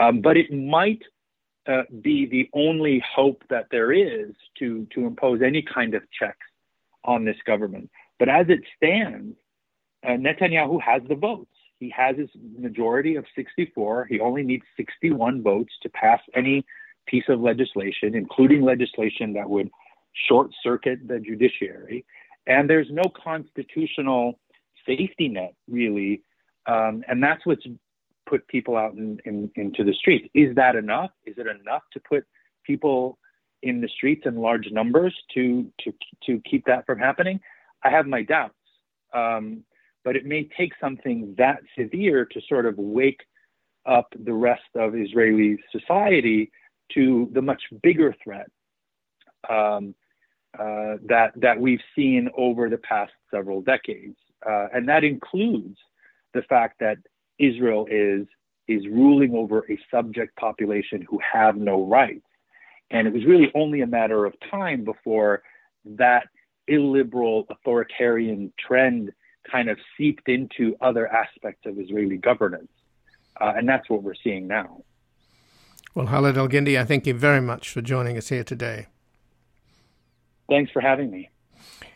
Um, 0.00 0.22
but 0.22 0.38
it 0.38 0.50
might 0.50 1.02
uh, 1.66 1.82
be 2.00 2.26
the 2.26 2.48
only 2.54 3.02
hope 3.14 3.42
that 3.50 3.66
there 3.70 3.92
is 3.92 4.32
to 4.58 4.86
to 4.94 5.06
impose 5.06 5.42
any 5.42 5.62
kind 5.62 5.94
of 5.94 6.02
checks 6.10 6.46
on 7.04 7.24
this 7.24 7.36
government. 7.46 7.90
But 8.18 8.28
as 8.28 8.46
it 8.48 8.60
stands, 8.76 9.36
uh, 10.04 10.10
Netanyahu 10.10 10.80
has 10.82 11.02
the 11.08 11.14
votes. 11.14 11.50
He 11.78 11.90
has 11.90 12.16
his 12.16 12.28
majority 12.58 13.16
of 13.16 13.24
64. 13.34 14.06
He 14.06 14.20
only 14.20 14.42
needs 14.42 14.64
61 14.76 15.42
votes 15.42 15.72
to 15.82 15.88
pass 15.88 16.20
any 16.34 16.64
piece 17.06 17.24
of 17.28 17.40
legislation, 17.40 18.14
including 18.14 18.62
legislation 18.62 19.32
that 19.32 19.48
would 19.48 19.70
short 20.28 20.50
circuit 20.62 21.00
the 21.06 21.18
judiciary. 21.18 22.04
And 22.46 22.68
there's 22.68 22.88
no 22.90 23.04
constitutional 23.22 24.38
safety 24.86 25.28
net, 25.28 25.54
really. 25.68 26.22
Um, 26.66 27.02
and 27.08 27.22
that's 27.22 27.44
what's 27.46 27.66
put 28.30 28.46
people 28.48 28.76
out 28.76 28.94
in, 28.94 29.18
in, 29.24 29.50
into 29.56 29.82
the 29.84 29.92
streets. 29.92 30.26
Is 30.34 30.54
that 30.54 30.76
enough? 30.76 31.10
Is 31.26 31.34
it 31.36 31.46
enough 31.46 31.82
to 31.92 32.00
put 32.08 32.24
people 32.64 33.18
in 33.62 33.80
the 33.80 33.88
streets 33.88 34.22
in 34.24 34.36
large 34.36 34.68
numbers 34.70 35.14
to, 35.34 35.70
to, 35.80 35.92
to 36.26 36.40
keep 36.48 36.64
that 36.66 36.86
from 36.86 36.98
happening? 36.98 37.40
I 37.84 37.90
have 37.90 38.06
my 38.06 38.22
doubts. 38.22 38.54
Um, 39.12 39.64
but 40.04 40.16
it 40.16 40.24
may 40.24 40.48
take 40.56 40.72
something 40.80 41.34
that 41.36 41.58
severe 41.78 42.24
to 42.24 42.40
sort 42.48 42.66
of 42.66 42.74
wake 42.78 43.20
up 43.86 44.08
the 44.18 44.32
rest 44.32 44.70
of 44.74 44.94
Israeli 44.94 45.58
society 45.72 46.50
to 46.94 47.28
the 47.32 47.42
much 47.42 47.62
bigger 47.82 48.14
threat 48.22 48.48
um, 49.48 49.94
uh, 50.58 50.96
that 51.06 51.32
that 51.36 51.60
we've 51.60 51.80
seen 51.94 52.28
over 52.36 52.68
the 52.68 52.78
past 52.78 53.12
several 53.32 53.62
decades, 53.62 54.16
uh, 54.48 54.66
and 54.74 54.88
that 54.88 55.04
includes 55.04 55.76
the 56.34 56.42
fact 56.42 56.80
that 56.80 56.98
Israel 57.40 57.86
is 57.90 58.26
is 58.68 58.86
ruling 58.86 59.34
over 59.34 59.64
a 59.68 59.76
subject 59.90 60.36
population 60.36 61.04
who 61.08 61.18
have 61.18 61.56
no 61.56 61.84
rights, 61.86 62.26
and 62.90 63.08
it 63.08 63.12
was 63.12 63.24
really 63.24 63.50
only 63.54 63.80
a 63.80 63.86
matter 63.86 64.24
of 64.24 64.34
time 64.48 64.84
before 64.84 65.42
that 65.84 66.28
illiberal 66.68 67.46
authoritarian 67.50 68.52
trend 68.64 69.10
kind 69.50 69.68
of 69.68 69.78
seeped 69.96 70.28
into 70.28 70.76
other 70.80 71.08
aspects 71.08 71.66
of 71.66 71.80
Israeli 71.80 72.18
governance, 72.18 72.70
uh, 73.40 73.54
and 73.56 73.68
that's 73.68 73.90
what 73.90 74.04
we're 74.04 74.14
seeing 74.22 74.46
now. 74.46 74.84
Well, 75.94 76.06
Khaled 76.06 76.36
Elgindy, 76.36 76.78
I 76.78 76.84
thank 76.84 77.06
you 77.06 77.14
very 77.14 77.40
much 77.40 77.70
for 77.70 77.80
joining 77.80 78.16
us 78.16 78.28
here 78.28 78.44
today. 78.44 78.86
Thanks 80.48 80.70
for 80.70 80.80
having 80.80 81.10
me. 81.10 81.30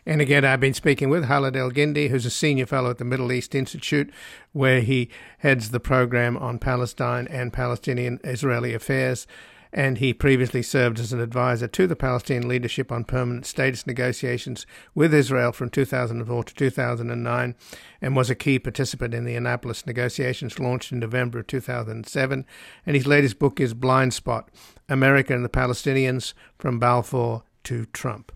And 0.05 0.21
again, 0.21 0.45
I've 0.45 0.59
been 0.59 0.75
speaking 0.75 1.09
with 1.09 1.27
Khaled 1.27 1.55
Elgindy, 1.55 2.09
who's 2.09 2.27
a 2.27 2.29
senior 2.29 2.67
fellow 2.67 2.91
at 2.91 2.99
the 2.99 3.05
Middle 3.05 3.31
East 3.31 3.55
Institute, 3.55 4.11
where 4.51 4.81
he 4.81 5.09
heads 5.39 5.71
the 5.71 5.79
program 5.79 6.37
on 6.37 6.59
Palestine 6.59 7.27
and 7.27 7.51
Palestinian 7.51 8.19
Israeli 8.23 8.75
affairs. 8.75 9.25
And 9.73 9.97
he 9.97 10.13
previously 10.13 10.61
served 10.61 10.99
as 10.99 11.11
an 11.11 11.19
advisor 11.19 11.67
to 11.67 11.87
the 11.87 11.97
Palestinian 11.97 12.47
leadership 12.47 12.91
on 12.93 13.03
permanent 13.03 13.45
status 13.45 13.85
negotiations 13.85 14.65
with 14.93 15.13
Israel 15.13 15.51
from 15.51 15.69
2004 15.69 16.43
to 16.45 16.53
2009 16.53 17.55
and 17.99 18.15
was 18.15 18.29
a 18.29 18.35
key 18.35 18.57
participant 18.57 19.13
in 19.13 19.25
the 19.25 19.35
Annapolis 19.35 19.85
negotiations 19.85 20.59
launched 20.59 20.93
in 20.93 20.99
November 20.99 21.39
of 21.39 21.47
2007. 21.47 22.45
And 22.85 22.95
his 22.95 23.07
latest 23.07 23.37
book 23.37 23.59
is 23.59 23.73
Blind 23.73 24.13
Spot 24.13 24.49
America 24.87 25.33
and 25.33 25.43
the 25.43 25.49
Palestinians 25.49 26.33
from 26.57 26.79
Balfour 26.79 27.43
to 27.63 27.85
Trump. 27.87 28.31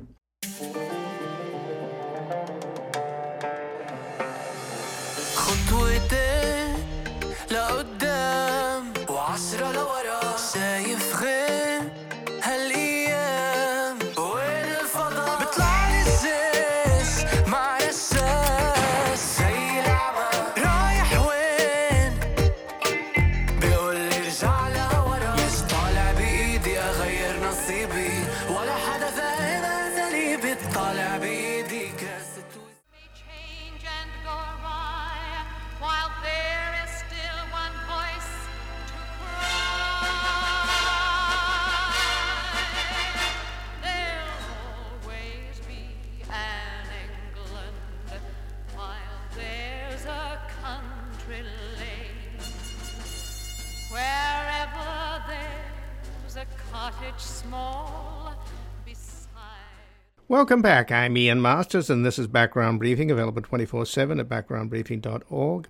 Welcome 60.39 60.61
back. 60.61 60.89
I'm 60.89 61.17
Ian 61.17 61.41
Masters, 61.41 61.89
and 61.89 62.05
this 62.05 62.17
is 62.17 62.25
Background 62.27 62.79
Briefing, 62.79 63.11
available 63.11 63.41
24 63.41 63.85
7 63.85 64.21
at 64.21 64.29
backgroundbriefing.org. 64.29 65.67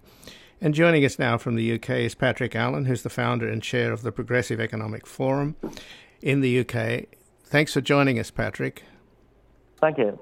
And 0.62 0.76
joining 0.76 1.04
us 1.04 1.18
now 1.18 1.40
from 1.40 1.56
the 1.56 1.74
UK 1.74 1.90
is 1.90 2.14
Patrick 2.14 2.56
Allen, 2.56 2.86
who's 2.86 3.02
the 3.02 3.10
founder 3.10 3.50
and 3.50 3.64
chair 3.64 3.92
of 3.92 4.04
the 4.04 4.12
Progressive 4.12 4.60
Economic 4.60 5.08
Forum 5.08 5.56
in 6.22 6.42
the 6.42 6.60
UK. 6.60 7.08
Thanks 7.46 7.74
for 7.74 7.82
joining 7.82 8.20
us, 8.20 8.30
Patrick. 8.30 8.84
Thank 9.82 9.98
you. 9.98 10.20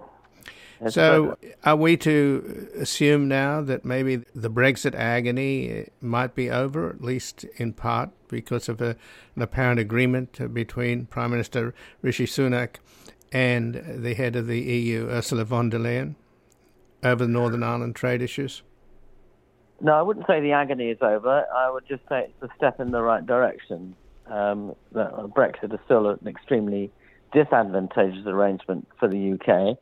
so, 0.87 1.37
are 1.65 1.75
we 1.75 1.97
to 1.97 2.69
assume 2.79 3.27
now 3.27 3.59
that 3.59 3.83
maybe 3.83 4.23
the 4.33 4.49
Brexit 4.49 4.95
agony 4.95 5.81
uh, 5.81 5.83
might 5.99 6.35
be 6.35 6.49
over, 6.49 6.89
at 6.89 7.01
least 7.01 7.43
in 7.57 7.73
part, 7.73 8.11
because 8.29 8.69
of 8.69 8.79
a, 8.79 8.95
an 9.35 9.41
apparent 9.41 9.81
agreement 9.81 10.53
between 10.53 11.05
Prime 11.07 11.31
Minister 11.31 11.75
Rishi 12.01 12.25
Sunak 12.25 12.77
and 13.31 14.03
the 14.03 14.13
head 14.13 14.35
of 14.35 14.47
the 14.47 14.59
EU, 14.59 15.07
Ursula 15.09 15.45
von 15.45 15.69
der 15.69 15.79
Leyen, 15.79 16.15
over 17.03 17.25
the 17.25 17.31
Northern 17.31 17.63
Ireland 17.63 17.95
trade 17.95 18.21
issues? 18.21 18.63
No, 19.79 19.93
I 19.93 20.01
wouldn't 20.01 20.25
say 20.25 20.39
the 20.41 20.53
agony 20.53 20.89
is 20.89 20.97
over. 21.01 21.45
I 21.55 21.69
would 21.69 21.87
just 21.87 22.01
say 22.09 22.29
it's 22.29 22.51
a 22.51 22.55
step 22.57 22.79
in 22.79 22.91
the 22.91 23.01
right 23.01 23.25
direction. 23.25 23.95
Um, 24.25 24.75
Brexit 24.93 25.73
is 25.73 25.79
still 25.85 26.09
an 26.09 26.27
extremely 26.27 26.91
disadvantageous 27.33 28.25
arrangement 28.25 28.87
for 28.99 29.07
the 29.07 29.33
UK, 29.33 29.77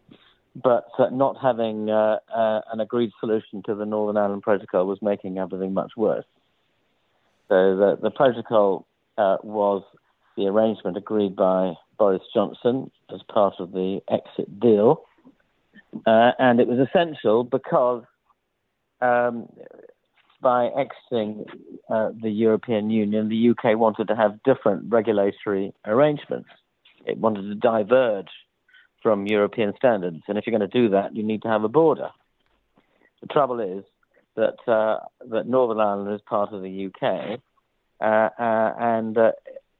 but 0.61 0.87
uh, 0.99 1.09
not 1.11 1.37
having 1.41 1.89
uh, 1.89 2.17
uh, 2.35 2.61
an 2.71 2.79
agreed 2.79 3.11
solution 3.19 3.63
to 3.65 3.75
the 3.75 3.85
Northern 3.85 4.17
Ireland 4.17 4.41
Protocol 4.41 4.85
was 4.85 5.01
making 5.01 5.37
everything 5.37 5.73
much 5.73 5.93
worse. 5.95 6.25
So 7.47 7.77
the, 7.77 7.97
the 8.01 8.11
protocol 8.11 8.87
uh, 9.17 9.37
was 9.43 9.83
the 10.35 10.47
arrangement 10.47 10.97
agreed 10.97 11.35
by 11.35 11.73
Boris 11.97 12.21
Johnson 12.33 12.91
as 13.13 13.21
part 13.31 13.55
of 13.59 13.71
the 13.71 14.01
exit 14.09 14.59
deal. 14.59 15.03
Uh, 16.05 16.31
and 16.39 16.59
it 16.59 16.67
was 16.67 16.79
essential 16.79 17.43
because 17.43 18.03
um, 19.01 19.47
by 20.41 20.67
exiting 20.67 21.45
uh, 21.89 22.09
the 22.21 22.29
European 22.29 22.89
Union, 22.89 23.29
the 23.29 23.49
UK 23.49 23.77
wanted 23.77 24.07
to 24.09 24.15
have 24.15 24.43
different 24.43 24.91
regulatory 24.91 25.73
arrangements. 25.85 26.49
It 27.05 27.17
wanted 27.17 27.43
to 27.43 27.55
diverge 27.55 28.29
from 29.01 29.27
European 29.27 29.73
standards. 29.77 30.23
And 30.27 30.37
if 30.37 30.45
you're 30.45 30.57
going 30.57 30.69
to 30.69 30.81
do 30.81 30.89
that, 30.89 31.15
you 31.15 31.23
need 31.23 31.43
to 31.43 31.47
have 31.47 31.63
a 31.63 31.69
border. 31.69 32.09
The 33.21 33.27
trouble 33.27 33.59
is 33.59 33.83
that, 34.35 34.57
uh, 34.67 34.99
that 35.29 35.47
Northern 35.47 35.79
Ireland 35.79 36.13
is 36.13 36.21
part 36.21 36.53
of 36.53 36.61
the 36.61 36.87
UK, 36.87 37.39
uh, 38.01 38.03
uh, 38.03 38.73
and 38.77 39.17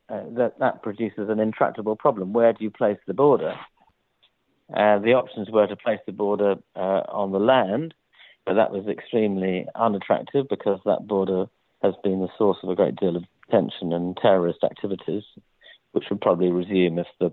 uh, 0.10 0.24
that 0.36 0.60
that 0.60 0.84
produces 0.84 1.30
an 1.30 1.40
intractable 1.40 1.96
problem. 1.96 2.34
Where 2.34 2.54
do 2.54 2.64
you 2.64 2.72
place 2.72 2.98
the 3.08 3.14
border? 3.14 3.56
Uh, 4.70 5.00
the 5.00 5.14
options 5.14 5.50
were 5.50 5.68
to 5.68 5.76
place 5.76 6.00
the 6.06 6.12
border 6.12 6.56
uh, 6.76 7.02
on 7.10 7.32
the 7.32 7.40
land, 7.40 7.94
but 8.46 8.56
that 8.56 8.72
was 8.72 8.88
extremely 8.88 9.68
unattractive 9.76 10.48
because 10.50 10.80
that 10.86 11.08
border 11.08 11.46
has 11.84 11.94
been 12.04 12.22
the 12.22 12.30
source 12.38 12.58
of 12.64 12.70
a 12.70 12.76
great 12.76 12.96
deal 12.96 13.16
of 13.16 13.24
tension 13.52 13.94
and 13.94 14.18
terrorist 14.18 14.64
activities, 14.64 15.24
which 15.92 16.06
would 16.10 16.22
probably 16.22 16.52
resume 16.52 17.00
if 17.00 17.08
the 17.20 17.32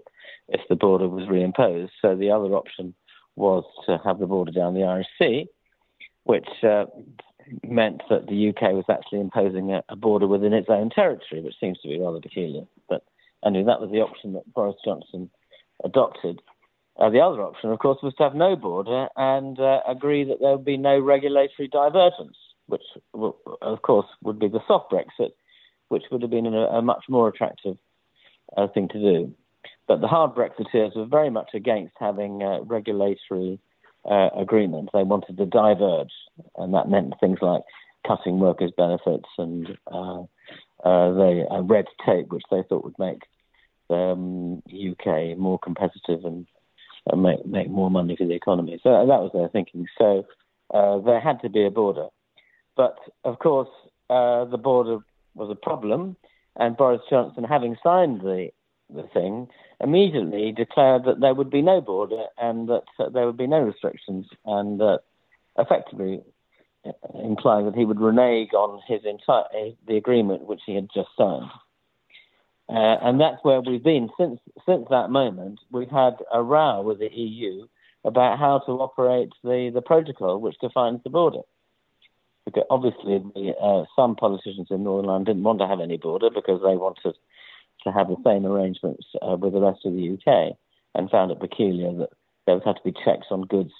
if 0.48 0.60
the 0.68 0.76
border 0.76 1.08
was 1.08 1.28
reimposed. 1.28 1.90
So 2.00 2.16
the 2.16 2.30
other 2.30 2.54
option 2.54 2.94
was 3.36 3.64
to 3.86 3.98
have 4.04 4.18
the 4.18 4.26
border 4.26 4.52
down 4.52 4.74
the 4.74 4.84
Irish 4.84 5.06
Sea, 5.18 5.46
which 6.24 6.48
uh, 6.62 6.84
meant 7.62 8.02
that 8.10 8.26
the 8.26 8.48
UK 8.48 8.72
was 8.72 8.84
actually 8.88 9.20
imposing 9.20 9.72
a, 9.72 9.82
a, 9.88 9.96
border 9.96 10.26
within 10.26 10.52
its 10.52 10.68
own 10.68 10.90
territory, 10.90 11.40
which 11.42 11.58
seems 11.60 11.78
to 11.80 11.88
be 11.88 12.00
rather 12.00 12.20
peculiar. 12.20 12.64
But 12.88 13.04
anyway, 13.44 13.64
that 13.66 13.80
was 13.80 13.90
the 13.90 14.00
option 14.00 14.32
that 14.34 14.52
Boris 14.52 14.76
Johnson 14.84 15.30
adopted. 15.84 16.40
Uh, 16.98 17.10
the 17.10 17.20
other 17.20 17.42
option, 17.42 17.70
of 17.70 17.78
course, 17.78 17.98
was 18.02 18.14
to 18.14 18.22
have 18.22 18.34
no 18.34 18.54
border 18.54 19.08
and 19.16 19.58
uh, 19.58 19.80
agree 19.88 20.24
that 20.24 20.40
there 20.40 20.52
would 20.52 20.64
be 20.64 20.76
no 20.76 20.98
regulatory 20.98 21.68
divergence, 21.68 22.36
which, 22.66 22.82
of 23.14 23.82
course, 23.82 24.06
would 24.22 24.38
be 24.38 24.48
the 24.48 24.60
soft 24.66 24.92
Brexit, 24.92 25.32
which 25.88 26.04
would 26.10 26.22
have 26.22 26.30
been 26.30 26.46
a, 26.46 26.66
a 26.66 26.82
much 26.82 27.04
more 27.08 27.28
attractive 27.28 27.78
uh, 28.56 28.68
thing 28.68 28.88
to 28.88 28.98
do. 28.98 29.34
But 29.88 30.00
the 30.00 30.08
hard 30.08 30.34
Brexiteers 30.34 30.94
were 30.94 31.06
very 31.06 31.30
much 31.30 31.50
against 31.54 31.94
having 31.98 32.42
uh, 32.42 32.60
regulatory 32.62 33.58
uh, 34.04 34.28
agreement. 34.36 34.90
They 34.92 35.02
wanted 35.02 35.36
to 35.38 35.46
diverge, 35.46 36.12
and 36.56 36.74
that 36.74 36.88
meant 36.88 37.14
things 37.20 37.38
like 37.40 37.62
cutting 38.06 38.40
workers' 38.40 38.72
benefits 38.76 39.28
and 39.38 39.68
uh, 39.90 40.22
uh, 40.84 41.12
the 41.12 41.46
uh, 41.50 41.62
red 41.62 41.86
tape, 42.04 42.32
which 42.32 42.42
they 42.50 42.62
thought 42.68 42.84
would 42.84 42.98
make 42.98 43.20
the 43.88 43.94
um, 43.94 44.62
UK 44.68 45.36
more 45.38 45.58
competitive 45.58 46.24
and 46.24 46.46
make 47.16 47.44
make 47.46 47.68
more 47.68 47.90
money 47.90 48.16
for 48.16 48.26
the 48.26 48.34
economy. 48.34 48.78
So 48.82 48.90
that 48.90 49.20
was 49.20 49.30
their 49.34 49.48
thinking. 49.48 49.86
So 49.98 50.24
uh, 50.72 50.98
there 51.00 51.20
had 51.20 51.40
to 51.42 51.50
be 51.50 51.66
a 51.66 51.70
border, 51.70 52.08
but 52.76 52.98
of 53.24 53.38
course 53.38 53.68
uh, 54.10 54.44
the 54.46 54.58
border 54.58 54.98
was 55.34 55.50
a 55.50 55.54
problem, 55.54 56.16
and 56.56 56.76
Boris 56.76 57.02
Johnson, 57.08 57.44
having 57.44 57.76
signed 57.82 58.20
the 58.20 58.48
the 58.94 59.08
thing, 59.14 59.48
immediately 59.80 60.52
declared 60.52 61.04
that 61.04 61.20
there 61.20 61.34
would 61.34 61.50
be 61.50 61.62
no 61.62 61.80
border 61.80 62.24
and 62.38 62.68
that 62.68 62.84
uh, 62.98 63.08
there 63.08 63.26
would 63.26 63.36
be 63.36 63.46
no 63.46 63.60
restrictions, 63.60 64.26
and 64.44 64.80
uh, 64.80 64.98
effectively 65.58 66.22
implying 67.22 67.66
that 67.66 67.76
he 67.76 67.84
would 67.84 68.00
renege 68.00 68.52
on 68.52 68.80
his 68.88 69.04
entire 69.04 69.44
the 69.86 69.96
agreement 69.96 70.46
which 70.46 70.60
he 70.66 70.74
had 70.74 70.88
just 70.94 71.08
signed. 71.16 71.50
Uh, 72.68 72.96
and 73.02 73.20
that's 73.20 73.42
where 73.42 73.60
we've 73.60 73.82
been 73.82 74.08
since 74.18 74.40
since 74.66 74.86
that 74.90 75.10
moment. 75.10 75.58
We've 75.70 75.90
had 75.90 76.16
a 76.32 76.42
row 76.42 76.82
with 76.82 76.98
the 76.98 77.12
EU 77.12 77.66
about 78.04 78.38
how 78.38 78.60
to 78.60 78.72
operate 78.72 79.30
the, 79.44 79.70
the 79.72 79.82
protocol 79.82 80.40
which 80.40 80.58
defines 80.60 81.00
the 81.04 81.10
border. 81.10 81.42
Because 82.44 82.64
obviously, 82.70 83.18
the, 83.34 83.54
uh, 83.60 83.84
some 83.94 84.16
politicians 84.16 84.68
in 84.70 84.82
Northern 84.82 85.08
Ireland 85.08 85.26
didn't 85.26 85.44
want 85.44 85.60
to 85.60 85.68
have 85.68 85.80
any 85.80 85.96
border 85.96 86.28
because 86.28 86.60
they 86.62 86.76
wanted 86.76 87.14
to 87.84 87.92
have 87.92 88.08
the 88.08 88.16
same 88.24 88.46
arrangements 88.46 89.06
uh, 89.20 89.36
with 89.36 89.52
the 89.52 89.60
rest 89.60 89.80
of 89.84 89.92
the 89.92 90.12
UK 90.12 90.56
and 90.94 91.10
found 91.10 91.30
it 91.30 91.40
peculiar 91.40 91.92
that 91.92 92.10
there 92.46 92.54
would 92.54 92.64
have 92.64 92.76
to 92.76 92.84
be 92.84 92.94
checks 93.04 93.26
on 93.30 93.42
goods 93.42 93.72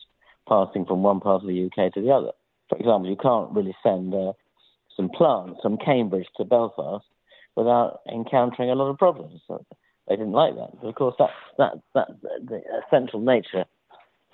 passing 0.48 0.84
from 0.84 1.02
one 1.02 1.20
part 1.20 1.42
of 1.42 1.48
the 1.48 1.64
UK 1.66 1.92
to 1.94 2.00
the 2.00 2.10
other. 2.10 2.32
For 2.68 2.78
example, 2.78 3.08
you 3.08 3.16
can't 3.16 3.50
really 3.52 3.76
send 3.82 4.14
uh, 4.14 4.32
some 4.96 5.08
plants 5.08 5.60
from 5.62 5.78
Cambridge 5.78 6.28
to 6.36 6.44
Belfast 6.44 7.04
without 7.56 8.00
encountering 8.10 8.70
a 8.70 8.74
lot 8.74 8.90
of 8.90 8.98
problems. 8.98 9.40
So 9.46 9.64
they 10.08 10.16
didn't 10.16 10.32
like 10.32 10.54
that. 10.54 10.80
But 10.80 10.88
of 10.88 10.94
course, 10.94 11.14
that's 11.18 11.32
that, 11.58 11.74
that, 11.94 12.08
the 12.22 12.62
essential 12.86 13.20
nature 13.20 13.64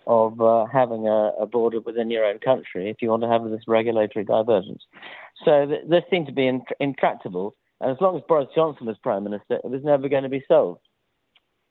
of 0.06 0.40
uh, 0.40 0.64
having 0.72 1.06
a, 1.06 1.32
a, 1.40 1.46
border 1.46 1.80
within 1.80 2.10
your 2.10 2.24
own 2.24 2.38
country 2.38 2.88
if 2.88 3.02
you 3.02 3.10
want 3.10 3.22
to 3.22 3.28
have 3.28 3.44
this 3.44 3.68
regulatory 3.68 4.24
divergence. 4.24 4.82
So 5.44 5.66
th- 5.66 5.82
this 5.86 6.02
seemed 6.10 6.26
to 6.26 6.32
be 6.32 6.46
int- 6.46 6.72
intractable 6.80 7.54
and 7.80 7.90
as 7.90 8.00
long 8.00 8.16
as 8.16 8.22
Boris 8.28 8.48
Johnson 8.54 8.86
was 8.86 8.96
Prime 9.02 9.24
Minister, 9.24 9.54
it 9.54 9.64
was 9.64 9.84
never 9.84 10.08
going 10.08 10.24
to 10.24 10.28
be 10.28 10.44
solved. 10.48 10.80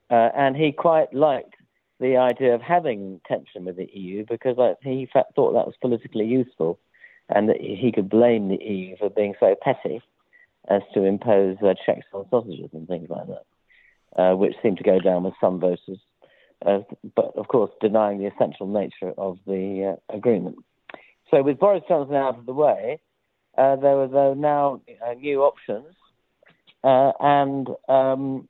Uh, 0.10 0.30
and 0.36 0.55
he 0.55 0.72
quite 0.72 1.14
liked 1.14 1.55
the 1.99 2.18
idea 2.18 2.53
of 2.53 2.62
having 2.62 3.20
tension 3.28 3.66
with 3.66 3.76
the 3.76 3.89
EU 3.91 4.26
because 4.28 4.55
he 4.84 5.08
thought 5.12 5.53
that 5.53 5.66
was 5.66 5.76
politically 5.82 6.26
useful 6.26 6.80
and 7.30 7.49
that 7.49 7.60
he 7.60 7.91
could 7.93 8.10
blame 8.10 8.47
the 8.47 8.64
EU 8.64 8.95
for 8.97 9.10
being 9.10 9.34
so 9.39 9.55
petty 9.62 10.01
as 10.70 10.82
to 10.93 11.03
impose 11.03 11.58
uh, 11.62 11.74
checks 11.86 12.05
on 12.14 12.26
sausages 12.30 12.70
and 12.74 12.88
things 12.88 13.10
like 13.10 13.28
that, 13.28 14.22
uh, 14.22 14.36
which 14.36 14.53
seemed 14.62 14.78
to 14.78 14.84
go 14.84 14.99
down 14.99 15.24
with 15.24 15.34
some 15.41 15.60
voters, 15.60 15.99
uh, 16.66 16.80
but 17.16 17.34
of 17.36 17.47
course 17.47 17.72
denying 17.82 18.20
the 18.20 18.28
essential 18.28 18.68
nature 18.68 19.14
of 19.18 19.39
the 19.45 19.97
uh, 19.97 20.16
agreement. 20.16 20.58
So 21.32 21.41
with 21.43 21.60
Boris 21.60 21.84
Johnson 21.88 22.16
out 22.16 22.38
of 22.38 22.45
the 22.45 22.53
way, 22.53 22.99
uh, 23.58 23.76
there 23.76 23.95
were 23.95 24.36
now 24.36 24.82
uh, 25.05 25.14
new 25.14 25.41
options, 25.41 25.95
uh, 26.84 27.12
and 27.20 27.68
um, 27.89 28.47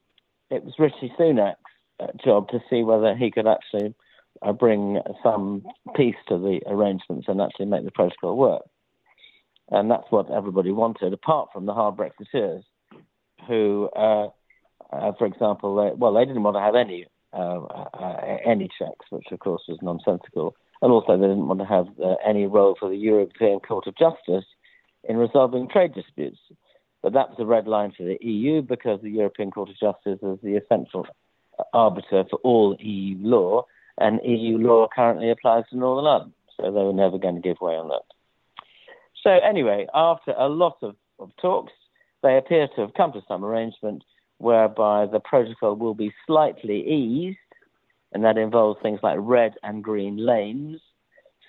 it 0.50 0.64
was 0.64 0.74
Rishi 0.78 1.12
Sunak's 1.18 1.58
uh, 2.00 2.08
job 2.24 2.50
to 2.50 2.60
see 2.70 2.84
whether 2.84 3.16
he 3.16 3.32
could 3.32 3.48
actually 3.48 3.96
uh, 4.42 4.52
bring 4.52 5.00
some 5.24 5.66
peace 5.96 6.16
to 6.28 6.38
the 6.38 6.60
arrangements 6.68 7.28
and 7.30 7.42
actually 7.42 7.68
make 7.68 7.86
the 7.86 7.92
protocol 7.92 8.36
work. 8.36 8.64
And 9.70 9.90
that's 9.90 10.10
what 10.10 10.30
everybody 10.32 10.72
wanted, 10.72 11.14
apart 11.14 11.50
from 11.52 11.66
the 11.66 11.74
hard 11.74 11.96
Brexiteers, 11.98 12.64
who, 13.48 13.90
for 13.94 15.26
example, 15.26 15.76
they, 15.76 15.96
well, 15.96 16.14
they 16.14 16.26
didn't 16.26 16.44
want 16.44 16.56
to 16.56 16.62
have 16.62 16.76
any 16.76 17.06
any 18.46 18.70
checks, 18.80 19.06
which 19.10 19.26
of 19.32 19.40
course 19.40 19.62
was 19.68 19.78
nonsensical, 19.82 20.56
and 20.82 20.92
also 20.92 21.18
they 21.18 21.28
didn't 21.28 21.48
want 21.48 21.60
to 21.60 21.66
have 21.66 21.88
any 22.26 22.46
role 22.46 22.78
for 22.80 22.88
the 22.88 22.96
European 22.96 23.60
Court 23.60 23.88
of 23.88 23.98
Justice 23.98 24.46
in 25.04 25.18
resolving 25.18 25.68
trade 25.68 25.94
disputes. 25.94 26.40
But 27.04 27.14
that 27.14 27.30
was 27.30 27.38
a 27.40 27.46
red 27.46 27.68
line 27.68 27.94
for 27.96 28.04
the 28.04 28.18
EU 28.22 28.62
because 28.62 29.02
the 29.02 29.10
European 29.10 29.52
Court 29.52 29.70
of 29.70 29.80
Justice 29.80 30.20
is 30.22 30.40
the 30.42 30.58
essential 30.58 31.08
arbiter 31.74 32.24
for 32.30 32.40
all 32.44 32.76
EU 32.80 33.18
law, 33.20 33.66
and 33.98 34.20
EU 34.24 34.58
law 34.58 34.88
currently 34.94 35.30
applies 35.30 35.64
to 35.70 35.78
Northern 35.78 36.08
Ireland. 36.08 36.34
So 36.56 36.64
they 36.64 36.82
were 36.82 36.94
never 36.94 37.18
going 37.18 37.36
to 37.36 37.42
give 37.42 37.62
way 37.62 37.76
on 37.76 37.90
that. 37.90 38.02
So, 39.24 39.30
anyway, 39.30 39.88
after 39.94 40.34
a 40.38 40.48
lot 40.48 40.78
of, 40.82 40.96
of 41.20 41.32
talks, 41.42 41.74
they 42.24 42.38
appear 42.38 42.68
to 42.76 42.82
have 42.82 42.94
come 42.96 43.12
to 43.14 43.22
some 43.28 43.44
arrangement 43.44 44.04
whereby 44.38 45.06
the 45.06 45.20
protocol 45.20 45.76
will 45.76 45.94
be 45.96 46.14
slightly 46.26 46.88
eased, 46.88 47.38
and 48.14 48.24
that 48.24 48.38
involves 48.38 48.80
things 48.82 49.00
like 49.04 49.18
red 49.20 49.54
and 49.64 49.84
green 49.84 50.18
lanes, 50.18 50.80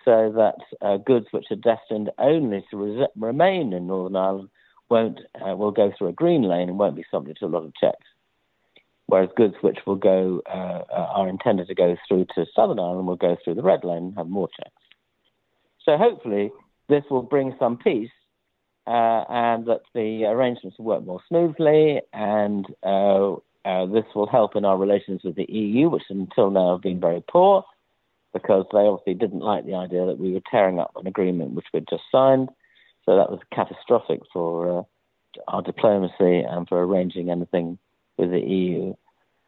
so 0.09 0.33
that 0.35 0.55
uh, 0.81 0.97
goods 0.97 1.27
which 1.33 1.45
are 1.51 1.57
destined 1.57 2.11
only 2.19 2.65
to 2.71 2.77
res- 2.79 3.09
remain 3.15 3.75
in 3.75 3.87
Northern 3.87 4.17
Ireland 4.17 4.49
won't 4.89 5.21
uh, 5.35 5.55
will 5.55 5.71
go 5.71 5.93
through 5.93 6.09
a 6.09 6.13
green 6.13 6.45
lane 6.45 6.71
and 6.71 6.79
won't 6.79 6.97
be 6.97 7.05
subject 7.11 7.41
to 7.41 7.45
a 7.45 7.49
lot 7.49 7.65
of 7.65 7.75
checks. 7.75 8.07
Whereas 9.05 9.29
goods 9.37 9.57
which 9.61 9.81
will 9.87 9.97
go 9.97 10.41
uh, 10.49 10.85
uh, 10.91 11.09
are 11.15 11.29
intended 11.29 11.69
to 11.69 11.75
go 11.75 11.95
through 12.09 12.25
to 12.35 12.47
Southern 12.57 12.79
Ireland 12.79 13.07
will 13.07 13.17
go 13.17 13.37
through 13.45 13.57
the 13.57 13.63
red 13.63 13.85
lane 13.85 13.99
and 13.99 14.17
have 14.17 14.29
more 14.29 14.49
checks. 14.49 14.81
So 15.85 15.99
hopefully 15.99 16.53
this 16.89 17.05
will 17.11 17.23
bring 17.23 17.55
some 17.59 17.77
peace 17.77 18.11
uh, 18.87 19.25
and 19.29 19.67
that 19.67 19.83
the 19.95 20.25
arrangements 20.25 20.79
will 20.79 20.87
work 20.87 21.05
more 21.05 21.21
smoothly 21.29 22.01
and 22.15 22.65
uh, 22.83 23.37
this 23.93 24.07
will 24.15 24.27
help 24.27 24.57
in 24.57 24.65
our 24.65 24.79
relations 24.79 25.21
with 25.23 25.37
the 25.37 25.53
EU, 25.53 25.91
which 25.91 26.05
until 26.09 26.51
now 26.51 26.73
have 26.73 26.83
been 26.83 26.99
very 26.99 27.23
poor 27.31 27.63
because 28.33 28.67
they 28.73 28.79
obviously 28.79 29.15
didn't 29.15 29.41
like 29.41 29.65
the 29.65 29.75
idea 29.75 30.07
that 30.07 30.19
we 30.19 30.33
were 30.33 30.43
tearing 30.51 30.79
up 30.79 30.93
an 30.97 31.07
agreement 31.07 31.53
which 31.53 31.67
we'd 31.73 31.89
just 31.89 32.03
signed. 32.13 32.49
So 33.05 33.17
that 33.17 33.31
was 33.31 33.41
catastrophic 33.55 34.21
for 34.33 34.81
uh, 34.81 34.83
our 35.49 35.63
diplomacy 35.63 36.41
and 36.41 36.69
for 36.69 36.83
arranging 36.83 37.31
anything 37.31 37.79
with 38.17 38.31
the 38.31 38.41
EU. 38.41 38.95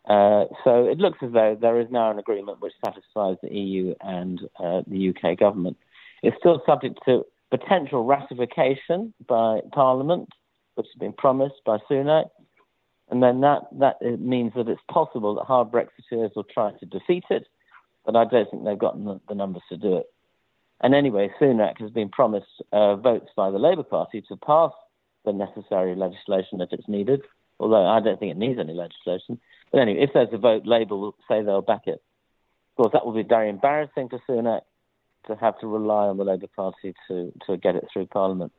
Uh, 0.08 0.46
so 0.64 0.86
it 0.86 0.98
looks 0.98 1.18
as 1.22 1.32
though 1.32 1.56
there 1.60 1.78
is 1.78 1.88
now 1.90 2.10
an 2.10 2.18
agreement 2.18 2.60
which 2.60 2.72
satisfies 2.84 3.36
the 3.42 3.54
EU 3.54 3.94
and 4.00 4.40
uh, 4.58 4.80
the 4.86 5.10
UK 5.14 5.38
government. 5.38 5.76
It's 6.22 6.36
still 6.38 6.62
subject 6.64 7.00
to 7.06 7.26
potential 7.50 8.04
ratification 8.04 9.12
by 9.26 9.60
Parliament, 9.72 10.28
which 10.76 10.86
has 10.86 10.98
been 10.98 11.12
promised 11.12 11.62
by 11.66 11.78
Sunak. 11.90 12.30
And 13.10 13.22
then 13.22 13.40
that, 13.40 13.62
that 13.78 14.00
means 14.20 14.52
that 14.54 14.68
it's 14.68 14.80
possible 14.90 15.34
that 15.34 15.44
hard 15.44 15.70
Brexiteers 15.70 16.34
will 16.34 16.44
try 16.44 16.72
to 16.72 16.86
defeat 16.86 17.24
it 17.28 17.46
but 18.04 18.16
I 18.16 18.24
don't 18.24 18.50
think 18.50 18.64
they've 18.64 18.78
gotten 18.78 19.04
the, 19.04 19.20
the 19.28 19.34
numbers 19.34 19.62
to 19.68 19.76
do 19.76 19.96
it. 19.96 20.06
And 20.80 20.94
anyway, 20.94 21.30
Sunak 21.40 21.80
has 21.80 21.90
been 21.90 22.08
promised 22.08 22.62
uh, 22.72 22.96
votes 22.96 23.28
by 23.36 23.50
the 23.50 23.58
Labour 23.58 23.82
Party 23.82 24.22
to 24.28 24.36
pass 24.36 24.72
the 25.24 25.32
necessary 25.32 25.94
legislation 25.94 26.60
if 26.60 26.72
it's 26.72 26.88
needed, 26.88 27.22
although 27.58 27.86
I 27.86 28.00
don't 28.00 28.18
think 28.18 28.32
it 28.32 28.38
needs 28.38 28.58
any 28.58 28.72
legislation. 28.72 29.38
But 29.70 29.80
anyway, 29.80 30.02
if 30.02 30.10
there's 30.14 30.32
a 30.32 30.38
vote, 30.38 30.62
Labour 30.64 30.96
will 30.96 31.16
say 31.28 31.42
they'll 31.42 31.60
back 31.60 31.86
it. 31.86 32.02
Of 32.72 32.76
course, 32.76 32.92
that 32.94 33.04
will 33.04 33.12
be 33.12 33.28
very 33.28 33.50
embarrassing 33.50 34.08
for 34.08 34.20
Sunak 34.28 34.62
to 35.26 35.36
have 35.36 35.58
to 35.60 35.66
rely 35.66 36.06
on 36.06 36.16
the 36.16 36.24
Labour 36.24 36.46
Party 36.56 36.94
to, 37.08 37.32
to 37.46 37.56
get 37.58 37.76
it 37.76 37.84
through 37.92 38.06
Parliament. 38.06 38.52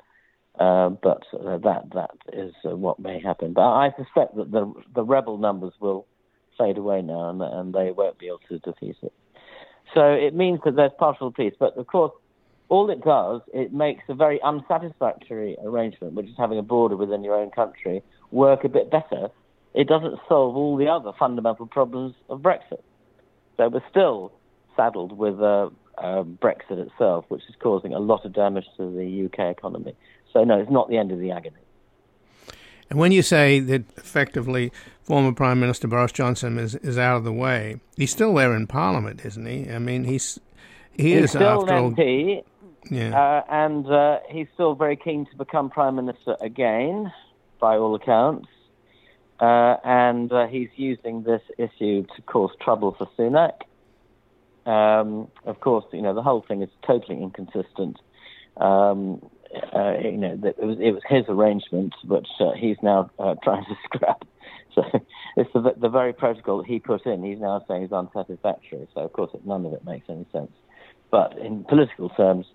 Uh, 0.59 0.89
but 0.89 1.23
uh, 1.33 1.57
that 1.59 1.83
that 1.93 2.11
is 2.33 2.53
uh, 2.65 2.75
what 2.75 2.99
may 2.99 3.21
happen. 3.21 3.53
But 3.53 3.71
I 3.71 3.91
suspect 3.97 4.35
that 4.35 4.51
the 4.51 4.71
the 4.93 5.03
rebel 5.03 5.37
numbers 5.37 5.71
will 5.79 6.05
fade 6.57 6.77
away 6.77 7.01
now, 7.01 7.29
and, 7.29 7.41
and 7.41 7.73
they 7.73 7.91
won't 7.91 8.19
be 8.19 8.27
able 8.27 8.41
to 8.49 8.59
defeat 8.59 8.97
it. 9.01 9.13
So 9.93 10.11
it 10.11 10.33
means 10.33 10.59
that 10.65 10.75
there's 10.75 10.91
partial 10.97 11.31
peace. 11.31 11.53
But 11.59 11.77
of 11.77 11.87
course, 11.87 12.11
all 12.69 12.89
it 12.89 13.03
does, 13.03 13.41
it 13.53 13.73
makes 13.73 14.03
a 14.07 14.13
very 14.13 14.41
unsatisfactory 14.41 15.57
arrangement, 15.63 16.13
which 16.13 16.27
is 16.27 16.35
having 16.37 16.57
a 16.57 16.63
border 16.63 16.95
within 16.95 17.23
your 17.23 17.35
own 17.35 17.51
country, 17.51 18.01
work 18.31 18.63
a 18.63 18.69
bit 18.69 18.89
better. 18.89 19.29
It 19.73 19.87
doesn't 19.87 20.19
solve 20.29 20.55
all 20.55 20.77
the 20.77 20.87
other 20.87 21.11
fundamental 21.17 21.67
problems 21.67 22.15
of 22.29 22.39
Brexit. 22.39 22.81
So 23.57 23.67
we're 23.67 23.83
still 23.89 24.31
saddled 24.75 25.17
with 25.17 25.39
a, 25.39 25.69
uh, 25.97 26.23
Brexit 26.23 26.79
itself, 26.79 27.25
which 27.27 27.41
is 27.49 27.55
causing 27.61 27.93
a 27.93 27.99
lot 27.99 28.25
of 28.25 28.33
damage 28.33 28.65
to 28.77 28.89
the 28.89 29.25
UK 29.25 29.51
economy. 29.51 29.93
So, 30.31 30.43
no, 30.45 30.57
it's 30.59 30.71
not 30.71 30.89
the 30.89 30.97
end 30.97 31.11
of 31.11 31.19
the 31.19 31.31
agony. 31.31 31.57
And 32.91 32.99
when 32.99 33.13
you 33.13 33.21
say 33.21 33.61
that 33.61 33.83
effectively 33.95 34.69
former 35.01 35.31
Prime 35.31 35.61
Minister 35.61 35.87
Boris 35.87 36.11
Johnson 36.11 36.59
is, 36.59 36.75
is 36.75 36.97
out 36.97 37.15
of 37.15 37.23
the 37.23 37.31
way, 37.31 37.79
he's 37.95 38.11
still 38.11 38.33
there 38.33 38.53
in 38.53 38.67
Parliament, 38.67 39.23
isn't 39.23 39.45
he? 39.45 39.71
I 39.71 39.79
mean, 39.79 40.03
he's 40.03 40.41
he 40.97 41.13
he's 41.13 41.23
is 41.23 41.29
still 41.31 41.61
after 41.61 41.73
an 41.73 41.95
MP, 41.95 42.35
all. 42.35 42.45
Yeah. 42.89 43.17
uh, 43.17 43.43
and 43.49 43.87
uh, 43.87 44.19
he's 44.29 44.47
still 44.55 44.75
very 44.75 44.97
keen 44.97 45.25
to 45.27 45.37
become 45.37 45.69
Prime 45.69 45.95
Minister 45.95 46.35
again, 46.41 47.13
by 47.61 47.77
all 47.77 47.95
accounts. 47.95 48.49
Uh, 49.39 49.77
and 49.85 50.29
uh, 50.33 50.47
he's 50.47 50.69
using 50.75 51.23
this 51.23 51.41
issue 51.57 52.05
to 52.17 52.21
cause 52.23 52.51
trouble 52.59 52.93
for 52.97 53.07
Sunak. 53.17 53.61
Um, 54.69 55.29
of 55.45 55.61
course, 55.61 55.85
you 55.93 56.01
know 56.01 56.13
the 56.13 56.21
whole 56.21 56.43
thing 56.45 56.61
is 56.61 56.69
totally 56.85 57.23
inconsistent. 57.23 58.01
Um, 58.57 59.25
uh, 59.73 59.93
you 60.01 60.17
know, 60.17 60.39
it 60.43 60.63
was 60.63 60.77
it 60.79 60.91
was 60.91 61.01
his 61.07 61.25
arrangement, 61.27 61.93
but 62.05 62.25
uh, 62.39 62.51
he's 62.57 62.77
now 62.81 63.09
uh, 63.19 63.35
trying 63.43 63.65
to 63.65 63.75
scrap. 63.83 64.23
So 64.75 64.83
it's 65.35 65.51
the 65.53 65.73
the 65.77 65.89
very 65.89 66.13
protocol 66.13 66.63
he 66.63 66.79
put 66.79 67.05
in. 67.05 67.23
He's 67.23 67.39
now 67.39 67.63
saying 67.67 67.83
is 67.83 67.91
unsatisfactory. 67.91 68.87
So 68.93 69.01
of 69.01 69.13
course, 69.13 69.31
none 69.45 69.65
of 69.65 69.73
it 69.73 69.85
makes 69.85 70.09
any 70.09 70.25
sense. 70.31 70.51
But 71.09 71.37
in 71.37 71.65
political 71.65 72.09
terms, 72.09 72.45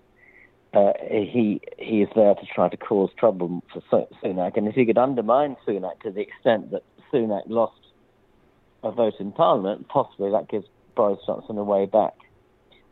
uh, 0.73 0.93
he 0.99 1.61
he 1.77 2.01
is 2.01 2.09
there 2.15 2.33
to 2.33 2.45
try 2.53 2.69
to 2.69 2.77
cause 2.77 3.11
trouble 3.17 3.63
for 3.71 4.07
Sunak, 4.23 4.57
and 4.57 4.67
if 4.67 4.75
he 4.75 4.85
could 4.85 4.97
undermine 4.97 5.55
Sunak 5.67 5.99
to 6.01 6.11
the 6.11 6.21
extent 6.21 6.71
that 6.71 6.83
Sunak 7.13 7.43
lost 7.47 7.79
a 8.83 8.91
vote 8.91 9.15
in 9.19 9.31
Parliament, 9.31 9.87
possibly 9.87 10.31
that 10.31 10.49
gives 10.49 10.65
Boris 10.95 11.19
Johnson 11.25 11.57
a 11.57 11.63
way 11.63 11.85
back 11.85 12.13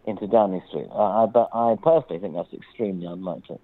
into 0.05 0.27
Downing 0.27 0.61
Street. 0.69 0.87
I, 0.93 1.25
I, 1.25 1.71
I 1.71 1.75
personally 1.81 2.19
think 2.19 2.35
that's 2.35 2.53
extremely 2.53 3.07
unlikely. 3.07 3.57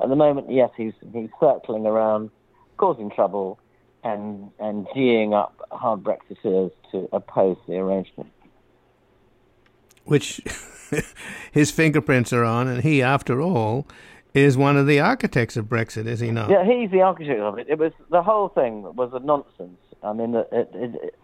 At 0.00 0.08
the 0.08 0.16
moment, 0.16 0.50
yes, 0.50 0.70
he's 0.76 0.94
he's 1.12 1.30
circling 1.40 1.86
around, 1.86 2.30
causing 2.76 3.10
trouble, 3.10 3.58
and 4.04 4.50
and 4.58 4.86
geeing 4.88 5.34
up 5.34 5.54
hard 5.70 6.02
Brexiteers 6.02 6.70
to 6.92 7.08
oppose 7.12 7.56
the 7.66 7.76
arrangement. 7.76 8.30
Which 10.04 10.40
his 11.52 11.70
fingerprints 11.70 12.32
are 12.32 12.44
on, 12.44 12.68
and 12.68 12.82
he, 12.82 13.02
after 13.02 13.40
all, 13.40 13.86
is 14.34 14.56
one 14.56 14.76
of 14.76 14.86
the 14.86 14.98
architects 15.00 15.56
of 15.56 15.66
Brexit, 15.66 16.06
is 16.06 16.20
he 16.20 16.30
not? 16.30 16.50
Yeah, 16.50 16.64
he's 16.64 16.90
the 16.90 17.02
architect 17.02 17.40
of 17.40 17.58
it. 17.58 17.66
It 17.68 17.78
was 17.78 17.92
the 18.10 18.22
whole 18.22 18.48
thing 18.48 18.82
was 18.96 19.10
a 19.12 19.20
nonsense. 19.20 19.78
I 20.02 20.12
mean, 20.12 20.34
it, 20.34 20.48
it, 20.50 20.70
it, 20.74 21.14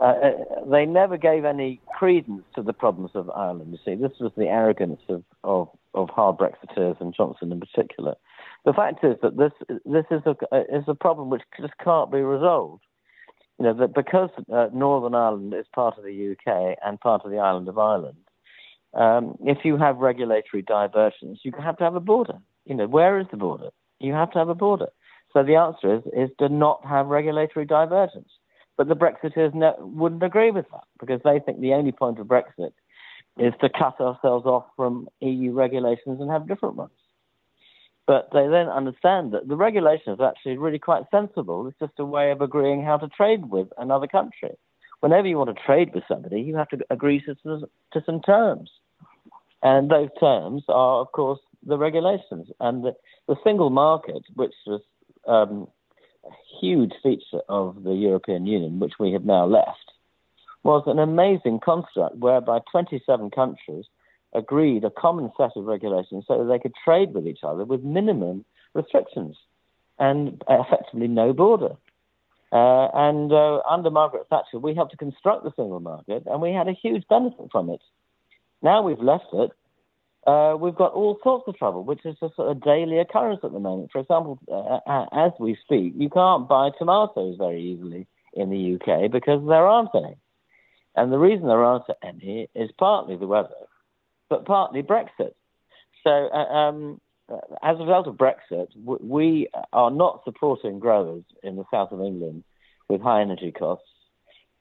uh, 0.00 0.04
uh, 0.04 0.30
they 0.68 0.86
never 0.86 1.16
gave 1.16 1.44
any 1.44 1.80
credence 1.86 2.42
to 2.56 2.62
the 2.62 2.72
problems 2.72 3.12
of 3.14 3.30
Ireland. 3.30 3.70
You 3.72 3.78
see, 3.84 4.00
this 4.00 4.18
was 4.18 4.32
the 4.36 4.46
arrogance 4.46 5.00
of, 5.08 5.22
of, 5.44 5.68
of 5.94 6.10
hard 6.10 6.36
Brexiteers 6.36 7.00
and 7.00 7.14
Johnson 7.14 7.52
in 7.52 7.60
particular. 7.60 8.14
The 8.64 8.72
fact 8.72 9.04
is 9.04 9.16
that 9.22 9.36
this 9.36 9.52
this 9.84 10.04
is 10.10 10.22
a 10.26 10.60
is 10.74 10.84
a 10.86 10.94
problem 10.94 11.30
which 11.30 11.42
just 11.60 11.74
can't 11.82 12.10
be 12.10 12.20
resolved. 12.20 12.82
You 13.58 13.66
know 13.66 13.74
that 13.74 13.94
because 13.94 14.30
uh, 14.52 14.68
Northern 14.72 15.14
Ireland 15.14 15.54
is 15.54 15.66
part 15.74 15.98
of 15.98 16.04
the 16.04 16.32
UK 16.32 16.78
and 16.84 17.00
part 17.00 17.22
of 17.24 17.30
the 17.30 17.38
island 17.38 17.68
of 17.68 17.78
Ireland, 17.78 18.16
um, 18.94 19.36
if 19.40 19.58
you 19.64 19.76
have 19.76 19.98
regulatory 19.98 20.62
divergence, 20.62 21.40
you 21.42 21.52
have 21.58 21.76
to 21.78 21.84
have 21.84 21.94
a 21.94 22.00
border. 22.00 22.38
You 22.64 22.74
know, 22.74 22.86
where 22.86 23.18
is 23.20 23.26
the 23.30 23.36
border? 23.36 23.70
You 24.00 24.12
have 24.12 24.30
to 24.32 24.38
have 24.38 24.48
a 24.48 24.54
border. 24.54 24.88
So 25.32 25.42
the 25.42 25.56
answer 25.56 25.96
is 25.96 26.02
is 26.12 26.30
to 26.38 26.48
not 26.48 26.84
have 26.84 27.06
regulatory 27.06 27.66
divergence. 27.66 28.30
But 28.76 28.88
the 28.88 28.96
Brexiteers 28.96 29.52
wouldn't 29.78 30.22
agree 30.22 30.50
with 30.50 30.66
that 30.72 30.84
because 30.98 31.20
they 31.22 31.38
think 31.38 31.60
the 31.60 31.74
only 31.74 31.92
point 31.92 32.18
of 32.18 32.26
Brexit 32.26 32.72
is 33.38 33.52
to 33.60 33.68
cut 33.68 34.00
ourselves 34.00 34.46
off 34.46 34.66
from 34.76 35.08
EU 35.20 35.52
regulations 35.52 36.20
and 36.20 36.30
have 36.30 36.46
different 36.46 36.76
ones. 36.76 36.92
But 38.06 38.28
they 38.32 38.46
then 38.48 38.68
understand 38.68 39.32
that 39.32 39.48
the 39.48 39.56
regulation 39.56 40.12
is 40.12 40.20
actually 40.20 40.58
really 40.58 40.78
quite 40.78 41.04
sensible. 41.10 41.66
It's 41.66 41.78
just 41.78 41.98
a 41.98 42.04
way 42.04 42.30
of 42.30 42.42
agreeing 42.42 42.82
how 42.84 42.98
to 42.98 43.08
trade 43.08 43.50
with 43.50 43.68
another 43.78 44.06
country. 44.06 44.56
Whenever 45.00 45.26
you 45.26 45.38
want 45.38 45.56
to 45.56 45.62
trade 45.64 45.90
with 45.94 46.04
somebody, 46.06 46.42
you 46.42 46.56
have 46.56 46.68
to 46.68 46.78
agree 46.90 47.22
to, 47.22 47.34
to 47.92 48.02
some 48.04 48.20
terms. 48.20 48.70
And 49.62 49.90
those 49.90 50.10
terms 50.20 50.64
are, 50.68 51.00
of 51.00 51.12
course, 51.12 51.40
the 51.66 51.78
regulations. 51.78 52.48
And 52.60 52.84
the, 52.84 52.94
the 53.26 53.36
single 53.42 53.70
market, 53.70 54.22
which 54.34 54.54
was 54.66 54.82
um, 55.26 55.68
a 56.26 56.30
huge 56.60 56.92
feature 57.02 57.40
of 57.48 57.82
the 57.84 57.94
European 57.94 58.46
Union, 58.46 58.80
which 58.80 58.94
we 59.00 59.12
have 59.12 59.24
now 59.24 59.46
left, 59.46 59.92
was 60.64 60.82
an 60.86 60.98
amazing 60.98 61.60
construct 61.60 62.16
whereby 62.16 62.58
27 62.72 63.30
countries 63.30 63.84
agreed 64.32 64.84
a 64.84 64.90
common 64.90 65.30
set 65.36 65.50
of 65.56 65.64
regulations 65.64 66.24
so 66.26 66.38
that 66.38 66.52
they 66.52 66.58
could 66.58 66.74
trade 66.84 67.14
with 67.14 67.26
each 67.26 67.40
other 67.44 67.64
with 67.64 67.82
minimum 67.84 68.44
restrictions 68.74 69.36
and 69.98 70.42
effectively 70.48 71.06
no 71.06 71.32
border. 71.32 71.76
Uh, 72.50 72.88
and 72.94 73.32
uh, 73.32 73.60
under 73.68 73.90
Margaret 73.90 74.26
Thatcher, 74.28 74.58
we 74.58 74.74
helped 74.74 74.92
to 74.92 74.96
construct 74.96 75.44
the 75.44 75.52
single 75.56 75.80
market, 75.80 76.24
and 76.26 76.40
we 76.40 76.52
had 76.52 76.68
a 76.68 76.72
huge 76.72 77.04
benefit 77.08 77.48
from 77.52 77.68
it. 77.70 77.80
Now 78.62 78.82
we've 78.82 79.00
left 79.00 79.26
it, 79.32 79.50
uh, 80.26 80.56
we've 80.58 80.74
got 80.74 80.92
all 80.92 81.18
sorts 81.22 81.44
of 81.48 81.56
trouble, 81.56 81.84
which 81.84 82.04
is 82.04 82.16
just 82.18 82.34
a 82.38 82.54
daily 82.54 82.98
occurrence 82.98 83.40
at 83.44 83.52
the 83.52 83.60
moment. 83.60 83.90
For 83.92 84.00
example, 84.00 84.38
uh, 84.50 85.04
as 85.12 85.32
we 85.38 85.56
speak, 85.64 85.92
you 85.96 86.08
can't 86.08 86.48
buy 86.48 86.70
tomatoes 86.78 87.36
very 87.38 87.62
easily 87.62 88.06
in 88.32 88.50
the 88.50 88.74
UK 88.74 89.10
because 89.10 89.46
there 89.46 89.66
aren't 89.66 89.90
any. 89.94 90.16
And 90.96 91.12
the 91.12 91.18
reason 91.18 91.46
there 91.46 91.64
aren't 91.64 91.84
any 92.02 92.48
is 92.54 92.70
partly 92.78 93.16
the 93.16 93.26
weather, 93.26 93.50
but 94.28 94.44
partly 94.44 94.82
Brexit. 94.82 95.34
So, 96.04 96.10
uh, 96.10 96.52
um, 96.52 97.00
as 97.62 97.76
a 97.76 97.84
result 97.84 98.06
of 98.06 98.16
Brexit, 98.16 98.68
we 98.76 99.48
are 99.72 99.90
not 99.90 100.22
supporting 100.24 100.78
growers 100.78 101.24
in 101.42 101.56
the 101.56 101.64
south 101.70 101.92
of 101.92 102.00
England 102.00 102.44
with 102.88 103.00
high 103.00 103.22
energy 103.22 103.50
costs, 103.50 103.88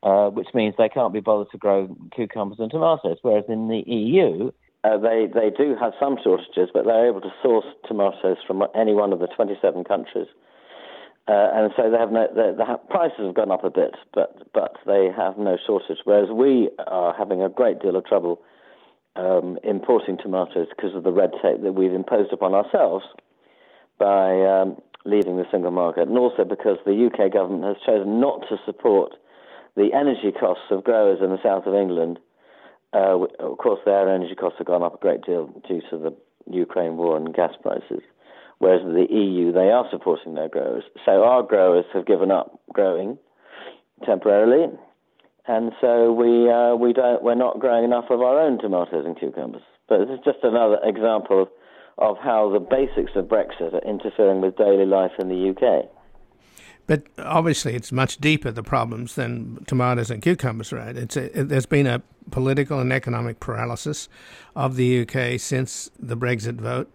uh, 0.01 0.29
which 0.29 0.47
means 0.53 0.73
they 0.77 0.89
can't 0.89 1.13
be 1.13 1.19
bothered 1.19 1.51
to 1.51 1.57
grow 1.57 1.95
cucumbers 2.15 2.59
and 2.59 2.71
tomatoes. 2.71 3.17
Whereas 3.21 3.45
in 3.49 3.67
the 3.67 3.83
EU, 3.85 4.51
uh, 4.83 4.97
they 4.97 5.27
they 5.33 5.49
do 5.49 5.75
have 5.79 5.93
some 5.99 6.17
shortages, 6.23 6.69
but 6.73 6.85
they're 6.85 7.07
able 7.07 7.21
to 7.21 7.33
source 7.41 7.65
tomatoes 7.87 8.37
from 8.45 8.63
any 8.75 8.93
one 8.93 9.13
of 9.13 9.19
the 9.19 9.27
27 9.27 9.83
countries, 9.83 10.27
uh, 11.27 11.49
and 11.53 11.71
so 11.77 11.89
they 11.89 11.97
have 11.97 12.11
no 12.11 12.27
prices 12.89 13.17
have 13.19 13.35
gone 13.35 13.51
up 13.51 13.63
a 13.63 13.69
bit, 13.69 13.95
but 14.13 14.51
but 14.53 14.75
they 14.85 15.09
have 15.15 15.37
no 15.37 15.57
shortage. 15.65 15.99
Whereas 16.03 16.29
we 16.29 16.69
are 16.87 17.15
having 17.17 17.41
a 17.41 17.49
great 17.49 17.81
deal 17.81 17.95
of 17.95 18.05
trouble 18.05 18.41
um, 19.15 19.57
importing 19.63 20.17
tomatoes 20.17 20.67
because 20.75 20.95
of 20.95 21.03
the 21.03 21.11
red 21.11 21.31
tape 21.41 21.61
that 21.63 21.73
we've 21.73 21.93
imposed 21.93 22.33
upon 22.33 22.53
ourselves 22.53 23.05
by 23.99 24.41
um, 24.41 24.81
leaving 25.05 25.37
the 25.37 25.45
single 25.51 25.71
market, 25.71 26.07
and 26.07 26.17
also 26.17 26.43
because 26.43 26.77
the 26.85 27.09
UK 27.09 27.31
government 27.31 27.63
has 27.63 27.77
chosen 27.85 28.19
not 28.19 28.41
to 28.49 28.57
support 28.65 29.13
the 29.75 29.93
energy 29.93 30.31
costs 30.37 30.65
of 30.71 30.83
growers 30.83 31.19
in 31.23 31.29
the 31.29 31.41
south 31.41 31.65
of 31.65 31.73
England 31.73 32.19
uh, 32.93 33.25
of 33.39 33.57
course, 33.57 33.79
their 33.85 34.07
energy 34.07 34.35
costs 34.35 34.59
have 34.59 34.67
gone 34.67 34.83
up 34.83 34.95
a 34.95 34.97
great 34.99 35.25
deal 35.25 35.47
due 35.67 35.81
to 35.89 35.97
the 35.97 36.13
Ukraine 36.49 36.97
war 36.97 37.17
and 37.17 37.33
gas 37.33 37.53
prices. 37.61 38.03
Whereas 38.59 38.81
the 38.83 39.13
EU, 39.13 39.51
they 39.51 39.71
are 39.71 39.85
supporting 39.91 40.35
their 40.35 40.49
growers. 40.49 40.83
So 41.05 41.23
our 41.23 41.43
growers 41.43 41.85
have 41.93 42.05
given 42.05 42.31
up 42.31 42.59
growing 42.71 43.17
temporarily, 44.05 44.67
and 45.47 45.71
so 45.81 46.13
we 46.13 46.49
uh, 46.49 46.75
we 46.75 46.93
don't 46.93 47.23
we're 47.23 47.35
not 47.35 47.59
growing 47.59 47.83
enough 47.83 48.05
of 48.09 48.21
our 48.21 48.39
own 48.39 48.59
tomatoes 48.59 49.05
and 49.05 49.19
cucumbers. 49.19 49.63
But 49.89 49.99
this 49.99 50.09
is 50.09 50.19
just 50.23 50.39
another 50.43 50.77
example 50.83 51.43
of, 51.43 51.47
of 51.97 52.17
how 52.23 52.49
the 52.49 52.59
basics 52.59 53.11
of 53.15 53.25
Brexit 53.25 53.73
are 53.73 53.89
interfering 53.89 54.41
with 54.41 54.55
daily 54.55 54.85
life 54.85 55.11
in 55.19 55.27
the 55.27 55.49
UK. 55.49 55.89
But 56.85 57.03
obviously, 57.17 57.75
it's 57.75 57.91
much 57.91 58.17
deeper 58.17 58.51
the 58.51 58.63
problems 58.63 59.15
than 59.15 59.63
tomatoes 59.67 60.11
and 60.11 60.21
cucumbers, 60.21 60.73
right? 60.73 60.95
It's 60.95 61.15
a, 61.15 61.39
it, 61.39 61.49
there's 61.49 61.65
been 61.65 61.87
a 61.87 62.01
political 62.31 62.79
and 62.79 62.91
economic 62.91 63.39
paralysis 63.39 64.09
of 64.55 64.75
the 64.75 65.01
UK 65.01 65.39
since 65.39 65.89
the 65.99 66.17
Brexit 66.17 66.55
vote 66.55 66.89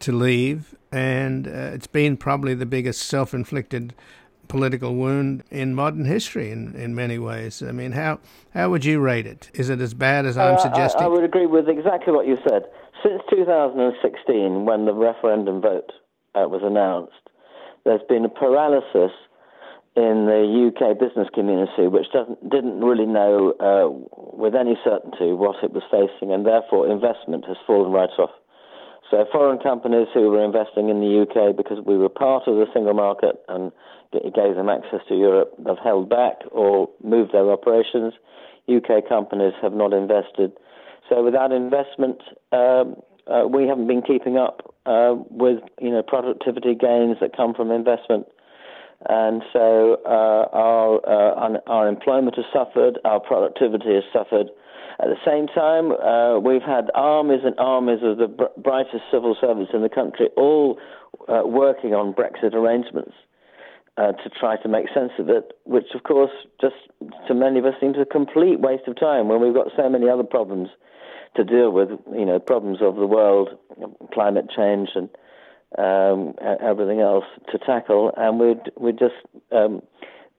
to 0.00 0.12
leave, 0.12 0.74
and 0.92 1.46
uh, 1.46 1.72
it's 1.74 1.86
been 1.86 2.16
probably 2.16 2.54
the 2.54 2.66
biggest 2.66 3.02
self-inflicted 3.02 3.94
political 4.48 4.96
wound 4.96 5.44
in 5.50 5.74
modern 5.74 6.04
history 6.04 6.50
in, 6.50 6.74
in 6.74 6.94
many 6.94 7.18
ways. 7.18 7.62
I 7.62 7.72
mean, 7.72 7.92
how 7.92 8.18
how 8.52 8.68
would 8.70 8.84
you 8.84 9.00
rate 9.00 9.26
it? 9.26 9.50
Is 9.54 9.70
it 9.70 9.80
as 9.80 9.94
bad 9.94 10.26
as 10.26 10.36
I'm 10.36 10.56
uh, 10.56 10.58
suggesting? 10.58 11.02
I, 11.02 11.04
I 11.04 11.08
would 11.08 11.24
agree 11.24 11.46
with 11.46 11.68
exactly 11.68 12.12
what 12.12 12.26
you 12.26 12.36
said. 12.48 12.64
Since 13.02 13.22
2016, 13.30 14.66
when 14.66 14.84
the 14.84 14.92
referendum 14.92 15.62
vote 15.62 15.92
uh, 16.34 16.46
was 16.48 16.60
announced, 16.62 17.30
there's 17.84 18.02
been 18.08 18.24
a 18.24 18.28
paralysis 18.28 19.12
in 19.96 20.26
the 20.26 20.70
UK 20.70 20.98
business 20.98 21.28
community, 21.34 21.86
which 21.86 22.06
doesn't 22.12 22.42
didn't 22.50 22.80
really 22.80 23.06
know 23.06 23.54
uh, 23.58 23.88
with 24.36 24.54
any 24.54 24.76
certainty 24.84 25.32
what 25.32 25.56
it 25.62 25.72
was 25.72 25.82
facing, 25.90 26.32
and 26.32 26.44
therefore 26.44 26.90
investment 26.90 27.44
has 27.46 27.56
fallen 27.66 27.92
right 27.92 28.10
off. 28.18 28.30
So 29.10 29.24
foreign 29.32 29.58
companies 29.58 30.06
who 30.14 30.30
were 30.30 30.44
investing 30.44 30.88
in 30.88 31.00
the 31.00 31.22
UK 31.22 31.56
because 31.56 31.78
we 31.84 31.98
were 31.98 32.08
part 32.08 32.46
of 32.46 32.56
the 32.56 32.66
single 32.72 32.94
market 32.94 33.42
and 33.48 33.72
it 34.12 34.34
gave 34.34 34.54
them 34.54 34.68
access 34.68 35.00
to 35.08 35.16
Europe 35.16 35.52
have 35.66 35.78
held 35.78 36.08
back 36.08 36.36
or 36.52 36.88
moved 37.02 37.32
their 37.32 37.50
operations. 37.50 38.14
UK 38.68 39.08
companies 39.08 39.54
have 39.62 39.72
not 39.72 39.92
invested. 39.92 40.52
So 41.08 41.24
without 41.24 41.50
investment, 41.50 42.22
um, 42.52 42.96
uh, 43.26 43.46
we 43.46 43.66
haven't 43.66 43.86
been 43.86 44.02
keeping 44.02 44.36
up 44.36 44.74
uh, 44.86 45.14
with 45.30 45.58
you 45.80 45.90
know 45.90 46.02
productivity 46.02 46.74
gains 46.74 47.16
that 47.20 47.36
come 47.36 47.54
from 47.54 47.70
investment, 47.70 48.26
and 49.08 49.42
so 49.52 49.98
uh, 50.06 50.48
our 50.52 51.00
uh, 51.06 51.58
our 51.66 51.88
employment 51.88 52.36
has 52.36 52.44
suffered, 52.52 52.98
our 53.04 53.20
productivity 53.20 53.94
has 53.94 54.04
suffered. 54.12 54.48
At 55.02 55.08
the 55.08 55.16
same 55.24 55.46
time, 55.46 55.92
uh, 55.92 56.38
we've 56.38 56.62
had 56.62 56.90
armies 56.94 57.40
and 57.44 57.54
armies 57.58 58.00
of 58.02 58.18
the 58.18 58.28
br- 58.28 58.60
brightest 58.60 59.02
civil 59.10 59.36
servants 59.40 59.72
in 59.72 59.82
the 59.82 59.88
country 59.88 60.28
all 60.36 60.78
uh, 61.28 61.42
working 61.44 61.94
on 61.94 62.12
Brexit 62.12 62.54
arrangements. 62.54 63.12
Uh, 63.96 64.12
to 64.12 64.30
try 64.30 64.56
to 64.56 64.68
make 64.68 64.86
sense 64.94 65.10
of 65.18 65.28
it, 65.28 65.52
which 65.64 65.88
of 65.94 66.04
course 66.04 66.30
just 66.58 66.76
to 67.26 67.34
many 67.34 67.58
of 67.58 67.66
us 67.66 67.74
seems 67.80 67.96
a 68.00 68.06
complete 68.06 68.58
waste 68.58 68.86
of 68.86 68.98
time 68.98 69.28
when 69.28 69.42
we've 69.42 69.52
got 69.52 69.66
so 69.76 69.90
many 69.90 70.08
other 70.08 70.22
problems 70.22 70.68
to 71.36 71.44
deal 71.44 71.70
with, 71.70 71.90
you 72.12 72.24
know, 72.24 72.38
problems 72.38 72.78
of 72.80 72.96
the 72.96 73.06
world, 73.06 73.50
climate 74.14 74.46
change 74.56 74.90
and 74.94 75.08
um, 75.78 76.34
everything 76.60 77.00
else 77.00 77.24
to 77.52 77.58
tackle, 77.58 78.12
and 78.16 78.40
we'd 78.40 78.72
we 78.76 78.92
just, 78.92 79.14
um, 79.52 79.82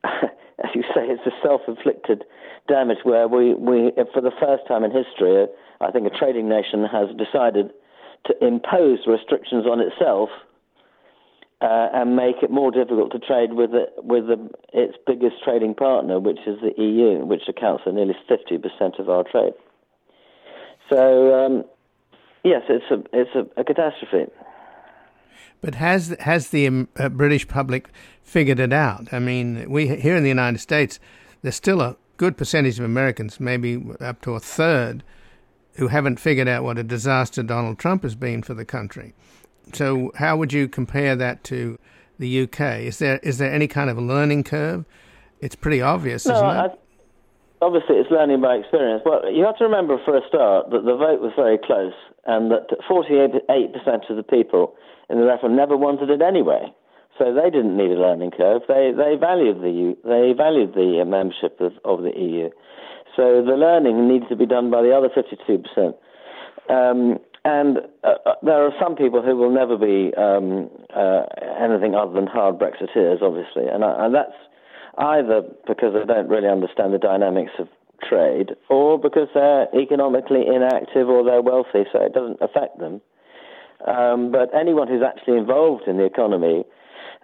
as 0.64 0.72
you 0.76 0.84
say, 0.94 1.08
it's 1.08 1.26
a 1.26 1.36
self-inflicted 1.42 2.24
damage 2.68 3.00
where 3.04 3.28
we, 3.28 3.54
we 3.54 3.92
for 4.14 4.22
the 4.22 4.32
first 4.40 4.68
time 4.68 4.84
in 4.84 4.92
history, 4.92 5.48
I 5.80 5.92
think 5.92 6.06
a 6.08 6.18
trading 6.18 6.48
nation 6.48 6.86
has 6.86 7.10
decided 7.18 7.72
to 8.26 8.46
impose 8.46 9.00
restrictions 9.08 9.66
on 9.66 9.80
itself 9.80 10.30
uh, 11.62 11.90
and 11.94 12.16
make 12.16 12.38
it 12.42 12.50
more 12.50 12.72
difficult 12.72 13.12
to 13.12 13.20
trade 13.20 13.54
with 13.54 13.74
it, 13.74 13.94
with 13.98 14.28
the, 14.28 14.50
its 14.74 14.98
biggest 15.06 15.36
trading 15.44 15.76
partner, 15.76 16.20
which 16.20 16.40
is 16.48 16.58
the 16.62 16.74
EU, 16.82 17.26
which 17.26 17.44
accounts 17.48 17.84
for 17.84 17.92
nearly 17.92 18.16
50% 18.30 19.00
of 19.00 19.10
our 19.10 19.24
trade. 19.24 19.54
So 20.90 21.46
um, 21.46 21.66
yes, 22.44 22.64
it's 22.68 22.86
a 22.92 23.04
it's 23.14 23.30
a, 23.36 23.62
a, 23.62 23.64
catastrophe. 23.64 24.32
But 25.62 25.76
has 25.76 26.16
has 26.20 26.50
the 26.50 26.68
um, 26.68 26.88
uh, 26.98 27.10
British 27.10 27.48
public 27.48 27.90
figured 28.24 28.60
it 28.60 28.74
out? 28.74 29.14
I 29.14 29.20
mean, 29.20 29.70
we 29.70 29.96
here 29.96 30.16
in 30.16 30.24
the 30.24 30.30
United 30.30 30.60
States, 30.60 31.00
there's 31.42 31.56
still 31.56 31.82
a 31.82 31.96
good 32.18 32.36
percentage 32.36 32.80
of 32.80 32.86
Americans, 32.86 33.40
maybe 33.40 33.84
up 34.00 34.22
to 34.22 34.34
a 34.34 34.40
third, 34.40 35.04
who 35.76 35.88
haven't 35.88 36.20
figured 36.20 36.48
out 36.48 36.64
what 36.64 36.78
a 36.78 36.84
disaster 36.84 37.44
Donald 37.44 37.78
Trump 37.78 38.04
has 38.04 38.16
been 38.16 38.42
for 38.42 38.54
the 38.54 38.66
country. 38.66 39.14
So, 39.74 40.12
how 40.16 40.36
would 40.38 40.52
you 40.52 40.68
compare 40.68 41.16
that 41.16 41.44
to 41.46 41.78
the 42.18 42.42
UK? 42.44 42.82
Is 42.82 42.98
there 42.98 43.20
is 43.22 43.38
there 43.38 43.54
any 43.54 43.68
kind 43.68 43.90
of 43.90 43.98
a 43.98 44.02
learning 44.02 44.44
curve? 44.44 44.86
It's 45.40 45.56
pretty 45.56 45.82
obvious, 45.82 46.26
no, 46.26 46.36
isn't 46.36 46.46
it? 46.46 46.50
I, 46.50 46.70
obviously 47.62 47.96
it's 47.96 48.12
learning 48.12 48.42
by 48.42 48.56
experience. 48.56 49.04
Well, 49.06 49.32
you 49.32 49.46
have 49.46 49.58
to 49.58 49.64
remember 49.64 49.98
for 50.04 50.18
a 50.18 50.22
start 50.28 50.72
that 50.72 50.84
the 50.84 50.96
vote 50.96 51.22
was 51.22 51.32
very 51.36 51.58
close 51.58 51.94
and 52.26 52.52
that 52.52 52.68
48% 52.90 54.10
of 54.10 54.16
the 54.18 54.24
people 54.24 54.76
in 55.12 55.20
the 55.20 55.26
referendum 55.26 55.58
never 55.58 55.78
wanted 55.78 56.10
it 56.10 56.22
anyway. 56.22 56.74
So 57.18 57.34
they 57.34 57.50
didn't 57.50 57.76
need 57.76 57.92
a 57.92 58.00
learning 58.00 58.32
curve. 58.32 58.62
They 58.68 58.92
they 58.96 59.16
valued 59.20 59.62
the 59.62 59.96
they 60.04 60.34
valued 60.34 60.74
the 60.74 61.04
membership 61.06 61.60
of, 61.60 61.74
of 61.84 62.04
the 62.04 62.18
EU. 62.18 62.50
So 63.16 63.44
the 63.44 63.60
learning 63.60 64.08
needs 64.08 64.26
to 64.30 64.36
be 64.36 64.46
done 64.46 64.72
by 64.72 64.82
the 64.82 64.96
other 64.96 65.10
52%. 65.10 65.94
Um, 66.70 67.20
and 67.44 67.80
uh, 68.04 68.16
uh, 68.26 68.36
there 68.44 68.64
are 68.64 68.72
some 68.80 68.96
people 68.96 69.22
who 69.22 69.36
will 69.36 69.52
never 69.52 69.78
be 69.78 70.14
um, 70.16 70.70
uh, 70.96 71.24
anything 71.60 71.96
other 71.96 72.14
than 72.14 72.28
hard 72.28 72.60
Brexiteers, 72.60 73.22
obviously, 73.22 73.68
and, 73.68 73.84
I, 73.84 74.06
and 74.06 74.16
that's 74.16 74.38
either 74.98 75.42
because 75.68 75.94
they 75.94 76.06
don't 76.06 76.30
really 76.30 76.48
understand 76.48 76.94
the 76.94 77.00
dynamics 77.00 77.52
of 77.60 77.68
trade 78.08 78.52
or 78.70 79.00
because 79.00 79.28
they're 79.34 79.68
economically 79.76 80.46
inactive 80.48 81.10
or 81.10 81.24
they're 81.24 81.42
wealthy, 81.42 81.84
so 81.92 82.00
it 82.00 82.14
doesn't 82.14 82.38
affect 82.42 82.80
them. 82.80 83.02
Um, 83.88 84.32
but 84.32 84.50
anyone 84.54 84.88
who's 84.88 85.04
actually 85.04 85.38
involved 85.38 85.88
in 85.88 85.98
the 85.98 86.06
economy 86.06 86.64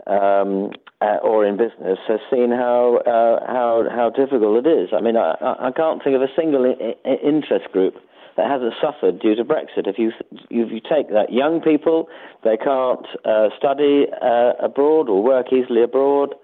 um, 0.08 0.72
uh, 1.02 1.18
or 1.22 1.46
in 1.46 1.58
business 1.58 2.00
has 2.08 2.20
seen 2.32 2.50
how 2.52 2.98
uh, 3.06 3.46
how 3.46 3.84
how 3.90 4.10
difficult 4.10 4.66
it 4.66 4.70
is. 4.70 4.90
I 4.96 5.02
mean, 5.02 5.18
I, 5.18 5.36
I 5.42 5.72
can't 5.76 6.04
think 6.04 6.16
of 6.16 6.22
a 6.22 6.32
single 6.36 6.66
I- 6.66 7.10
interest 7.24 7.72
group 7.72 7.96
that 8.38 8.50
hasn't 8.50 8.74
suffered 8.82 9.20
due 9.20 9.36
to 9.36 9.44
Brexit. 9.44 9.88
If 9.88 9.98
you 9.98 10.12
if 10.50 10.72
you 10.72 10.80
take 10.80 11.10
that, 11.10 11.32
young 11.32 11.62
people 11.62 12.08
they 12.44 12.58
can't 12.58 13.06
uh, 13.26 13.50
study 13.58 14.06
uh, 14.22 14.54
abroad 14.62 15.10
or 15.10 15.24
work 15.24 15.52
easily 15.52 15.84
abroad. 15.84 16.36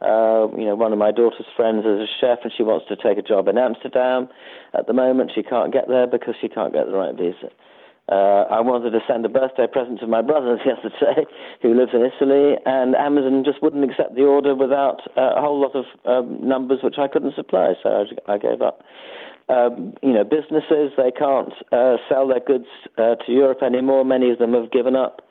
Uh, 0.00 0.48
you 0.56 0.64
know, 0.64 0.74
one 0.74 0.94
of 0.94 0.98
my 0.98 1.10
daughter's 1.12 1.44
friends 1.54 1.80
is 1.80 2.00
a 2.00 2.06
chef 2.20 2.38
and 2.42 2.52
she 2.56 2.62
wants 2.62 2.86
to 2.88 2.96
take 2.96 3.18
a 3.18 3.22
job 3.22 3.48
in 3.48 3.58
Amsterdam. 3.58 4.28
At 4.72 4.86
the 4.86 4.94
moment, 4.94 5.32
she 5.34 5.42
can't 5.42 5.72
get 5.72 5.88
there 5.88 6.06
because 6.06 6.34
she 6.40 6.48
can't 6.48 6.72
get 6.72 6.86
the 6.86 6.92
right 6.92 7.14
visa. 7.14 7.52
Uh, 8.10 8.42
I 8.50 8.60
wanted 8.60 8.90
to 8.90 8.98
send 9.06 9.24
a 9.24 9.28
birthday 9.28 9.68
present 9.70 10.00
to 10.00 10.06
my 10.06 10.20
brother 10.20 10.58
the 10.58 10.72
other 10.72 10.90
day, 11.00 11.26
who 11.62 11.74
lives 11.74 11.92
in 11.94 12.02
Italy, 12.02 12.56
and 12.66 12.96
Amazon 12.96 13.44
just 13.44 13.62
wouldn't 13.62 13.88
accept 13.88 14.16
the 14.16 14.24
order 14.24 14.54
without 14.54 15.00
uh, 15.16 15.38
a 15.38 15.40
whole 15.40 15.60
lot 15.60 15.76
of 15.76 15.84
um, 16.04 16.36
numbers 16.42 16.80
which 16.82 16.96
I 16.98 17.06
couldn't 17.06 17.36
supply, 17.36 17.74
so 17.82 18.04
I, 18.26 18.34
I 18.34 18.38
gave 18.38 18.62
up. 18.62 18.82
Um, 19.48 19.94
you 20.02 20.12
know, 20.12 20.22
businesses 20.22 20.92
they 20.96 21.10
can't 21.10 21.52
uh, 21.72 21.96
sell 22.08 22.28
their 22.28 22.40
goods 22.40 22.66
uh, 22.98 23.14
to 23.14 23.32
Europe 23.32 23.62
anymore. 23.62 24.04
Many 24.04 24.30
of 24.30 24.38
them 24.38 24.54
have 24.54 24.70
given 24.70 24.94
up 24.94 25.22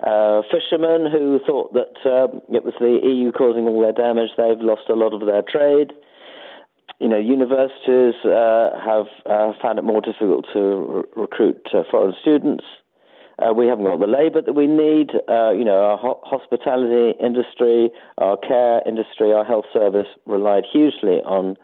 uh, 0.00 0.42
fishermen 0.50 1.10
who 1.10 1.40
thought 1.46 1.72
that 1.74 1.94
um, 2.04 2.40
it 2.52 2.64
was 2.64 2.74
the 2.78 2.98
EU 3.02 3.32
causing 3.32 3.66
all 3.66 3.80
their 3.80 3.92
damage. 3.92 4.30
They've 4.36 4.60
lost 4.60 4.88
a 4.88 4.94
lot 4.94 5.12
of 5.12 5.26
their 5.26 5.42
trade. 5.42 5.92
You 7.00 7.08
know, 7.08 7.18
universities 7.18 8.14
uh, 8.24 8.70
have 8.84 9.06
uh, 9.26 9.52
found 9.60 9.78
it 9.78 9.82
more 9.82 10.00
difficult 10.00 10.46
to 10.52 10.60
re- 10.60 11.22
recruit 11.22 11.60
uh, 11.74 11.82
foreign 11.90 12.14
students. 12.20 12.64
Uh, 13.38 13.52
we 13.52 13.66
haven't 13.66 13.84
got 13.84 13.98
the 13.98 14.06
labour 14.06 14.40
that 14.40 14.52
we 14.54 14.66
need. 14.68 15.10
Uh, 15.28 15.50
you 15.50 15.64
know, 15.64 15.82
our 15.82 15.98
ho- 15.98 16.20
hospitality 16.22 17.18
industry, 17.20 17.90
our 18.18 18.36
care 18.36 18.80
industry, 18.86 19.32
our 19.32 19.44
health 19.44 19.64
service 19.72 20.06
relied 20.26 20.64
hugely 20.70 21.18
on 21.26 21.56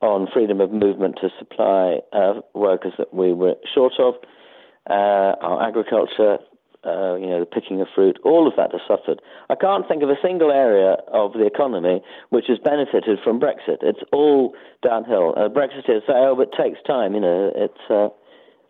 on 0.00 0.26
freedom 0.34 0.60
of 0.60 0.72
movement 0.72 1.16
to 1.20 1.28
supply 1.38 1.98
workers 2.54 2.92
that 2.98 3.14
we 3.14 3.32
were 3.32 3.54
short 3.72 3.92
of. 4.00 4.14
our 4.90 5.62
agriculture 5.62 6.38
uh, 6.84 7.14
you 7.14 7.26
know, 7.26 7.40
the 7.40 7.46
picking 7.46 7.80
of 7.80 7.86
fruit, 7.94 8.18
all 8.24 8.46
of 8.48 8.54
that 8.56 8.72
has 8.72 8.80
suffered. 8.88 9.20
I 9.48 9.54
can't 9.54 9.86
think 9.86 10.02
of 10.02 10.10
a 10.10 10.16
single 10.22 10.50
area 10.50 10.96
of 11.12 11.32
the 11.32 11.46
economy 11.46 12.02
which 12.30 12.46
has 12.48 12.58
benefited 12.58 13.18
from 13.22 13.38
Brexit. 13.38 13.78
It's 13.82 14.02
all 14.12 14.54
downhill. 14.82 15.34
Uh, 15.36 15.48
Brexiteers 15.48 16.06
say, 16.06 16.14
oh, 16.14 16.34
but 16.36 16.48
it 16.48 16.54
takes 16.60 16.82
time. 16.86 17.14
You 17.14 17.20
know, 17.20 17.52
it's 17.54 17.84
uh, 17.90 18.08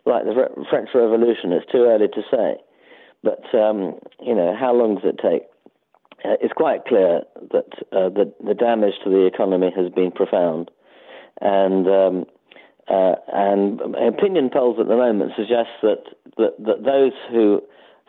like 0.05 0.25
the 0.25 0.35
Re- 0.35 0.65
French 0.69 0.89
Revolution. 0.93 1.51
It's 1.53 1.71
too 1.71 1.85
early 1.85 2.07
to 2.07 2.21
say. 2.29 2.61
But, 3.23 3.43
um, 3.57 3.99
you 4.21 4.35
know, 4.35 4.55
how 4.59 4.73
long 4.73 4.95
does 4.95 5.05
it 5.05 5.19
take? 5.21 5.43
Uh, 6.23 6.37
it's 6.41 6.53
quite 6.53 6.85
clear 6.85 7.21
that 7.51 7.71
uh, 7.91 8.09
the, 8.09 8.31
the 8.45 8.53
damage 8.53 8.95
to 9.03 9.09
the 9.09 9.25
economy 9.25 9.71
has 9.75 9.89
been 9.91 10.11
profound. 10.11 10.69
And 11.41 11.87
um, 11.87 12.25
uh, 12.89 13.15
and 13.31 13.79
opinion 13.95 14.49
polls 14.51 14.77
at 14.79 14.87
the 14.87 14.95
moment 14.95 15.31
suggest 15.35 15.69
that, 15.81 16.03
that, 16.37 16.53
that 16.59 16.83
those 16.83 17.13
who 17.31 17.61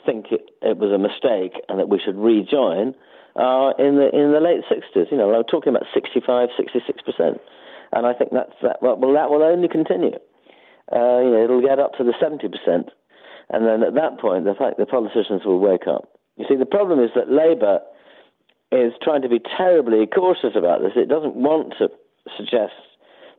think 0.05 0.27
it, 0.31 0.51
it 0.63 0.79
was 0.79 0.93
a 0.93 0.99
mistake 0.99 1.61
and 1.69 1.79
that 1.79 1.89
we 1.89 1.99
should 1.99 2.17
rejoin 2.17 2.95
are 3.37 3.75
in 3.79 3.97
the 3.97 4.09
in 4.15 4.33
the 4.33 4.41
late 4.41 4.63
60s. 4.71 5.11
You 5.11 5.19
know, 5.19 5.35
I'm 5.35 5.45
talking 5.45 5.75
about 5.75 5.87
65, 5.93 6.51
66 6.57 7.03
percent, 7.03 7.41
and 7.93 8.07
I 8.07 8.13
think 8.15 8.31
that's 8.31 8.55
that. 8.63 8.79
Well, 8.81 8.97
that 9.15 9.31
will 9.31 9.43
only 9.43 9.69
continue. 9.69 10.15
Uh, 10.93 11.19
you 11.21 11.31
know, 11.31 11.45
it'll 11.45 11.65
get 11.65 11.79
up 11.79 11.95
to 11.95 12.05
the 12.05 12.15
70 12.21 12.47
percent, 12.49 12.91
and 13.51 13.67
then 13.67 13.83
at 13.83 13.95
that 13.95 14.21
point, 14.21 14.45
the 14.45 14.55
fact 14.55 14.79
the 14.79 14.87
politicians 14.87 15.43
will 15.45 15.59
wake 15.59 15.87
up. 15.89 16.09
You 16.37 16.47
see, 16.49 16.57
the 16.57 16.67
problem 16.67 17.01
is 17.03 17.11
that 17.15 17.31
Labour 17.31 17.81
is 18.71 18.93
trying 19.03 19.23
to 19.23 19.29
be 19.29 19.41
terribly 19.41 20.07
cautious 20.07 20.55
about 20.57 20.83
this. 20.83 20.93
It 20.97 21.09
doesn't 21.09 21.37
want 21.37 21.75
to 21.79 21.89
suggest 22.37 22.75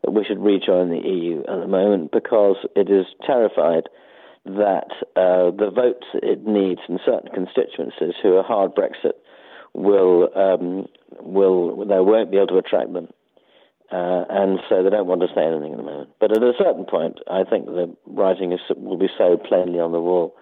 that 0.04 0.12
we 0.12 0.24
should 0.24 0.40
rejoin 0.40 0.90
the 0.90 1.02
EU 1.02 1.40
at 1.42 1.60
the 1.60 1.68
moment 1.68 2.12
because 2.12 2.58
it 2.76 2.90
is 2.90 3.06
terrified 3.26 3.90
that 4.46 4.92
uh, 5.16 5.50
the 5.52 5.72
votes 5.74 6.06
it 6.14 6.46
needs 6.46 6.82
in 6.88 7.00
certain 7.06 7.30
constituencies 7.34 8.14
who 8.22 8.38
are 8.38 8.44
hard 8.44 8.76
Brexit 8.76 9.18
will 9.74 10.30
um, 10.36 10.88
will 11.20 11.86
they 11.86 12.00
won't 12.00 12.32
be 12.32 12.38
able 12.38 12.48
to 12.48 12.58
attract 12.58 12.94
them, 12.94 13.08
uh, 13.92 14.24
and 14.30 14.60
so 14.70 14.84
they 14.84 14.90
don't 14.90 15.08
want 15.08 15.22
to 15.22 15.28
say 15.36 15.44
anything 15.44 15.74
at 15.74 15.78
the 15.78 15.84
moment. 15.84 16.10
But 16.20 16.32
at 16.32 16.44
a 16.44 16.54
certain 16.58 16.86
point, 16.86 17.20
I 17.30 17.44
think 17.44 17.66
the 17.66 17.96
writing 18.06 18.54
is, 18.54 18.60
will 18.78 18.98
be 18.98 19.10
so 19.18 19.38
plainly 19.38 19.80
on 19.80 19.92
the 19.92 20.00
wall 20.00 20.36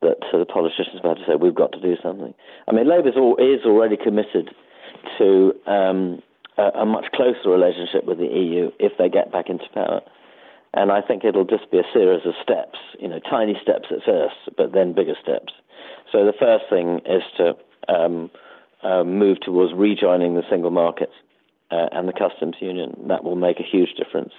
that 0.00 0.18
the 0.32 0.46
politicians 0.46 1.02
will 1.02 1.10
have 1.10 1.18
to 1.18 1.24
say 1.26 1.34
we've 1.34 1.54
got 1.54 1.72
to 1.72 1.80
do 1.80 1.96
something. 2.02 2.34
I 2.68 2.72
mean, 2.72 2.88
Labour 2.88 3.08
is 3.08 3.64
already 3.64 3.96
committed 3.96 4.50
to 5.18 5.52
um, 5.66 6.22
a, 6.56 6.84
a 6.84 6.86
much 6.86 7.06
closer 7.14 7.50
relationship 7.50 8.04
with 8.04 8.18
the 8.18 8.26
EU 8.26 8.70
if 8.78 8.92
they 8.98 9.08
get 9.08 9.32
back 9.32 9.48
into 9.48 9.64
power. 9.72 10.00
And 10.76 10.90
I 10.90 11.00
think 11.00 11.24
it'll 11.24 11.44
just 11.44 11.70
be 11.70 11.78
a 11.78 11.84
series 11.92 12.26
of 12.26 12.34
steps, 12.42 12.78
you 12.98 13.08
know, 13.08 13.20
tiny 13.20 13.56
steps 13.62 13.86
at 13.90 14.04
first, 14.04 14.34
but 14.56 14.72
then 14.72 14.92
bigger 14.92 15.14
steps. 15.22 15.52
So 16.10 16.24
the 16.24 16.32
first 16.38 16.64
thing 16.68 17.00
is 17.06 17.22
to 17.38 17.54
um, 17.88 18.30
uh, 18.82 19.04
move 19.04 19.40
towards 19.40 19.72
rejoining 19.72 20.34
the 20.34 20.42
single 20.50 20.72
market 20.72 21.10
uh, 21.70 21.86
and 21.92 22.08
the 22.08 22.12
customs 22.12 22.56
union. 22.60 23.06
That 23.08 23.22
will 23.22 23.36
make 23.36 23.60
a 23.60 23.62
huge 23.62 23.94
difference. 23.96 24.32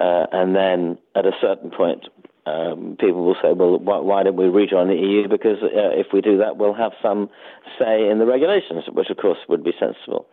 Uh, 0.00 0.26
and 0.32 0.56
then 0.56 0.98
at 1.14 1.26
a 1.26 1.32
certain 1.40 1.70
point, 1.70 2.08
um, 2.46 2.96
people 2.98 3.24
will 3.24 3.36
say, 3.40 3.52
well, 3.52 3.78
why, 3.78 3.98
why 3.98 4.22
don't 4.22 4.36
we 4.36 4.46
rejoin 4.46 4.88
the 4.88 4.94
EU? 4.94 5.28
Because 5.28 5.62
uh, 5.62 5.92
if 5.92 6.08
we 6.12 6.20
do 6.20 6.38
that, 6.38 6.56
we'll 6.56 6.74
have 6.74 6.92
some 7.02 7.30
say 7.78 8.08
in 8.08 8.18
the 8.18 8.26
regulations, 8.26 8.84
which 8.92 9.08
of 9.10 9.16
course 9.18 9.38
would 9.48 9.64
be 9.64 9.72
sensible. 9.78 10.26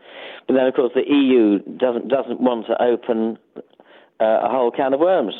But 0.47 0.55
then, 0.55 0.67
of 0.67 0.73
course, 0.73 0.91
the 0.95 1.07
EU 1.07 1.59
doesn't 1.77 2.09
doesn't 2.09 2.41
want 2.41 2.67
to 2.67 2.81
open 2.81 3.37
uh, 4.21 4.45
a 4.45 4.49
whole 4.49 4.71
can 4.71 4.93
of 4.93 4.99
worms. 4.99 5.33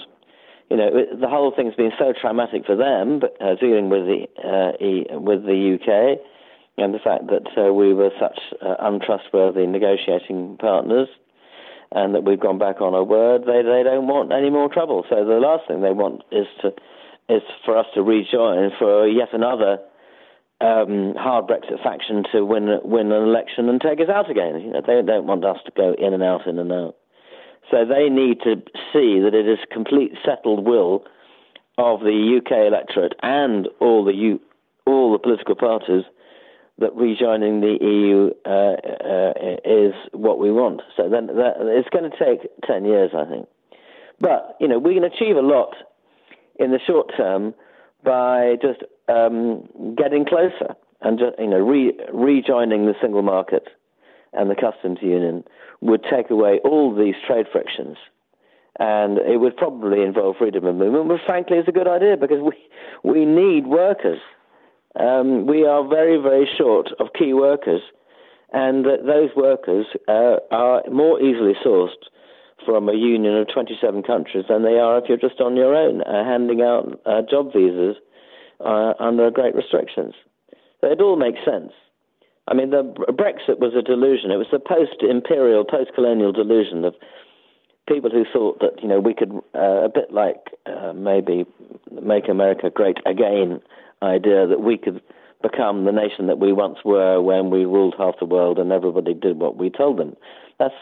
You 0.69 0.77
know, 0.77 0.89
the 1.19 1.27
whole 1.27 1.53
thing's 1.55 1.75
been 1.75 1.91
so 1.99 2.13
traumatic 2.19 2.65
for 2.65 2.75
them, 2.75 3.19
but 3.19 3.35
uh, 3.41 3.55
dealing 3.55 3.89
with 3.89 4.05
the 4.05 4.25
uh, 4.39 4.83
e, 4.83 5.05
with 5.11 5.43
the 5.43 5.77
UK 5.77 6.19
and 6.77 6.93
the 6.93 6.99
fact 6.99 7.27
that 7.27 7.45
uh, 7.57 7.73
we 7.73 7.93
were 7.93 8.09
such 8.19 8.39
uh, 8.61 8.75
untrustworthy 8.79 9.67
negotiating 9.67 10.57
partners 10.57 11.09
and 11.91 12.15
that 12.15 12.23
we've 12.23 12.39
gone 12.39 12.57
back 12.57 12.79
on 12.79 12.93
our 12.93 13.03
word, 13.03 13.41
they 13.41 13.61
they 13.61 13.83
don't 13.83 14.07
want 14.07 14.31
any 14.31 14.49
more 14.49 14.69
trouble. 14.69 15.03
So 15.09 15.25
the 15.25 15.43
last 15.43 15.67
thing 15.67 15.81
they 15.81 15.91
want 15.91 16.23
is 16.31 16.47
to 16.61 16.73
is 17.27 17.43
for 17.65 17.77
us 17.77 17.85
to 17.95 18.01
rejoin 18.01 18.71
for 18.79 19.07
yet 19.07 19.33
another 19.33 19.79
um, 20.61 21.15
hard 21.17 21.47
Brexit 21.47 21.83
faction 21.83 22.23
to 22.31 22.45
win 22.45 22.79
win 22.83 23.11
an 23.11 23.23
election 23.23 23.67
and 23.67 23.81
take 23.81 23.99
us 23.99 24.07
out 24.07 24.31
again. 24.31 24.61
You 24.61 24.71
know, 24.71 24.81
they 24.85 25.01
don't 25.05 25.27
want 25.27 25.43
us 25.43 25.57
to 25.65 25.71
go 25.75 25.93
in 25.99 26.13
and 26.13 26.23
out, 26.23 26.47
in 26.47 26.59
and 26.59 26.71
out. 26.71 26.95
So 27.69 27.85
they 27.85 28.09
need 28.09 28.41
to 28.41 28.55
see 28.91 29.19
that 29.19 29.33
it 29.33 29.47
is 29.47 29.59
complete 29.71 30.13
settled 30.25 30.65
will 30.65 31.05
of 31.77 32.01
the 32.01 32.39
UK 32.39 32.67
electorate 32.67 33.13
and 33.21 33.67
all 33.79 34.03
the 34.03 34.13
U, 34.13 34.39
all 34.85 35.11
the 35.11 35.19
political 35.19 35.55
parties 35.55 36.03
that 36.79 36.95
rejoining 36.95 37.61
the 37.61 37.77
EU 37.79 38.31
uh, 38.45 38.75
uh, 39.05 39.55
is 39.63 39.93
what 40.13 40.39
we 40.39 40.51
want. 40.51 40.81
So 40.97 41.09
then 41.09 41.27
that, 41.27 41.53
it's 41.59 41.89
going 41.89 42.09
to 42.09 42.17
take 42.17 42.49
10 42.65 42.85
years, 42.85 43.11
I 43.15 43.25
think. 43.25 43.47
But, 44.19 44.57
you 44.59 44.67
know, 44.67 44.79
we 44.79 44.93
can 44.93 45.03
achieve 45.03 45.35
a 45.35 45.41
lot 45.41 45.75
in 46.59 46.71
the 46.71 46.79
short 46.85 47.11
term 47.15 47.53
by 48.03 48.55
just 48.61 48.81
um, 49.07 49.67
getting 49.95 50.25
closer 50.25 50.75
and 51.01 51.19
just, 51.19 51.39
you 51.39 51.47
know, 51.47 51.59
re- 51.59 51.97
rejoining 52.13 52.85
the 52.85 52.95
single 53.01 53.21
market 53.21 53.67
and 54.33 54.49
the 54.49 54.55
customs 54.55 54.99
union 55.01 55.43
would 55.81 56.03
take 56.03 56.29
away 56.29 56.59
all 56.63 56.93
these 56.95 57.15
trade 57.25 57.47
frictions. 57.51 57.97
And 58.79 59.17
it 59.17 59.37
would 59.37 59.57
probably 59.57 60.01
involve 60.01 60.37
freedom 60.37 60.65
of 60.65 60.75
movement, 60.75 61.07
which 61.07 61.21
frankly 61.25 61.57
is 61.57 61.67
a 61.67 61.71
good 61.71 61.87
idea 61.87 62.15
because 62.17 62.41
we, 62.41 62.53
we 63.03 63.25
need 63.25 63.67
workers 63.67 64.19
um, 64.99 65.47
we 65.47 65.65
are 65.65 65.87
very, 65.87 66.17
very 66.21 66.49
short 66.57 66.89
of 66.99 67.07
key 67.17 67.33
workers, 67.33 67.81
and 68.51 68.85
uh, 68.85 68.97
those 69.05 69.29
workers 69.35 69.85
uh, 70.07 70.37
are 70.51 70.83
more 70.91 71.21
easily 71.21 71.53
sourced 71.65 71.95
from 72.65 72.89
a 72.89 72.93
union 72.93 73.37
of 73.37 73.47
27 73.53 74.03
countries 74.03 74.45
than 74.49 74.63
they 74.63 74.77
are 74.77 74.97
if 74.97 75.05
you're 75.07 75.17
just 75.17 75.39
on 75.39 75.55
your 75.55 75.75
own, 75.75 76.01
uh, 76.01 76.25
handing 76.25 76.61
out 76.61 76.99
uh, 77.05 77.21
job 77.29 77.53
visas 77.53 77.95
uh, 78.59 78.93
under 78.99 79.31
great 79.31 79.55
restrictions. 79.55 80.13
So 80.81 80.91
it 80.91 81.01
all 81.01 81.15
makes 81.15 81.39
sense. 81.45 81.71
I 82.51 82.53
mean, 82.53 82.71
the 82.71 82.83
Brexit 82.83 83.59
was 83.59 83.73
a 83.79 83.81
delusion. 83.81 84.29
It 84.29 84.35
was 84.35 84.51
a 84.51 84.59
post-imperial, 84.59 85.63
post-colonial 85.63 86.33
delusion 86.33 86.83
of 86.83 86.95
people 87.87 88.09
who 88.09 88.25
thought 88.31 88.59
that 88.59 88.81
you 88.81 88.89
know 88.89 88.99
we 88.99 89.13
could 89.13 89.31
uh, 89.55 89.85
a 89.85 89.89
bit 89.89 90.11
like 90.11 90.51
uh, 90.65 90.91
maybe 90.91 91.45
make 92.01 92.27
America 92.27 92.69
great 92.69 92.97
again 93.05 93.61
idea 94.03 94.47
that 94.47 94.59
we 94.61 94.77
could 94.77 95.01
become 95.41 95.85
the 95.85 95.93
nation 95.93 96.27
that 96.27 96.39
we 96.39 96.51
once 96.51 96.79
were 96.83 97.21
when 97.21 97.49
we 97.49 97.63
ruled 97.63 97.95
half 97.97 98.15
the 98.19 98.25
world 98.25 98.59
and 98.59 98.71
everybody 98.73 99.13
did 99.13 99.39
what 99.39 99.55
we 99.55 99.69
told 99.69 99.97
them. 99.97 100.17
That's 100.59 100.75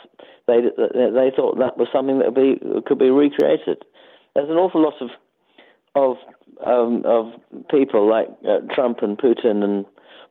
they 0.48 0.62
they 0.62 1.32
thought 1.36 1.60
that 1.60 1.78
was 1.78 1.88
something 1.94 2.18
that 2.18 2.34
be, 2.34 2.60
could 2.88 2.98
be 2.98 3.12
recreated. 3.12 3.86
There's 4.34 4.50
an 4.50 4.58
awful 4.58 4.82
lot 4.82 5.00
of 5.02 5.10
of 5.94 6.18
um, 6.66 7.04
of 7.06 7.32
people 7.70 8.10
like 8.10 8.28
uh, 8.48 8.60
Trump 8.74 9.04
and 9.04 9.20
Putin 9.20 9.64
and 9.64 9.86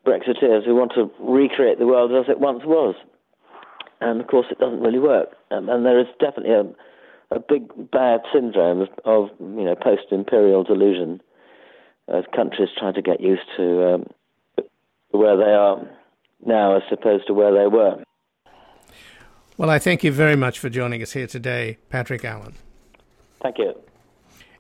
Brexiteers 0.09 0.65
who 0.65 0.75
want 0.75 0.93
to 0.95 1.11
recreate 1.21 1.79
the 1.79 1.87
world 1.87 2.13
as 2.13 2.31
it 2.31 2.41
once 2.41 2.63
was, 2.65 2.95
and 4.01 4.21
of 4.21 4.27
course 4.27 4.47
it 4.51 4.59
doesn't 4.59 4.81
really 4.81 4.99
work. 4.99 5.29
Um, 5.51 5.69
and 5.69 5.85
there 5.85 6.01
is 6.01 6.07
definitely 6.19 6.55
a 6.55 6.65
a 7.31 7.39
big 7.39 7.91
bad 7.91 8.21
syndrome 8.33 8.81
of, 8.83 8.89
of 9.05 9.29
you 9.39 9.65
know 9.65 9.75
post-imperial 9.75 10.65
delusion 10.65 11.21
as 12.09 12.25
countries 12.35 12.71
try 12.79 12.93
to 12.93 13.03
get 13.03 13.21
used 13.21 13.43
to 13.57 13.95
um, 13.95 14.07
where 15.11 15.37
they 15.37 15.53
are 15.53 15.87
now 16.45 16.77
as 16.77 16.83
opposed 16.91 17.27
to 17.27 17.35
where 17.35 17.53
they 17.53 17.67
were. 17.67 18.03
Well, 19.59 19.71
I 19.71 19.79
thank 19.79 20.05
you 20.05 20.13
very 20.13 20.37
much 20.37 20.59
for 20.59 20.71
joining 20.71 21.03
us 21.03 21.13
here 21.13 21.27
today, 21.27 21.79
Patrick 21.91 22.25
Allen. 22.25 22.55
Thank 23.43 23.59
you. 23.59 23.75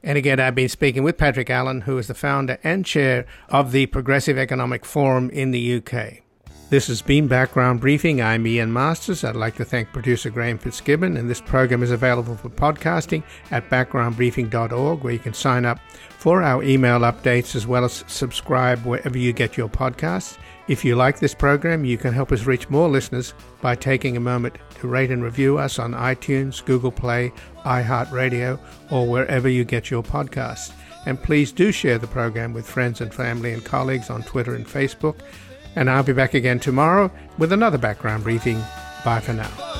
And 0.02 0.16
again, 0.16 0.38
I've 0.40 0.54
been 0.54 0.68
speaking 0.68 1.02
with 1.02 1.18
Patrick 1.18 1.50
Allen, 1.50 1.82
who 1.82 1.98
is 1.98 2.06
the 2.06 2.14
founder 2.14 2.58
and 2.62 2.84
chair 2.84 3.26
of 3.48 3.72
the 3.72 3.86
Progressive 3.86 4.38
Economic 4.38 4.84
Forum 4.84 5.30
in 5.30 5.50
the 5.50 5.76
UK. 5.76 6.27
This 6.70 6.88
has 6.88 7.00
been 7.00 7.28
Background 7.28 7.80
Briefing. 7.80 8.20
I'm 8.20 8.46
Ian 8.46 8.70
Masters. 8.70 9.24
I'd 9.24 9.36
like 9.36 9.56
to 9.56 9.64
thank 9.64 9.90
producer 9.90 10.28
Graham 10.28 10.58
Fitzgibbon, 10.58 11.16
and 11.16 11.30
this 11.30 11.40
program 11.40 11.82
is 11.82 11.90
available 11.90 12.36
for 12.36 12.50
podcasting 12.50 13.22
at 13.50 13.70
backgroundbriefing.org, 13.70 15.02
where 15.02 15.12
you 15.14 15.18
can 15.18 15.32
sign 15.32 15.64
up 15.64 15.78
for 16.18 16.42
our 16.42 16.62
email 16.62 16.98
updates 17.00 17.56
as 17.56 17.66
well 17.66 17.86
as 17.86 18.04
subscribe 18.06 18.84
wherever 18.84 19.16
you 19.16 19.32
get 19.32 19.56
your 19.56 19.70
podcasts. 19.70 20.36
If 20.68 20.84
you 20.84 20.94
like 20.94 21.18
this 21.18 21.34
program, 21.34 21.86
you 21.86 21.96
can 21.96 22.12
help 22.12 22.32
us 22.32 22.44
reach 22.44 22.68
more 22.68 22.90
listeners 22.90 23.32
by 23.62 23.74
taking 23.74 24.18
a 24.18 24.20
moment 24.20 24.56
to 24.80 24.88
rate 24.88 25.10
and 25.10 25.24
review 25.24 25.56
us 25.56 25.78
on 25.78 25.94
iTunes, 25.94 26.62
Google 26.62 26.92
Play, 26.92 27.32
iHeartRadio, 27.64 28.60
or 28.90 29.08
wherever 29.08 29.48
you 29.48 29.64
get 29.64 29.90
your 29.90 30.02
podcasts. 30.02 30.74
And 31.06 31.22
please 31.22 31.50
do 31.50 31.72
share 31.72 31.96
the 31.96 32.06
program 32.06 32.52
with 32.52 32.68
friends 32.68 33.00
and 33.00 33.14
family 33.14 33.54
and 33.54 33.64
colleagues 33.64 34.10
on 34.10 34.22
Twitter 34.22 34.54
and 34.54 34.66
Facebook. 34.66 35.20
And 35.76 35.88
I'll 35.88 36.02
be 36.02 36.12
back 36.12 36.34
again 36.34 36.58
tomorrow 36.58 37.10
with 37.38 37.52
another 37.52 37.78
background 37.78 38.24
briefing. 38.24 38.60
Bye 39.04 39.20
for 39.20 39.32
now. 39.32 39.77